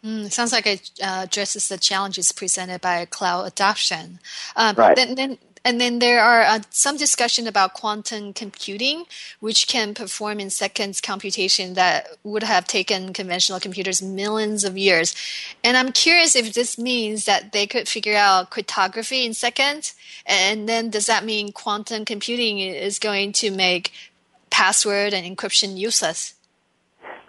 Mm, 0.04 0.30
sounds 0.30 0.52
like 0.52 0.66
it 0.66 0.90
uh, 1.02 1.22
addresses 1.24 1.68
the 1.68 1.78
challenges 1.78 2.30
presented 2.30 2.80
by 2.80 3.04
cloud 3.06 3.46
adoption. 3.46 4.18
Um, 4.54 4.76
right. 4.76 4.94
Then, 4.94 5.14
then 5.14 5.38
and 5.66 5.80
then 5.80 5.98
there 5.98 6.22
are 6.22 6.42
uh, 6.42 6.60
some 6.68 6.98
discussion 6.98 7.46
about 7.46 7.72
quantum 7.72 8.34
computing, 8.34 9.06
which 9.40 9.66
can 9.66 9.94
perform 9.94 10.38
in 10.38 10.50
seconds 10.50 11.00
computation 11.00 11.72
that 11.72 12.06
would 12.22 12.42
have 12.42 12.66
taken 12.66 13.14
conventional 13.14 13.58
computers 13.58 14.02
millions 14.02 14.64
of 14.64 14.76
years. 14.76 15.14
And 15.64 15.78
I'm 15.78 15.92
curious 15.92 16.36
if 16.36 16.52
this 16.52 16.76
means 16.76 17.24
that 17.24 17.52
they 17.52 17.66
could 17.66 17.88
figure 17.88 18.16
out 18.16 18.50
cryptography 18.50 19.24
in 19.24 19.32
seconds. 19.32 19.94
And 20.26 20.68
then 20.68 20.90
does 20.90 21.06
that 21.06 21.24
mean 21.24 21.50
quantum 21.50 22.04
computing 22.04 22.58
is 22.58 22.98
going 22.98 23.32
to 23.32 23.50
make 23.50 23.90
password 24.50 25.14
and 25.14 25.24
encryption 25.24 25.78
useless? 25.78 26.34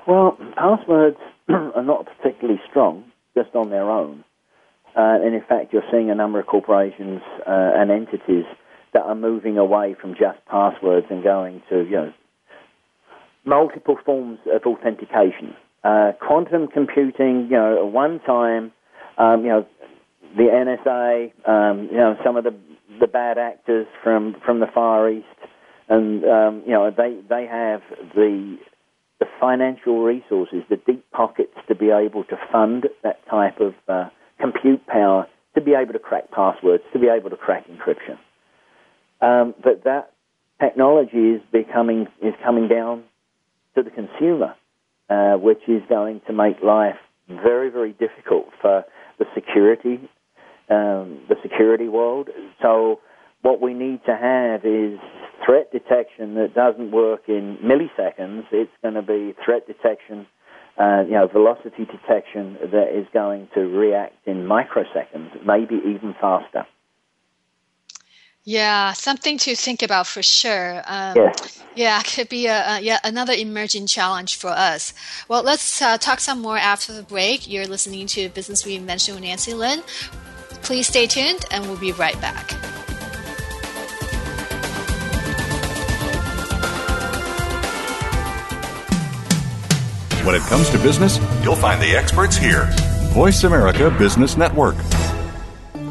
Well, 0.05 0.38
passwords 0.57 1.17
are 1.49 1.84
not 1.84 2.07
strong 2.76 3.05
just 3.38 3.55
on 3.55 3.69
their 3.69 3.89
own. 3.89 4.26
Uh, 4.97 5.23
and 5.23 5.34
in 5.34 5.41
fact, 5.47 5.71
you're 5.71 5.84
seeing 5.91 6.09
a 6.09 6.15
number 6.15 6.39
of 6.39 6.45
corporations 6.45 7.21
uh, 7.47 7.71
and 7.76 7.89
entities 7.89 8.45
that 8.93 9.03
are 9.03 9.15
moving 9.15 9.57
away 9.57 9.95
from 9.99 10.11
just 10.11 10.43
passwords 10.49 11.07
and 11.09 11.23
going 11.23 11.61
to 11.69 11.84
you 11.84 11.91
know 11.91 12.13
multiple 13.45 13.97
forms 14.05 14.39
of 14.53 14.61
authentication. 14.65 15.55
Uh, 15.84 16.11
quantum 16.19 16.67
computing, 16.67 17.47
you 17.49 17.57
know, 17.57 17.86
one 17.86 18.19
time, 18.26 18.71
um, 19.17 19.43
you 19.43 19.49
know, 19.49 19.67
the 20.36 20.43
NSA, 20.43 21.47
um, 21.47 21.88
you 21.91 21.97
know, 21.97 22.17
some 22.23 22.36
of 22.36 22.43
the 22.43 22.55
the 22.99 23.07
bad 23.07 23.38
actors 23.38 23.88
from 24.03 24.36
from 24.45 24.59
the 24.59 24.67
Far 24.73 25.09
East, 25.09 25.26
and 25.88 26.23
um, 26.26 26.63
you 26.65 26.71
know, 26.71 26.91
they 26.95 27.19
they 27.30 27.45
have 27.45 27.82
the 28.15 28.57
the 29.20 29.26
financial 29.39 30.03
resources, 30.03 30.63
the 30.70 30.78
deep 30.78 31.05
pockets 31.11 31.53
to 31.68 31.76
be 31.76 31.89
able 31.89 32.24
to 32.26 32.38
fund 32.51 32.88
that 33.03 33.26
type 33.30 33.59
of 33.59 33.74
uh, 33.88 34.09
compute 34.39 34.86
power 34.88 35.28
to 35.55 35.61
be 35.61 35.74
able 35.74 35.93
to 35.93 35.99
crack 35.99 36.30
passwords, 36.32 36.84
to 36.91 36.99
be 36.99 37.07
able 37.07 37.30
to 37.30 37.38
crack 37.38 37.66
encryption. 37.68 38.18
Um, 39.22 39.55
but 39.63 39.86
that 39.86 40.11
technology 40.59 41.32
is 41.36 41.41
becoming 41.51 42.07
is 42.22 42.34
coming 42.43 42.68
down 42.68 43.03
to 43.76 43.84
the 43.84 43.89
consumer, 43.89 44.55
uh, 45.09 45.36
which 45.36 45.61
is 45.68 45.82
going 45.88 46.22
to 46.28 46.34
make 46.34 46.61
life 46.61 46.97
very 47.30 47.70
very 47.70 47.93
difficult 47.93 48.47
for 48.61 48.84
the 49.18 49.26
security 49.34 50.09
um, 50.70 51.20
the 51.30 51.36
security 51.41 51.88
world. 51.88 52.30
So 52.61 52.99
what 53.46 53.62
we 53.62 53.76
need 53.76 54.04
to 54.06 54.16
have 54.18 54.66
is 54.66 54.98
threat 55.46 55.72
detection 55.72 56.34
that 56.34 56.56
doesn't 56.56 56.89
work 56.89 57.30
in 57.30 57.58
milliseconds. 57.64 58.46
It's 58.52 58.72
going 58.82 58.96
to 58.96 59.04
be 59.04 59.36
threat 59.46 59.68
detection 59.68 60.26
uh, 60.78 61.04
you 61.06 61.12
know, 61.12 61.28
velocity 61.28 61.86
detection 61.86 62.58
that 62.60 62.89
is 62.91 63.08
going 63.14 63.48
to 63.54 63.62
react 63.62 64.16
in 64.26 64.46
microseconds, 64.46 65.46
maybe 65.46 65.76
even 65.76 66.14
faster. 66.20 66.66
Yeah, 68.43 68.91
something 68.93 69.38
to 69.39 69.56
think 69.56 69.84
about 69.84 70.06
for 70.06 70.22
sure. 70.22 70.82
Um, 70.86 71.16
yes. 71.16 71.64
Yeah, 71.76 72.02
could 72.06 72.30
be 72.30 72.48
a, 72.48 72.78
a, 72.78 72.80
yeah 72.82 73.00
another 73.04 73.34
emerging 73.34 73.88
challenge 73.88 74.36
for 74.36 74.50
us. 74.50 74.93
Well, 75.30 75.43
let's 75.43 75.82
uh, 75.82 75.98
talk 75.98 76.20
some 76.20 76.41
more 76.41 76.58
after 76.58 76.93
the 76.93 77.04
break. 77.04 77.48
You're 77.48 77.68
listening 77.68 78.08
to 78.08 78.28
Business 78.30 78.64
Reinvention 78.64 79.14
with 79.14 79.24
Nancy 79.24 79.54
Lin. 79.54 79.82
Please 80.62 80.88
stay 80.88 81.08
tuned, 81.08 81.46
and 81.52 81.66
we'll 81.68 81.78
be 81.78 81.91
right 81.93 82.20
back. 82.20 82.52
When 90.26 90.34
it 90.34 90.41
comes 90.41 90.71
to 90.71 90.80
business, 90.80 91.19
you'll 91.43 91.55
find 91.55 91.80
the 91.80 91.95
experts 91.95 92.36
here. 92.36 92.67
Voice 93.13 93.43
America 93.43 93.91
Business 93.91 94.38
Network. 94.38 94.76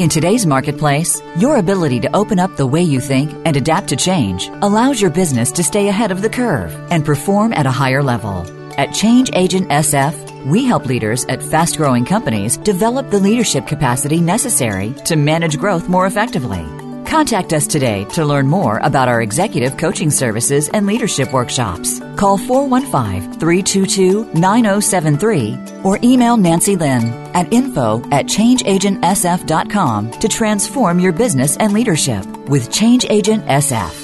In 0.00 0.08
today's 0.08 0.44
marketplace, 0.44 1.22
your 1.36 1.58
ability 1.58 2.00
to 2.00 2.16
open 2.16 2.40
up 2.40 2.56
the 2.56 2.66
way 2.66 2.82
you 2.82 2.98
think 2.98 3.30
and 3.44 3.56
adapt 3.56 3.90
to 3.90 3.96
change 3.96 4.48
allows 4.62 5.00
your 5.00 5.12
business 5.12 5.52
to 5.52 5.62
stay 5.62 5.86
ahead 5.86 6.10
of 6.10 6.20
the 6.20 6.28
curve 6.28 6.74
and 6.90 7.04
perform 7.04 7.52
at 7.52 7.66
a 7.66 7.70
higher 7.70 8.02
level. 8.02 8.44
At 8.76 8.92
Change 8.92 9.30
Agent 9.34 9.68
SF, 9.68 10.46
we 10.46 10.64
help 10.64 10.86
leaders 10.86 11.24
at 11.26 11.40
fast 11.40 11.76
growing 11.76 12.04
companies 12.04 12.56
develop 12.56 13.10
the 13.10 13.20
leadership 13.20 13.68
capacity 13.68 14.20
necessary 14.20 14.94
to 15.04 15.14
manage 15.14 15.58
growth 15.58 15.88
more 15.88 16.06
effectively. 16.06 16.66
Contact 17.06 17.52
us 17.52 17.66
today 17.66 18.04
to 18.06 18.24
learn 18.24 18.48
more 18.48 18.78
about 18.78 19.08
our 19.08 19.22
executive 19.22 19.76
coaching 19.76 20.10
services 20.10 20.68
and 20.68 20.86
leadership 20.86 21.32
workshops. 21.32 22.00
Call 22.16 22.38
415 22.38 23.38
322 23.38 24.24
9073 24.34 25.58
or 25.84 25.98
email 26.02 26.36
Nancy 26.36 26.76
Lin 26.76 27.04
at 27.34 27.52
info 27.52 28.02
at 28.10 28.26
changeagentsf.com 28.26 30.10
to 30.12 30.28
transform 30.28 30.98
your 30.98 31.12
business 31.12 31.56
and 31.56 31.72
leadership 31.72 32.26
with 32.48 32.72
Change 32.72 33.06
Agent 33.08 33.44
SF. 33.46 34.03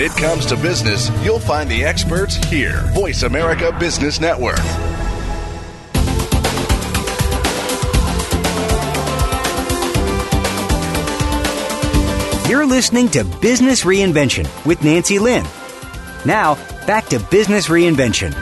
When 0.00 0.10
it 0.10 0.16
comes 0.16 0.46
to 0.46 0.56
business, 0.56 1.10
you'll 1.22 1.38
find 1.38 1.70
the 1.70 1.84
experts 1.84 2.36
here. 2.46 2.80
Voice 2.94 3.22
America 3.22 3.70
Business 3.78 4.18
Network. 4.18 4.56
You're 12.48 12.64
listening 12.64 13.10
to 13.10 13.24
Business 13.42 13.84
Reinvention 13.84 14.48
with 14.64 14.82
Nancy 14.82 15.18
Lin. 15.18 15.44
Now, 16.24 16.54
back 16.86 17.04
to 17.08 17.18
Business 17.30 17.68
Reinvention. 17.68 18.32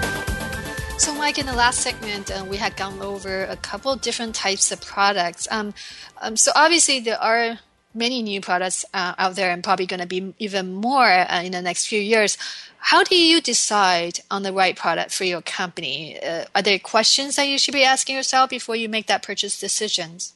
So, 1.00 1.12
Mike, 1.16 1.40
in 1.40 1.46
the 1.46 1.54
last 1.54 1.80
segment, 1.80 2.30
uh, 2.30 2.44
we 2.44 2.56
had 2.56 2.76
gone 2.76 3.02
over 3.02 3.42
a 3.42 3.56
couple 3.56 3.96
different 3.96 4.36
types 4.36 4.70
of 4.70 4.80
products. 4.80 5.48
Um, 5.50 5.74
um, 6.22 6.36
so, 6.36 6.52
obviously, 6.54 7.00
there 7.00 7.20
are 7.20 7.58
many 7.98 8.22
new 8.22 8.40
products 8.40 8.84
uh, 8.94 9.14
out 9.18 9.34
there 9.34 9.50
and 9.50 9.62
probably 9.62 9.86
going 9.86 10.00
to 10.00 10.06
be 10.06 10.34
even 10.38 10.72
more 10.72 11.10
uh, 11.10 11.42
in 11.42 11.52
the 11.52 11.62
next 11.62 11.86
few 11.86 12.00
years. 12.00 12.38
How 12.78 13.02
do 13.02 13.16
you 13.16 13.40
decide 13.40 14.20
on 14.30 14.44
the 14.44 14.52
right 14.52 14.76
product 14.76 15.10
for 15.10 15.24
your 15.24 15.42
company? 15.42 16.18
Uh, 16.22 16.44
are 16.54 16.62
there 16.62 16.78
questions 16.78 17.36
that 17.36 17.48
you 17.48 17.58
should 17.58 17.74
be 17.74 17.84
asking 17.84 18.16
yourself 18.16 18.50
before 18.50 18.76
you 18.76 18.88
make 18.88 19.06
that 19.06 19.22
purchase 19.22 19.58
decisions? 19.60 20.32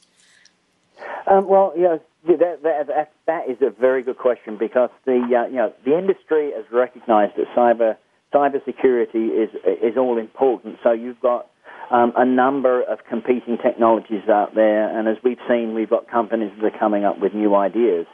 Um, 1.25 1.47
well, 1.47 1.73
yeah, 1.75 1.97
that, 2.27 2.63
that, 2.63 2.87
that, 2.87 3.11
that 3.25 3.49
is 3.49 3.57
a 3.61 3.69
very 3.69 4.03
good 4.03 4.17
question 4.17 4.57
because 4.57 4.89
the 5.05 5.13
uh, 5.13 5.47
you 5.47 5.55
know 5.55 5.73
the 5.85 5.97
industry 5.97 6.51
has 6.55 6.65
recognised 6.71 7.33
that 7.37 7.47
cyber 7.55 7.97
cybersecurity 8.33 9.43
is 9.43 9.49
is 9.81 9.97
all 9.97 10.17
important. 10.17 10.77
So 10.83 10.91
you've 10.91 11.19
got 11.21 11.47
um, 11.91 12.13
a 12.15 12.25
number 12.25 12.81
of 12.83 12.99
competing 13.09 13.57
technologies 13.57 14.27
out 14.29 14.55
there, 14.55 14.97
and 14.97 15.07
as 15.07 15.17
we've 15.23 15.39
seen, 15.47 15.73
we've 15.73 15.89
got 15.89 16.09
companies 16.09 16.51
that 16.57 16.73
are 16.73 16.79
coming 16.79 17.05
up 17.05 17.19
with 17.19 17.33
new 17.33 17.55
ideas. 17.55 18.05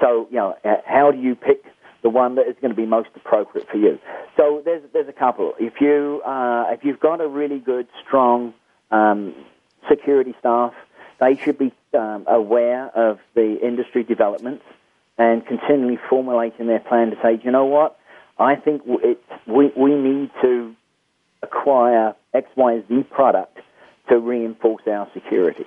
So, 0.00 0.26
you 0.30 0.36
know, 0.36 0.56
uh, 0.64 0.76
how 0.86 1.10
do 1.10 1.18
you 1.18 1.34
pick 1.34 1.64
the 2.02 2.08
one 2.08 2.36
that 2.36 2.48
is 2.48 2.56
going 2.60 2.70
to 2.70 2.76
be 2.76 2.86
most 2.86 3.10
appropriate 3.14 3.68
for 3.68 3.76
you? 3.76 3.98
So, 4.36 4.62
there's 4.64 4.82
there's 4.92 5.08
a 5.08 5.12
couple. 5.12 5.54
If 5.58 5.80
you 5.80 6.22
uh, 6.26 6.66
if 6.70 6.84
you've 6.84 7.00
got 7.00 7.20
a 7.20 7.28
really 7.28 7.58
good, 7.58 7.86
strong 8.06 8.54
um, 8.90 9.34
security 9.88 10.34
staff, 10.40 10.72
they 11.20 11.36
should 11.36 11.58
be 11.58 11.72
um, 11.96 12.24
aware 12.26 12.88
of 12.96 13.18
the 13.34 13.58
industry 13.62 14.02
developments 14.02 14.64
and 15.18 15.46
continually 15.46 15.98
formulating 16.08 16.66
their 16.66 16.80
plan 16.80 17.10
to 17.10 17.16
say, 17.22 17.38
you 17.44 17.50
know 17.50 17.66
what, 17.66 17.98
I 18.38 18.56
think 18.56 18.82
it, 18.86 19.22
we 19.46 19.70
we 19.76 19.94
need 19.94 20.30
to 20.40 20.74
acquire 21.42 22.14
XYZ 22.56 23.10
product 23.10 23.58
to 24.08 24.18
reinforce 24.18 24.82
our 24.86 25.08
security. 25.14 25.64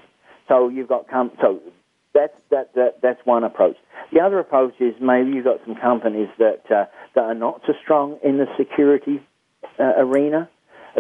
So 0.48 0.70
you've 0.70 0.90
got 0.90 1.08
com- 1.10 1.32
so 1.42 1.60
that's 2.14 2.34
that, 2.52 2.74
that 2.76 3.02
that's 3.02 3.20
one 3.26 3.44
approach. 3.44 3.76
The 4.12 4.20
other 4.20 4.40
approach 4.40 4.76
is 4.80 4.94
maybe 5.02 5.32
you've 5.32 5.46
got 5.46 5.60
some 5.66 5.76
companies 5.76 6.30
that 6.38 6.64
uh, 6.70 6.86
that 7.16 7.22
are 7.22 7.34
not 7.34 7.62
so 7.66 7.74
strong 7.82 8.20
in 8.24 8.38
the 8.38 8.46
security 8.58 9.22
uh, 9.80 9.94
arena. 9.98 10.50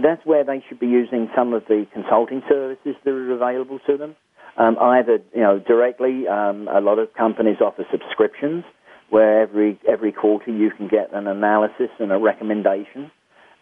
That's 0.01 0.25
where 0.25 0.43
they 0.43 0.63
should 0.67 0.79
be 0.79 0.87
using 0.87 1.29
some 1.35 1.53
of 1.53 1.65
the 1.67 1.85
consulting 1.93 2.41
services 2.49 2.95
that 3.03 3.11
are 3.11 3.31
available 3.31 3.79
to 3.85 3.97
them. 3.97 4.15
Um, 4.57 4.77
either 4.79 5.19
you 5.33 5.41
know 5.41 5.59
directly, 5.59 6.27
um, 6.27 6.67
a 6.67 6.81
lot 6.81 6.99
of 6.99 7.13
companies 7.13 7.57
offer 7.61 7.85
subscriptions 7.91 8.63
where 9.09 9.41
every 9.41 9.79
every 9.87 10.11
quarter 10.11 10.51
you 10.51 10.71
can 10.71 10.87
get 10.87 11.13
an 11.13 11.27
analysis 11.27 11.89
and 11.99 12.11
a 12.11 12.17
recommendation 12.17 13.11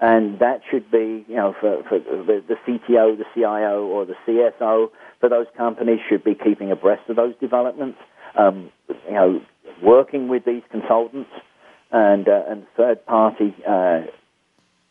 and 0.01 0.39
that 0.39 0.61
should 0.69 0.89
be, 0.89 1.23
you 1.27 1.35
know, 1.35 1.53
for, 1.61 1.83
for 1.87 1.99
the, 1.99 2.43
the 2.47 2.55
CTO, 2.67 3.17
the 3.17 3.25
CIO, 3.35 3.85
or 3.85 4.05
the 4.05 4.15
CSO 4.27 4.89
for 5.19 5.29
those 5.29 5.45
companies 5.55 5.99
should 6.09 6.23
be 6.23 6.33
keeping 6.33 6.71
abreast 6.71 7.07
of 7.07 7.15
those 7.15 7.35
developments. 7.39 7.99
Um, 8.35 8.71
you 8.89 9.13
know, 9.13 9.41
working 9.83 10.27
with 10.27 10.43
these 10.43 10.63
consultants 10.71 11.29
and 11.91 12.27
uh, 12.27 12.43
and 12.47 12.65
third 12.75 13.05
party 13.05 13.55
uh, 13.67 14.01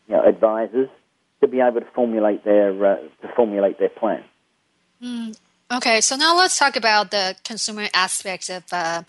you 0.07 0.15
know, 0.15 0.23
advisors 0.25 0.89
to 1.41 1.47
be 1.47 1.59
able 1.59 1.81
to 1.81 1.87
formulate 1.93 2.45
their 2.45 2.71
uh, 2.85 2.95
to 3.21 3.33
formulate 3.35 3.79
their 3.79 3.89
plan. 3.89 4.23
Mm, 5.03 5.35
okay, 5.71 6.01
so 6.01 6.15
now 6.15 6.35
let's 6.35 6.57
talk 6.57 6.75
about 6.75 7.11
the 7.11 7.35
consumer 7.43 7.87
aspects 7.93 8.49
of 8.49 8.63
uh, 8.71 9.03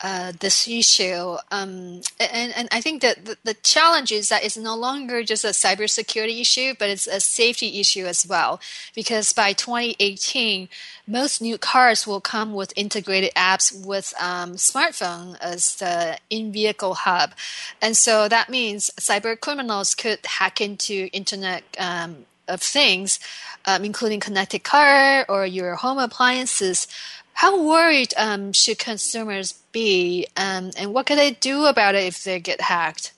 uh, 0.00 0.32
this 0.40 0.68
issue. 0.68 1.36
Um, 1.50 2.00
and, 2.20 2.52
and 2.56 2.68
I 2.70 2.80
think 2.80 3.02
that 3.02 3.24
the, 3.24 3.36
the, 3.44 3.54
challenge 3.54 4.12
is 4.12 4.28
that 4.28 4.44
it's 4.44 4.56
no 4.56 4.76
longer 4.76 5.22
just 5.22 5.44
a 5.44 5.48
cybersecurity 5.48 6.40
issue, 6.40 6.74
but 6.78 6.90
it's 6.90 7.06
a 7.06 7.20
safety 7.20 7.80
issue 7.80 8.04
as 8.04 8.26
well. 8.26 8.60
Because 8.94 9.32
by 9.32 9.52
2018, 9.52 10.68
most 11.06 11.40
new 11.40 11.58
cars 11.58 12.06
will 12.06 12.20
come 12.20 12.54
with 12.54 12.72
integrated 12.76 13.32
apps 13.34 13.72
with 13.86 14.12
um, 14.20 14.52
smartphone 14.52 15.38
as 15.40 15.76
the 15.76 16.18
in-vehicle 16.30 16.94
hub, 16.94 17.32
and 17.80 17.96
so 17.96 18.28
that 18.28 18.48
means 18.48 18.90
cyber 18.98 19.38
criminals 19.38 19.94
could 19.94 20.18
hack 20.24 20.60
into 20.60 21.08
Internet 21.12 21.62
um, 21.78 22.26
of 22.48 22.60
Things, 22.60 23.18
um, 23.64 23.84
including 23.84 24.20
connected 24.20 24.64
car 24.64 25.24
or 25.28 25.46
your 25.46 25.74
home 25.76 25.98
appliances. 25.98 26.86
How 27.32 27.62
worried 27.62 28.14
um, 28.16 28.52
should 28.52 28.78
consumers 28.78 29.52
be, 29.72 30.26
um, 30.36 30.70
and 30.78 30.94
what 30.94 31.06
can 31.06 31.16
they 31.16 31.32
do 31.32 31.66
about 31.66 31.94
it 31.94 32.04
if 32.04 32.24
they 32.24 32.40
get 32.40 32.60
hacked? 32.60 33.12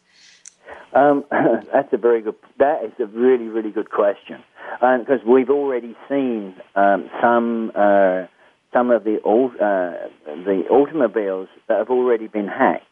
Um, 0.92 1.24
that's 1.30 1.92
a 1.92 1.96
very 1.96 2.22
good. 2.22 2.34
That 2.58 2.84
is 2.84 2.92
a 2.98 3.06
really, 3.06 3.46
really 3.46 3.70
good 3.70 3.90
question, 3.90 4.42
because 4.80 5.20
uh, 5.24 5.30
we've 5.30 5.50
already 5.50 5.96
seen 6.08 6.54
um, 6.74 7.08
some 7.22 7.70
uh, 7.74 8.26
some 8.72 8.90
of 8.90 9.04
the 9.04 9.16
uh, 9.22 10.08
the 10.26 10.64
automobiles 10.70 11.48
that 11.68 11.78
have 11.78 11.90
already 11.90 12.26
been 12.26 12.48
hacked. 12.48 12.84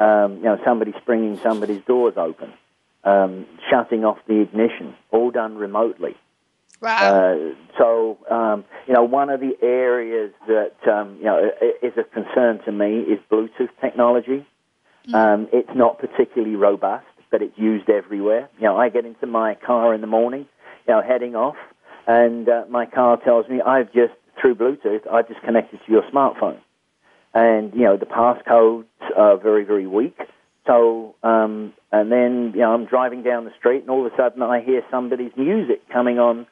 Um, 0.00 0.36
you 0.38 0.44
know, 0.44 0.58
somebody 0.64 0.94
springing 1.00 1.38
somebody's 1.38 1.82
doors 1.84 2.14
open, 2.16 2.52
um, 3.04 3.46
shutting 3.70 4.04
off 4.04 4.18
the 4.26 4.40
ignition, 4.40 4.94
all 5.10 5.30
done 5.30 5.56
remotely. 5.56 6.16
Wow. 6.80 6.96
Uh, 6.96 7.54
so, 7.76 8.18
um, 8.30 8.64
you 8.86 8.94
know, 8.94 9.02
one 9.02 9.30
of 9.30 9.40
the 9.40 9.56
areas 9.62 10.32
that, 10.46 10.76
um, 10.88 11.16
you 11.18 11.24
know, 11.24 11.50
is 11.82 11.92
a 11.96 12.04
concern 12.04 12.60
to 12.66 12.72
me 12.72 13.00
is 13.00 13.18
Bluetooth 13.30 13.70
technology. 13.80 14.46
Mm. 15.08 15.14
Um, 15.14 15.48
it's 15.52 15.70
not 15.74 15.98
particularly 15.98 16.54
robust, 16.54 17.06
but 17.30 17.42
it's 17.42 17.58
used 17.58 17.90
everywhere. 17.90 18.48
You 18.58 18.66
know, 18.66 18.76
I 18.76 18.90
get 18.90 19.04
into 19.04 19.26
my 19.26 19.54
car 19.54 19.92
in 19.92 20.00
the 20.00 20.06
morning, 20.06 20.46
you 20.86 20.94
know, 20.94 21.02
heading 21.02 21.34
off, 21.34 21.56
and 22.06 22.48
uh, 22.48 22.64
my 22.70 22.86
car 22.86 23.18
tells 23.22 23.48
me 23.48 23.60
I've 23.60 23.92
just, 23.92 24.14
through 24.40 24.54
Bluetooth, 24.54 25.06
I've 25.10 25.26
just 25.26 25.42
connected 25.42 25.80
to 25.84 25.92
your 25.92 26.02
smartphone. 26.12 26.58
And, 27.34 27.74
you 27.74 27.82
know, 27.82 27.96
the 27.96 28.06
passcodes 28.06 28.86
are 29.16 29.36
very, 29.36 29.64
very 29.64 29.86
weak. 29.86 30.16
So, 30.68 31.14
um, 31.22 31.72
and 31.90 32.12
then, 32.12 32.52
you 32.54 32.60
know, 32.60 32.74
I'm 32.74 32.84
driving 32.84 33.22
down 33.22 33.46
the 33.46 33.52
street 33.58 33.80
and 33.80 33.90
all 33.90 34.06
of 34.06 34.12
a 34.12 34.16
sudden 34.16 34.42
I 34.42 34.60
hear 34.60 34.82
somebody's 34.90 35.32
music 35.34 35.80
coming 35.90 36.18
on 36.18 36.46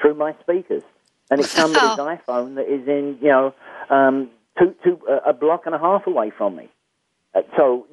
through 0.00 0.14
my 0.14 0.34
speakers, 0.40 0.82
and 1.30 1.40
it's 1.40 1.50
somebody's 1.50 1.98
iPhone 1.98 2.56
that 2.56 2.72
is 2.72 2.88
in 2.88 3.18
you 3.20 3.28
know 3.28 3.54
um, 3.90 4.30
two, 4.58 4.74
two, 4.82 4.98
uh, 5.08 5.30
a 5.30 5.32
block 5.32 5.62
and 5.66 5.74
a 5.74 5.78
half 5.78 6.06
away 6.06 6.30
from 6.36 6.56
me. 6.56 6.68
Uh, 7.34 7.42
so 7.56 7.86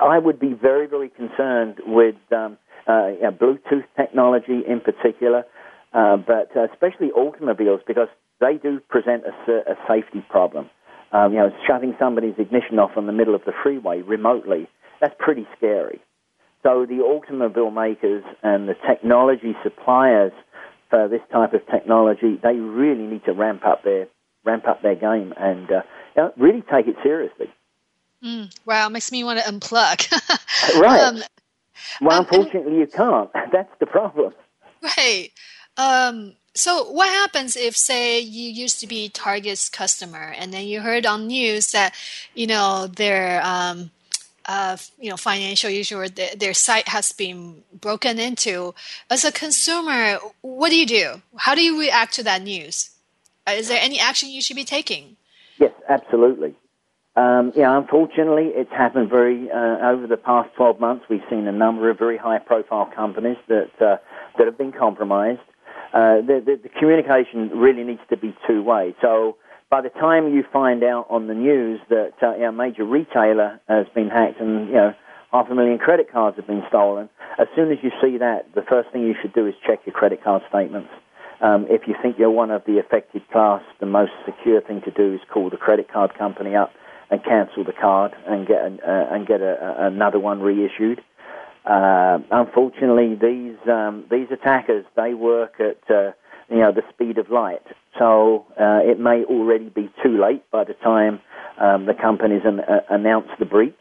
I 0.00 0.18
would 0.18 0.40
be 0.40 0.54
very 0.54 0.86
very 0.86 1.10
concerned 1.10 1.76
with 1.86 2.16
um, 2.32 2.58
uh, 2.86 3.12
Bluetooth 3.30 3.84
technology 3.96 4.62
in 4.66 4.80
particular, 4.80 5.44
uh, 5.92 6.16
but 6.16 6.50
especially 6.72 7.10
automobiles 7.12 7.80
because 7.86 8.08
they 8.40 8.54
do 8.54 8.80
present 8.88 9.24
a, 9.24 9.52
a 9.52 9.76
safety 9.86 10.24
problem. 10.28 10.70
Um, 11.12 11.32
you 11.32 11.38
know, 11.38 11.50
shutting 11.66 11.96
somebody's 11.98 12.34
ignition 12.38 12.78
off 12.78 12.96
in 12.96 13.06
the 13.06 13.12
middle 13.12 13.34
of 13.34 13.44
the 13.44 13.52
freeway 13.62 14.02
remotely, 14.02 14.68
that's 15.00 15.14
pretty 15.18 15.46
scary. 15.56 16.00
So 16.62 16.86
the 16.86 17.00
automobile 17.00 17.70
makers 17.70 18.22
and 18.42 18.68
the 18.68 18.74
technology 18.86 19.56
suppliers 19.62 20.32
for 20.90 21.08
this 21.08 21.22
type 21.32 21.54
of 21.54 21.66
technology, 21.66 22.38
they 22.42 22.54
really 22.54 23.06
need 23.06 23.24
to 23.24 23.32
ramp 23.32 23.64
up 23.64 23.82
their 23.82 24.06
ramp 24.44 24.66
up 24.66 24.82
their 24.82 24.94
game 24.94 25.34
and 25.36 25.70
uh, 25.70 25.82
you 26.16 26.22
know, 26.22 26.32
really 26.36 26.62
take 26.62 26.86
it 26.86 26.96
seriously. 27.02 27.50
Mm, 28.22 28.54
wow, 28.66 28.88
makes 28.88 29.10
me 29.10 29.24
want 29.24 29.38
to 29.38 29.50
unplug. 29.50 30.10
right. 30.80 31.00
Um, 31.00 31.22
well, 32.00 32.20
unfortunately, 32.20 32.72
and, 32.72 32.80
you 32.80 32.86
can't. 32.86 33.30
That's 33.52 33.72
the 33.80 33.86
problem. 33.86 34.34
Right. 34.82 35.30
Um, 35.76 36.34
so 36.54 36.90
what 36.90 37.08
happens 37.08 37.56
if, 37.56 37.76
say, 37.76 38.20
you 38.20 38.50
used 38.50 38.80
to 38.80 38.86
be 38.86 39.08
Target's 39.08 39.68
customer, 39.68 40.34
and 40.36 40.52
then 40.52 40.66
you 40.66 40.80
heard 40.80 41.06
on 41.06 41.26
news 41.26 41.72
that, 41.72 41.94
you 42.34 42.46
know, 42.46 42.86
their 42.86 43.40
um, 43.44 43.90
uh, 44.46 44.76
you 44.98 45.10
know 45.10 45.16
financial 45.16 45.70
issue 45.70 45.96
or 45.96 46.08
the, 46.08 46.28
their 46.36 46.54
site 46.54 46.88
has 46.88 47.12
been 47.12 47.62
broken 47.72 48.18
into? 48.18 48.74
As 49.08 49.24
a 49.24 49.30
consumer, 49.30 50.18
what 50.40 50.70
do 50.70 50.76
you 50.76 50.86
do? 50.86 51.22
How 51.36 51.54
do 51.54 51.62
you 51.62 51.78
react 51.78 52.14
to 52.14 52.24
that 52.24 52.42
news? 52.42 52.90
Uh, 53.46 53.52
is 53.52 53.68
there 53.68 53.78
any 53.80 54.00
action 54.00 54.28
you 54.28 54.42
should 54.42 54.56
be 54.56 54.64
taking? 54.64 55.16
Yes, 55.58 55.72
absolutely. 55.88 56.54
Um, 57.16 57.52
yeah, 57.54 57.76
unfortunately, 57.76 58.50
it's 58.54 58.70
happened 58.70 59.10
very 59.10 59.50
uh, 59.50 59.90
over 59.90 60.06
the 60.06 60.16
past 60.16 60.50
12 60.56 60.80
months. 60.80 61.04
We've 61.08 61.22
seen 61.28 61.46
a 61.46 61.52
number 61.52 61.90
of 61.90 61.98
very 61.98 62.16
high-profile 62.16 62.92
companies 62.94 63.36
that 63.48 63.70
uh, 63.80 63.96
that 64.36 64.46
have 64.46 64.58
been 64.58 64.72
compromised 64.72 65.40
uh, 65.92 66.22
the, 66.22 66.42
the, 66.44 66.60
the 66.62 66.68
communication 66.68 67.50
really 67.58 67.84
needs 67.84 68.00
to 68.10 68.16
be 68.16 68.34
two 68.46 68.62
way. 68.62 68.94
So 69.00 69.36
by 69.70 69.80
the 69.80 69.88
time 69.88 70.34
you 70.34 70.44
find 70.52 70.82
out 70.82 71.06
on 71.10 71.26
the 71.26 71.34
news 71.34 71.80
that 71.88 72.14
uh, 72.22 72.34
a 72.34 72.52
major 72.52 72.84
retailer 72.84 73.60
has 73.68 73.86
been 73.94 74.08
hacked 74.08 74.40
and 74.40 74.68
you 74.68 74.74
know 74.74 74.94
half 75.32 75.48
a 75.50 75.54
million 75.54 75.78
credit 75.78 76.10
cards 76.10 76.36
have 76.36 76.46
been 76.46 76.62
stolen, 76.68 77.08
as 77.38 77.46
soon 77.54 77.70
as 77.70 77.78
you 77.82 77.90
see 78.02 78.18
that, 78.18 78.52
the 78.54 78.62
first 78.62 78.90
thing 78.90 79.02
you 79.02 79.14
should 79.20 79.32
do 79.32 79.46
is 79.46 79.54
check 79.66 79.80
your 79.86 79.94
credit 79.94 80.22
card 80.22 80.42
statements. 80.48 80.90
Um, 81.40 81.66
if 81.70 81.88
you 81.88 81.94
think 82.02 82.18
you're 82.18 82.30
one 82.30 82.50
of 82.50 82.64
the 82.66 82.78
affected 82.78 83.22
class, 83.30 83.62
the 83.78 83.86
most 83.86 84.12
secure 84.26 84.60
thing 84.60 84.82
to 84.82 84.90
do 84.90 85.14
is 85.14 85.20
call 85.32 85.48
the 85.48 85.56
credit 85.56 85.90
card 85.90 86.14
company 86.18 86.54
up 86.54 86.72
and 87.10 87.24
cancel 87.24 87.64
the 87.64 87.72
card 87.72 88.12
and 88.26 88.46
get 88.46 88.64
an, 88.64 88.80
uh, 88.86 89.06
and 89.10 89.26
get 89.26 89.40
a, 89.40 89.54
a, 89.54 89.86
another 89.86 90.18
one 90.18 90.40
reissued. 90.40 91.00
Uh, 91.64 92.18
unfortunately, 92.30 93.14
these 93.14 93.56
um, 93.68 94.04
these 94.10 94.28
attackers 94.32 94.84
they 94.96 95.14
work 95.14 95.60
at 95.60 95.78
uh, 95.94 96.12
you 96.48 96.58
know 96.58 96.72
the 96.72 96.82
speed 96.92 97.18
of 97.18 97.30
light, 97.30 97.62
so 97.98 98.46
uh, 98.58 98.80
it 98.82 98.98
may 98.98 99.24
already 99.24 99.68
be 99.68 99.90
too 100.02 100.20
late 100.20 100.42
by 100.50 100.64
the 100.64 100.72
time 100.74 101.20
um, 101.60 101.84
the 101.86 101.94
companies 101.94 102.42
an- 102.44 102.60
uh, 102.60 102.80
announce 102.88 103.28
the 103.38 103.44
breach. 103.44 103.74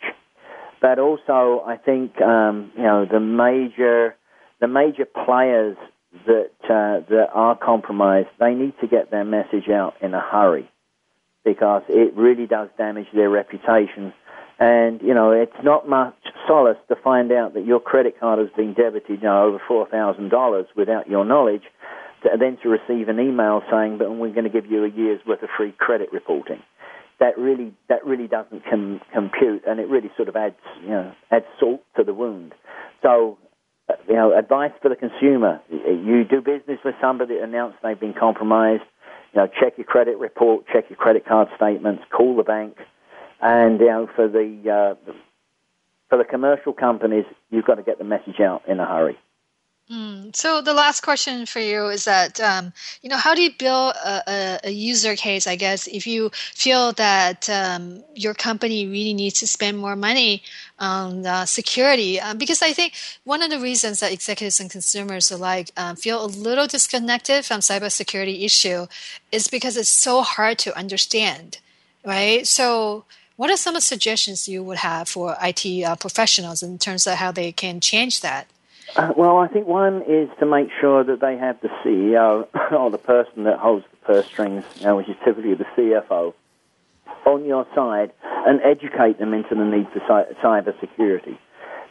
But 0.81 0.99
also, 0.99 1.63
I 1.65 1.77
think 1.77 2.21
um, 2.21 2.71
you 2.75 2.83
know 2.83 3.05
the 3.09 3.21
major 3.21 4.15
the 4.59 4.67
major 4.67 5.05
players 5.05 5.77
that 6.25 6.51
uh, 6.65 7.07
that 7.09 7.29
are 7.33 7.57
compromised, 7.57 8.29
they 8.39 8.53
need 8.55 8.73
to 8.81 8.87
get 8.87 9.09
their 9.09 9.25
message 9.25 9.69
out 9.69 9.93
in 10.01 10.13
a 10.13 10.19
hurry 10.21 10.69
because 11.45 11.83
it 11.87 12.13
really 12.15 12.45
does 12.45 12.69
damage 12.77 13.07
their 13.13 13.29
reputation 13.29 14.13
and, 14.59 15.01
you 15.01 15.13
know, 15.13 15.31
it's 15.31 15.55
not 15.63 15.87
much 15.87 16.15
solace 16.45 16.77
to 16.89 16.95
find 17.01 17.31
out 17.31 17.53
that 17.53 17.65
your 17.65 17.79
credit 17.79 18.19
card 18.19 18.39
has 18.39 18.49
been 18.57 18.73
debited, 18.73 19.21
you 19.21 19.23
know, 19.23 19.43
over 19.43 19.87
$4,000 19.89 20.65
without 20.75 21.09
your 21.09 21.23
knowledge, 21.23 21.63
to, 22.23 22.29
then 22.37 22.57
to 22.63 22.69
receive 22.69 23.07
an 23.07 23.19
email 23.21 23.61
saying, 23.71 23.97
but 23.97 24.11
we're 24.11 24.33
going 24.33 24.43
to 24.43 24.49
give 24.49 24.69
you 24.69 24.83
a 24.83 24.89
year's 24.89 25.21
worth 25.25 25.41
of 25.43 25.49
free 25.55 25.71
credit 25.77 26.11
reporting. 26.11 26.61
That 27.21 27.37
really, 27.37 27.73
that 27.87 28.05
really 28.05 28.27
doesn't 28.27 28.63
com- 28.69 29.01
compute, 29.13 29.63
and 29.65 29.79
it 29.79 29.87
really 29.87 30.11
sort 30.17 30.27
of 30.27 30.35
adds, 30.35 30.55
you 30.81 30.89
know, 30.89 31.13
adds 31.31 31.45
salt 31.59 31.81
to 31.97 32.03
the 32.03 32.13
wound. 32.13 32.53
So, 33.01 33.37
uh, 33.89 33.93
you 34.07 34.15
know, 34.15 34.37
advice 34.37 34.71
for 34.81 34.87
the 34.87 34.95
consumer: 34.95 35.59
you 35.69 36.23
do 36.23 36.39
business 36.39 36.79
with 36.85 36.95
somebody 37.01 37.35
that 37.35 37.43
announced 37.43 37.79
they've 37.83 37.99
been 37.99 38.13
compromised. 38.13 38.83
You 39.33 39.41
know, 39.41 39.47
check 39.47 39.73
your 39.77 39.85
credit 39.85 40.17
report, 40.17 40.65
check 40.71 40.85
your 40.89 40.95
credit 40.95 41.25
card 41.25 41.49
statements, 41.57 42.03
call 42.09 42.37
the 42.37 42.43
bank 42.43 42.77
and 43.41 43.79
you 43.79 43.87
know, 43.87 44.09
for 44.15 44.27
the 44.27 44.97
uh, 45.07 45.11
for 46.09 46.17
the 46.17 46.23
commercial 46.23 46.73
companies, 46.73 47.25
you've 47.51 47.65
got 47.65 47.75
to 47.75 47.83
get 47.83 47.97
the 47.97 48.03
message 48.03 48.39
out 48.39 48.63
in 48.67 48.79
a 48.79 48.85
hurry. 48.85 49.17
Mm. 49.91 50.35
So 50.35 50.61
the 50.61 50.75
last 50.75 51.01
question 51.01 51.47
for 51.47 51.59
you 51.59 51.87
is 51.87 52.05
that 52.05 52.39
um, 52.39 52.73
you 53.01 53.09
know 53.09 53.17
how 53.17 53.33
do 53.33 53.41
you 53.41 53.49
build 53.57 53.95
a, 53.95 54.21
a, 54.27 54.59
a, 54.65 54.69
user 54.69 55.15
case? 55.15 55.47
I 55.47 55.55
guess 55.55 55.87
if 55.87 56.05
you 56.05 56.29
feel 56.53 56.91
that 56.93 57.49
um, 57.49 58.03
your 58.13 58.35
company 58.35 58.85
really 58.85 59.15
needs 59.15 59.39
to 59.39 59.47
spend 59.47 59.79
more 59.79 59.95
money 59.95 60.43
on 60.77 61.25
uh, 61.25 61.45
security, 61.45 62.19
um, 62.19 62.37
because 62.37 62.61
I 62.61 62.71
think 62.71 62.93
one 63.23 63.41
of 63.41 63.49
the 63.49 63.59
reasons 63.59 63.99
that 64.01 64.11
executives 64.11 64.59
and 64.59 64.69
consumers 64.69 65.31
alike 65.31 65.71
um, 65.75 65.95
feel 65.95 66.23
a 66.23 66.27
little 66.27 66.67
disconnected 66.67 67.43
from 67.43 67.59
cybersecurity 67.59 68.43
issue 68.43 68.85
is 69.31 69.47
because 69.47 69.75
it's 69.75 69.89
so 69.89 70.21
hard 70.21 70.59
to 70.59 70.77
understand, 70.77 71.57
right? 72.05 72.45
So 72.45 73.05
what 73.39 73.49
are 73.49 73.55
some 73.55 73.79
suggestions 73.79 74.49
you 74.49 74.61
would 74.61 74.79
have 74.79 75.07
for 75.07 75.33
IT 75.41 75.65
uh, 75.85 75.95
professionals 75.95 76.61
in 76.61 76.77
terms 76.77 77.07
of 77.07 77.13
how 77.13 77.31
they 77.31 77.53
can 77.53 77.79
change 77.79 78.19
that? 78.19 78.47
Uh, 78.97 79.13
well, 79.15 79.37
I 79.37 79.47
think 79.47 79.65
one 79.65 80.01
is 80.01 80.27
to 80.39 80.45
make 80.45 80.67
sure 80.81 81.05
that 81.05 81.21
they 81.21 81.37
have 81.37 81.57
the 81.61 81.69
CEO 81.81 82.49
or 82.73 82.91
the 82.91 82.97
person 82.97 83.45
that 83.45 83.57
holds 83.57 83.85
the 83.91 83.97
purse 84.05 84.25
strings, 84.25 84.65
you 84.75 84.87
know, 84.87 84.97
which 84.97 85.07
is 85.07 85.15
typically 85.23 85.53
the 85.53 85.63
CFO, 85.77 86.33
on 87.25 87.45
your 87.45 87.65
side 87.73 88.11
and 88.45 88.59
educate 88.61 89.19
them 89.19 89.33
into 89.33 89.55
the 89.55 89.63
need 89.63 89.87
for 89.93 90.01
cyber 90.43 90.77
security. 90.81 91.39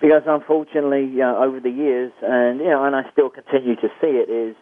Because 0.03 0.25
unfortunately, 0.27 1.23
uh, 1.23 1.35
over 1.35 1.61
the 1.61 1.71
years, 1.71 2.13
and 2.21 2.59
you 2.59 2.67
know, 2.67 2.85
and 2.85 2.95
I 2.95 3.11
still 3.11 3.31
continue 3.31 3.75
to 3.77 3.89
see 4.03 4.21
it, 4.21 4.29
is 4.29 4.55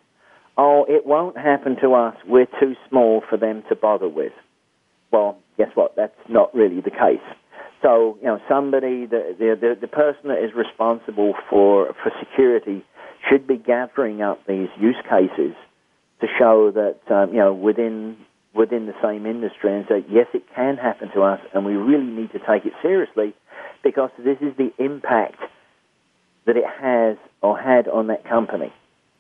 oh, 0.57 0.87
it 0.89 1.05
won't 1.05 1.37
happen 1.37 1.75
to 1.81 1.95
us. 1.95 2.17
We're 2.29 2.47
too 2.61 2.77
small 2.89 3.25
for 3.29 3.37
them 3.37 3.65
to 3.71 3.75
bother 3.75 4.09
with. 4.09 4.33
Well, 5.11 5.39
guess 5.57 5.71
what? 5.75 5.97
That's 5.97 6.17
not 6.29 6.55
really 6.55 6.81
the 6.81 6.91
case. 6.91 7.25
So, 7.83 8.19
you 8.21 8.27
know, 8.27 8.41
somebody, 8.49 9.07
the, 9.07 9.37
the, 9.39 9.77
the 9.81 9.87
person 9.87 10.29
that 10.29 10.43
is 10.43 10.55
responsible 10.55 11.35
for, 11.49 11.95
for 12.03 12.13
security 12.19 12.85
should 13.29 13.47
be 13.47 13.57
gathering 13.57 14.23
up 14.23 14.47
these 14.47 14.69
use 14.79 14.97
cases 15.09 15.55
to 16.21 16.27
show 16.39 16.71
that, 16.71 16.99
um, 17.15 17.31
you 17.31 17.39
know, 17.39 17.53
within, 17.53 18.17
within 18.55 18.87
the 18.87 18.95
same 19.03 19.27
industry 19.27 19.77
and 19.77 19.85
say, 19.89 20.05
yes, 20.09 20.27
it 20.33 20.43
can 20.55 20.77
happen 20.77 21.11
to 21.13 21.23
us 21.23 21.41
and 21.55 21.65
we 21.65 21.75
really 21.75 22.07
need 22.07 22.33
to 22.33 22.39
take 22.39 22.65
it 22.65 22.73
seriously 22.81 23.35
because 23.83 24.11
this 24.19 24.39
is 24.41 24.57
the 24.57 24.73
impact 24.79 25.41
that 26.47 26.57
it 26.57 26.65
has 26.81 27.17
or 27.43 27.59
had 27.59 27.89
on 27.89 28.07
that 28.07 28.25
company. 28.25 28.73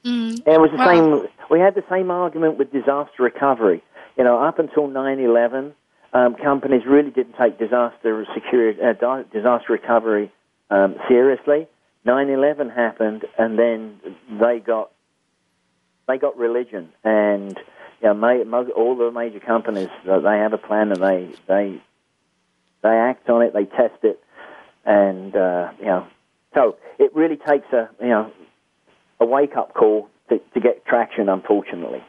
Mm. 0.04 0.42
And 0.46 0.48
it 0.48 0.60
was 0.60 0.70
the 0.70 0.78
wow. 0.78 1.20
same, 1.20 1.28
we 1.50 1.60
had 1.60 1.74
the 1.74 1.84
same 1.90 2.10
argument 2.10 2.58
with 2.58 2.72
disaster 2.72 3.22
recovery. 3.22 3.82
You 4.16 4.24
know, 4.24 4.42
up 4.42 4.58
until 4.58 4.88
9 4.88 5.20
11, 5.20 5.74
um, 6.12 6.34
companies 6.34 6.82
really 6.86 7.10
didn't 7.10 7.34
take 7.34 7.58
disaster 7.58 8.24
uh, 8.24 9.22
disaster 9.32 9.72
recovery 9.72 10.32
um, 10.70 10.96
seriously. 11.08 11.66
9/11 12.06 12.74
happened, 12.74 13.24
and 13.36 13.58
then 13.58 14.00
they 14.40 14.60
got 14.60 14.90
they 16.06 16.18
got 16.18 16.36
religion, 16.36 16.90
and 17.02 17.58
you 18.02 18.14
know, 18.14 18.64
all 18.76 18.96
the 18.96 19.10
major 19.10 19.40
companies 19.40 19.88
uh, 20.08 20.20
they 20.20 20.38
have 20.38 20.52
a 20.52 20.58
plan 20.58 20.92
and 20.92 21.02
they 21.02 21.34
they 21.48 21.82
they 22.82 22.88
act 22.88 23.28
on 23.28 23.42
it, 23.42 23.52
they 23.52 23.64
test 23.64 24.02
it, 24.04 24.22
and 24.84 25.34
uh, 25.34 25.70
you 25.78 25.86
know, 25.86 26.06
so 26.54 26.76
it 26.98 27.14
really 27.14 27.36
takes 27.36 27.72
a 27.72 27.88
you 28.00 28.08
know 28.08 28.32
a 29.18 29.26
wake 29.26 29.56
up 29.56 29.74
call 29.74 30.08
to, 30.28 30.38
to 30.54 30.60
get 30.60 30.84
traction. 30.86 31.28
Unfortunately. 31.28 32.02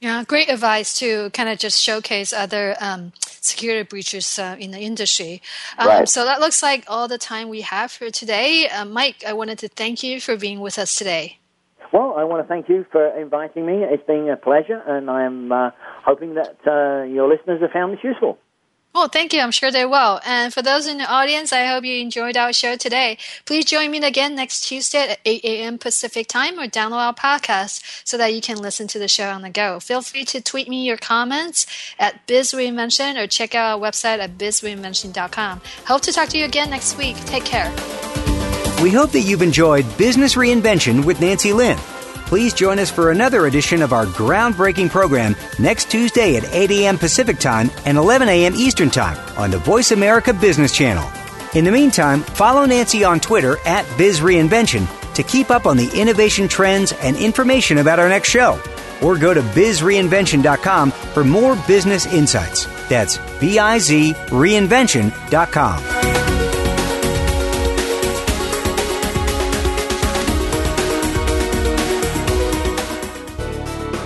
Yeah, 0.00 0.24
great 0.24 0.48
advice 0.48 0.98
to 0.98 1.30
kind 1.30 1.48
of 1.48 1.58
just 1.58 1.80
showcase 1.80 2.32
other 2.32 2.74
um, 2.80 3.12
security 3.44 3.82
breaches 3.82 4.38
uh, 4.38 4.56
in 4.58 4.70
the 4.70 4.80
industry. 4.80 5.42
Um, 5.78 5.88
right. 5.88 6.08
So 6.08 6.24
that 6.24 6.40
looks 6.40 6.62
like 6.62 6.84
all 6.88 7.08
the 7.08 7.18
time 7.18 7.48
we 7.48 7.62
have 7.62 7.92
for 7.92 8.10
today. 8.10 8.68
Uh, 8.68 8.84
Mike, 8.84 9.24
I 9.26 9.32
wanted 9.32 9.58
to 9.60 9.68
thank 9.68 10.02
you 10.02 10.20
for 10.20 10.36
being 10.36 10.60
with 10.60 10.78
us 10.78 10.94
today. 10.94 11.38
Well, 11.92 12.14
I 12.16 12.24
want 12.24 12.42
to 12.42 12.48
thank 12.48 12.70
you 12.70 12.86
for 12.90 13.06
inviting 13.18 13.66
me. 13.66 13.82
It's 13.82 14.06
been 14.06 14.28
a 14.30 14.36
pleasure, 14.36 14.80
and 14.86 15.10
I'm 15.10 15.52
uh, 15.52 15.70
hoping 16.06 16.34
that 16.34 16.56
uh, 16.66 17.04
your 17.04 17.28
listeners 17.28 17.60
have 17.60 17.70
found 17.70 17.92
this 17.92 18.02
useful. 18.02 18.38
Oh, 18.94 19.08
thank 19.08 19.32
you. 19.32 19.40
I'm 19.40 19.50
sure 19.50 19.70
they 19.70 19.86
will. 19.86 20.20
And 20.24 20.52
for 20.52 20.60
those 20.60 20.86
in 20.86 20.98
the 20.98 21.10
audience, 21.10 21.50
I 21.50 21.66
hope 21.66 21.82
you 21.84 21.98
enjoyed 22.00 22.36
our 22.36 22.52
show 22.52 22.76
today. 22.76 23.16
Please 23.46 23.64
join 23.64 23.90
me 23.90 23.98
again 24.04 24.34
next 24.34 24.62
Tuesday 24.68 25.12
at 25.12 25.18
8 25.24 25.44
a.m. 25.44 25.78
Pacific 25.78 26.26
time 26.28 26.58
or 26.58 26.66
download 26.66 26.92
our 26.92 27.14
podcast 27.14 28.02
so 28.04 28.18
that 28.18 28.34
you 28.34 28.42
can 28.42 28.58
listen 28.58 28.86
to 28.88 28.98
the 28.98 29.08
show 29.08 29.30
on 29.30 29.40
the 29.40 29.48
go. 29.48 29.80
Feel 29.80 30.02
free 30.02 30.26
to 30.26 30.42
tweet 30.42 30.68
me 30.68 30.84
your 30.84 30.98
comments 30.98 31.66
at 31.98 32.26
Biz 32.26 32.52
Reinvention 32.52 33.22
or 33.22 33.26
check 33.26 33.54
out 33.54 33.72
our 33.72 33.80
website 33.80 34.18
at 34.18 34.36
bizreinvention.com. 34.36 35.62
Hope 35.86 36.02
to 36.02 36.12
talk 36.12 36.28
to 36.28 36.38
you 36.38 36.44
again 36.44 36.68
next 36.68 36.98
week. 36.98 37.16
Take 37.24 37.46
care. 37.46 37.70
We 38.82 38.90
hope 38.90 39.12
that 39.12 39.20
you've 39.20 39.42
enjoyed 39.42 39.86
Business 39.96 40.34
Reinvention 40.34 41.06
with 41.06 41.20
Nancy 41.20 41.52
Lin. 41.52 41.78
Please 42.32 42.54
join 42.54 42.78
us 42.78 42.90
for 42.90 43.10
another 43.10 43.44
edition 43.46 43.82
of 43.82 43.92
our 43.92 44.06
groundbreaking 44.06 44.88
program 44.88 45.36
next 45.58 45.90
Tuesday 45.90 46.34
at 46.36 46.44
8 46.46 46.70
a.m. 46.70 46.96
Pacific 46.96 47.38
Time 47.38 47.70
and 47.84 47.98
11 47.98 48.26
a.m. 48.26 48.54
Eastern 48.54 48.88
Time 48.88 49.18
on 49.36 49.50
the 49.50 49.58
Voice 49.58 49.92
America 49.92 50.32
Business 50.32 50.72
Channel. 50.72 51.06
In 51.54 51.66
the 51.66 51.70
meantime, 51.70 52.22
follow 52.22 52.64
Nancy 52.64 53.04
on 53.04 53.20
Twitter 53.20 53.58
at 53.66 53.84
BizReinvention 53.98 55.12
to 55.12 55.22
keep 55.22 55.50
up 55.50 55.66
on 55.66 55.76
the 55.76 55.90
innovation 55.94 56.48
trends 56.48 56.92
and 57.02 57.18
information 57.18 57.76
about 57.76 57.98
our 57.98 58.08
next 58.08 58.30
show. 58.30 58.58
Or 59.02 59.18
go 59.18 59.34
to 59.34 59.42
bizreinvention.com 59.42 60.90
for 60.90 61.24
more 61.24 61.54
business 61.68 62.06
insights. 62.06 62.64
That's 62.88 63.18
B 63.40 63.58
I 63.58 63.78
Z 63.78 64.14
reinvention.com. 64.28 66.11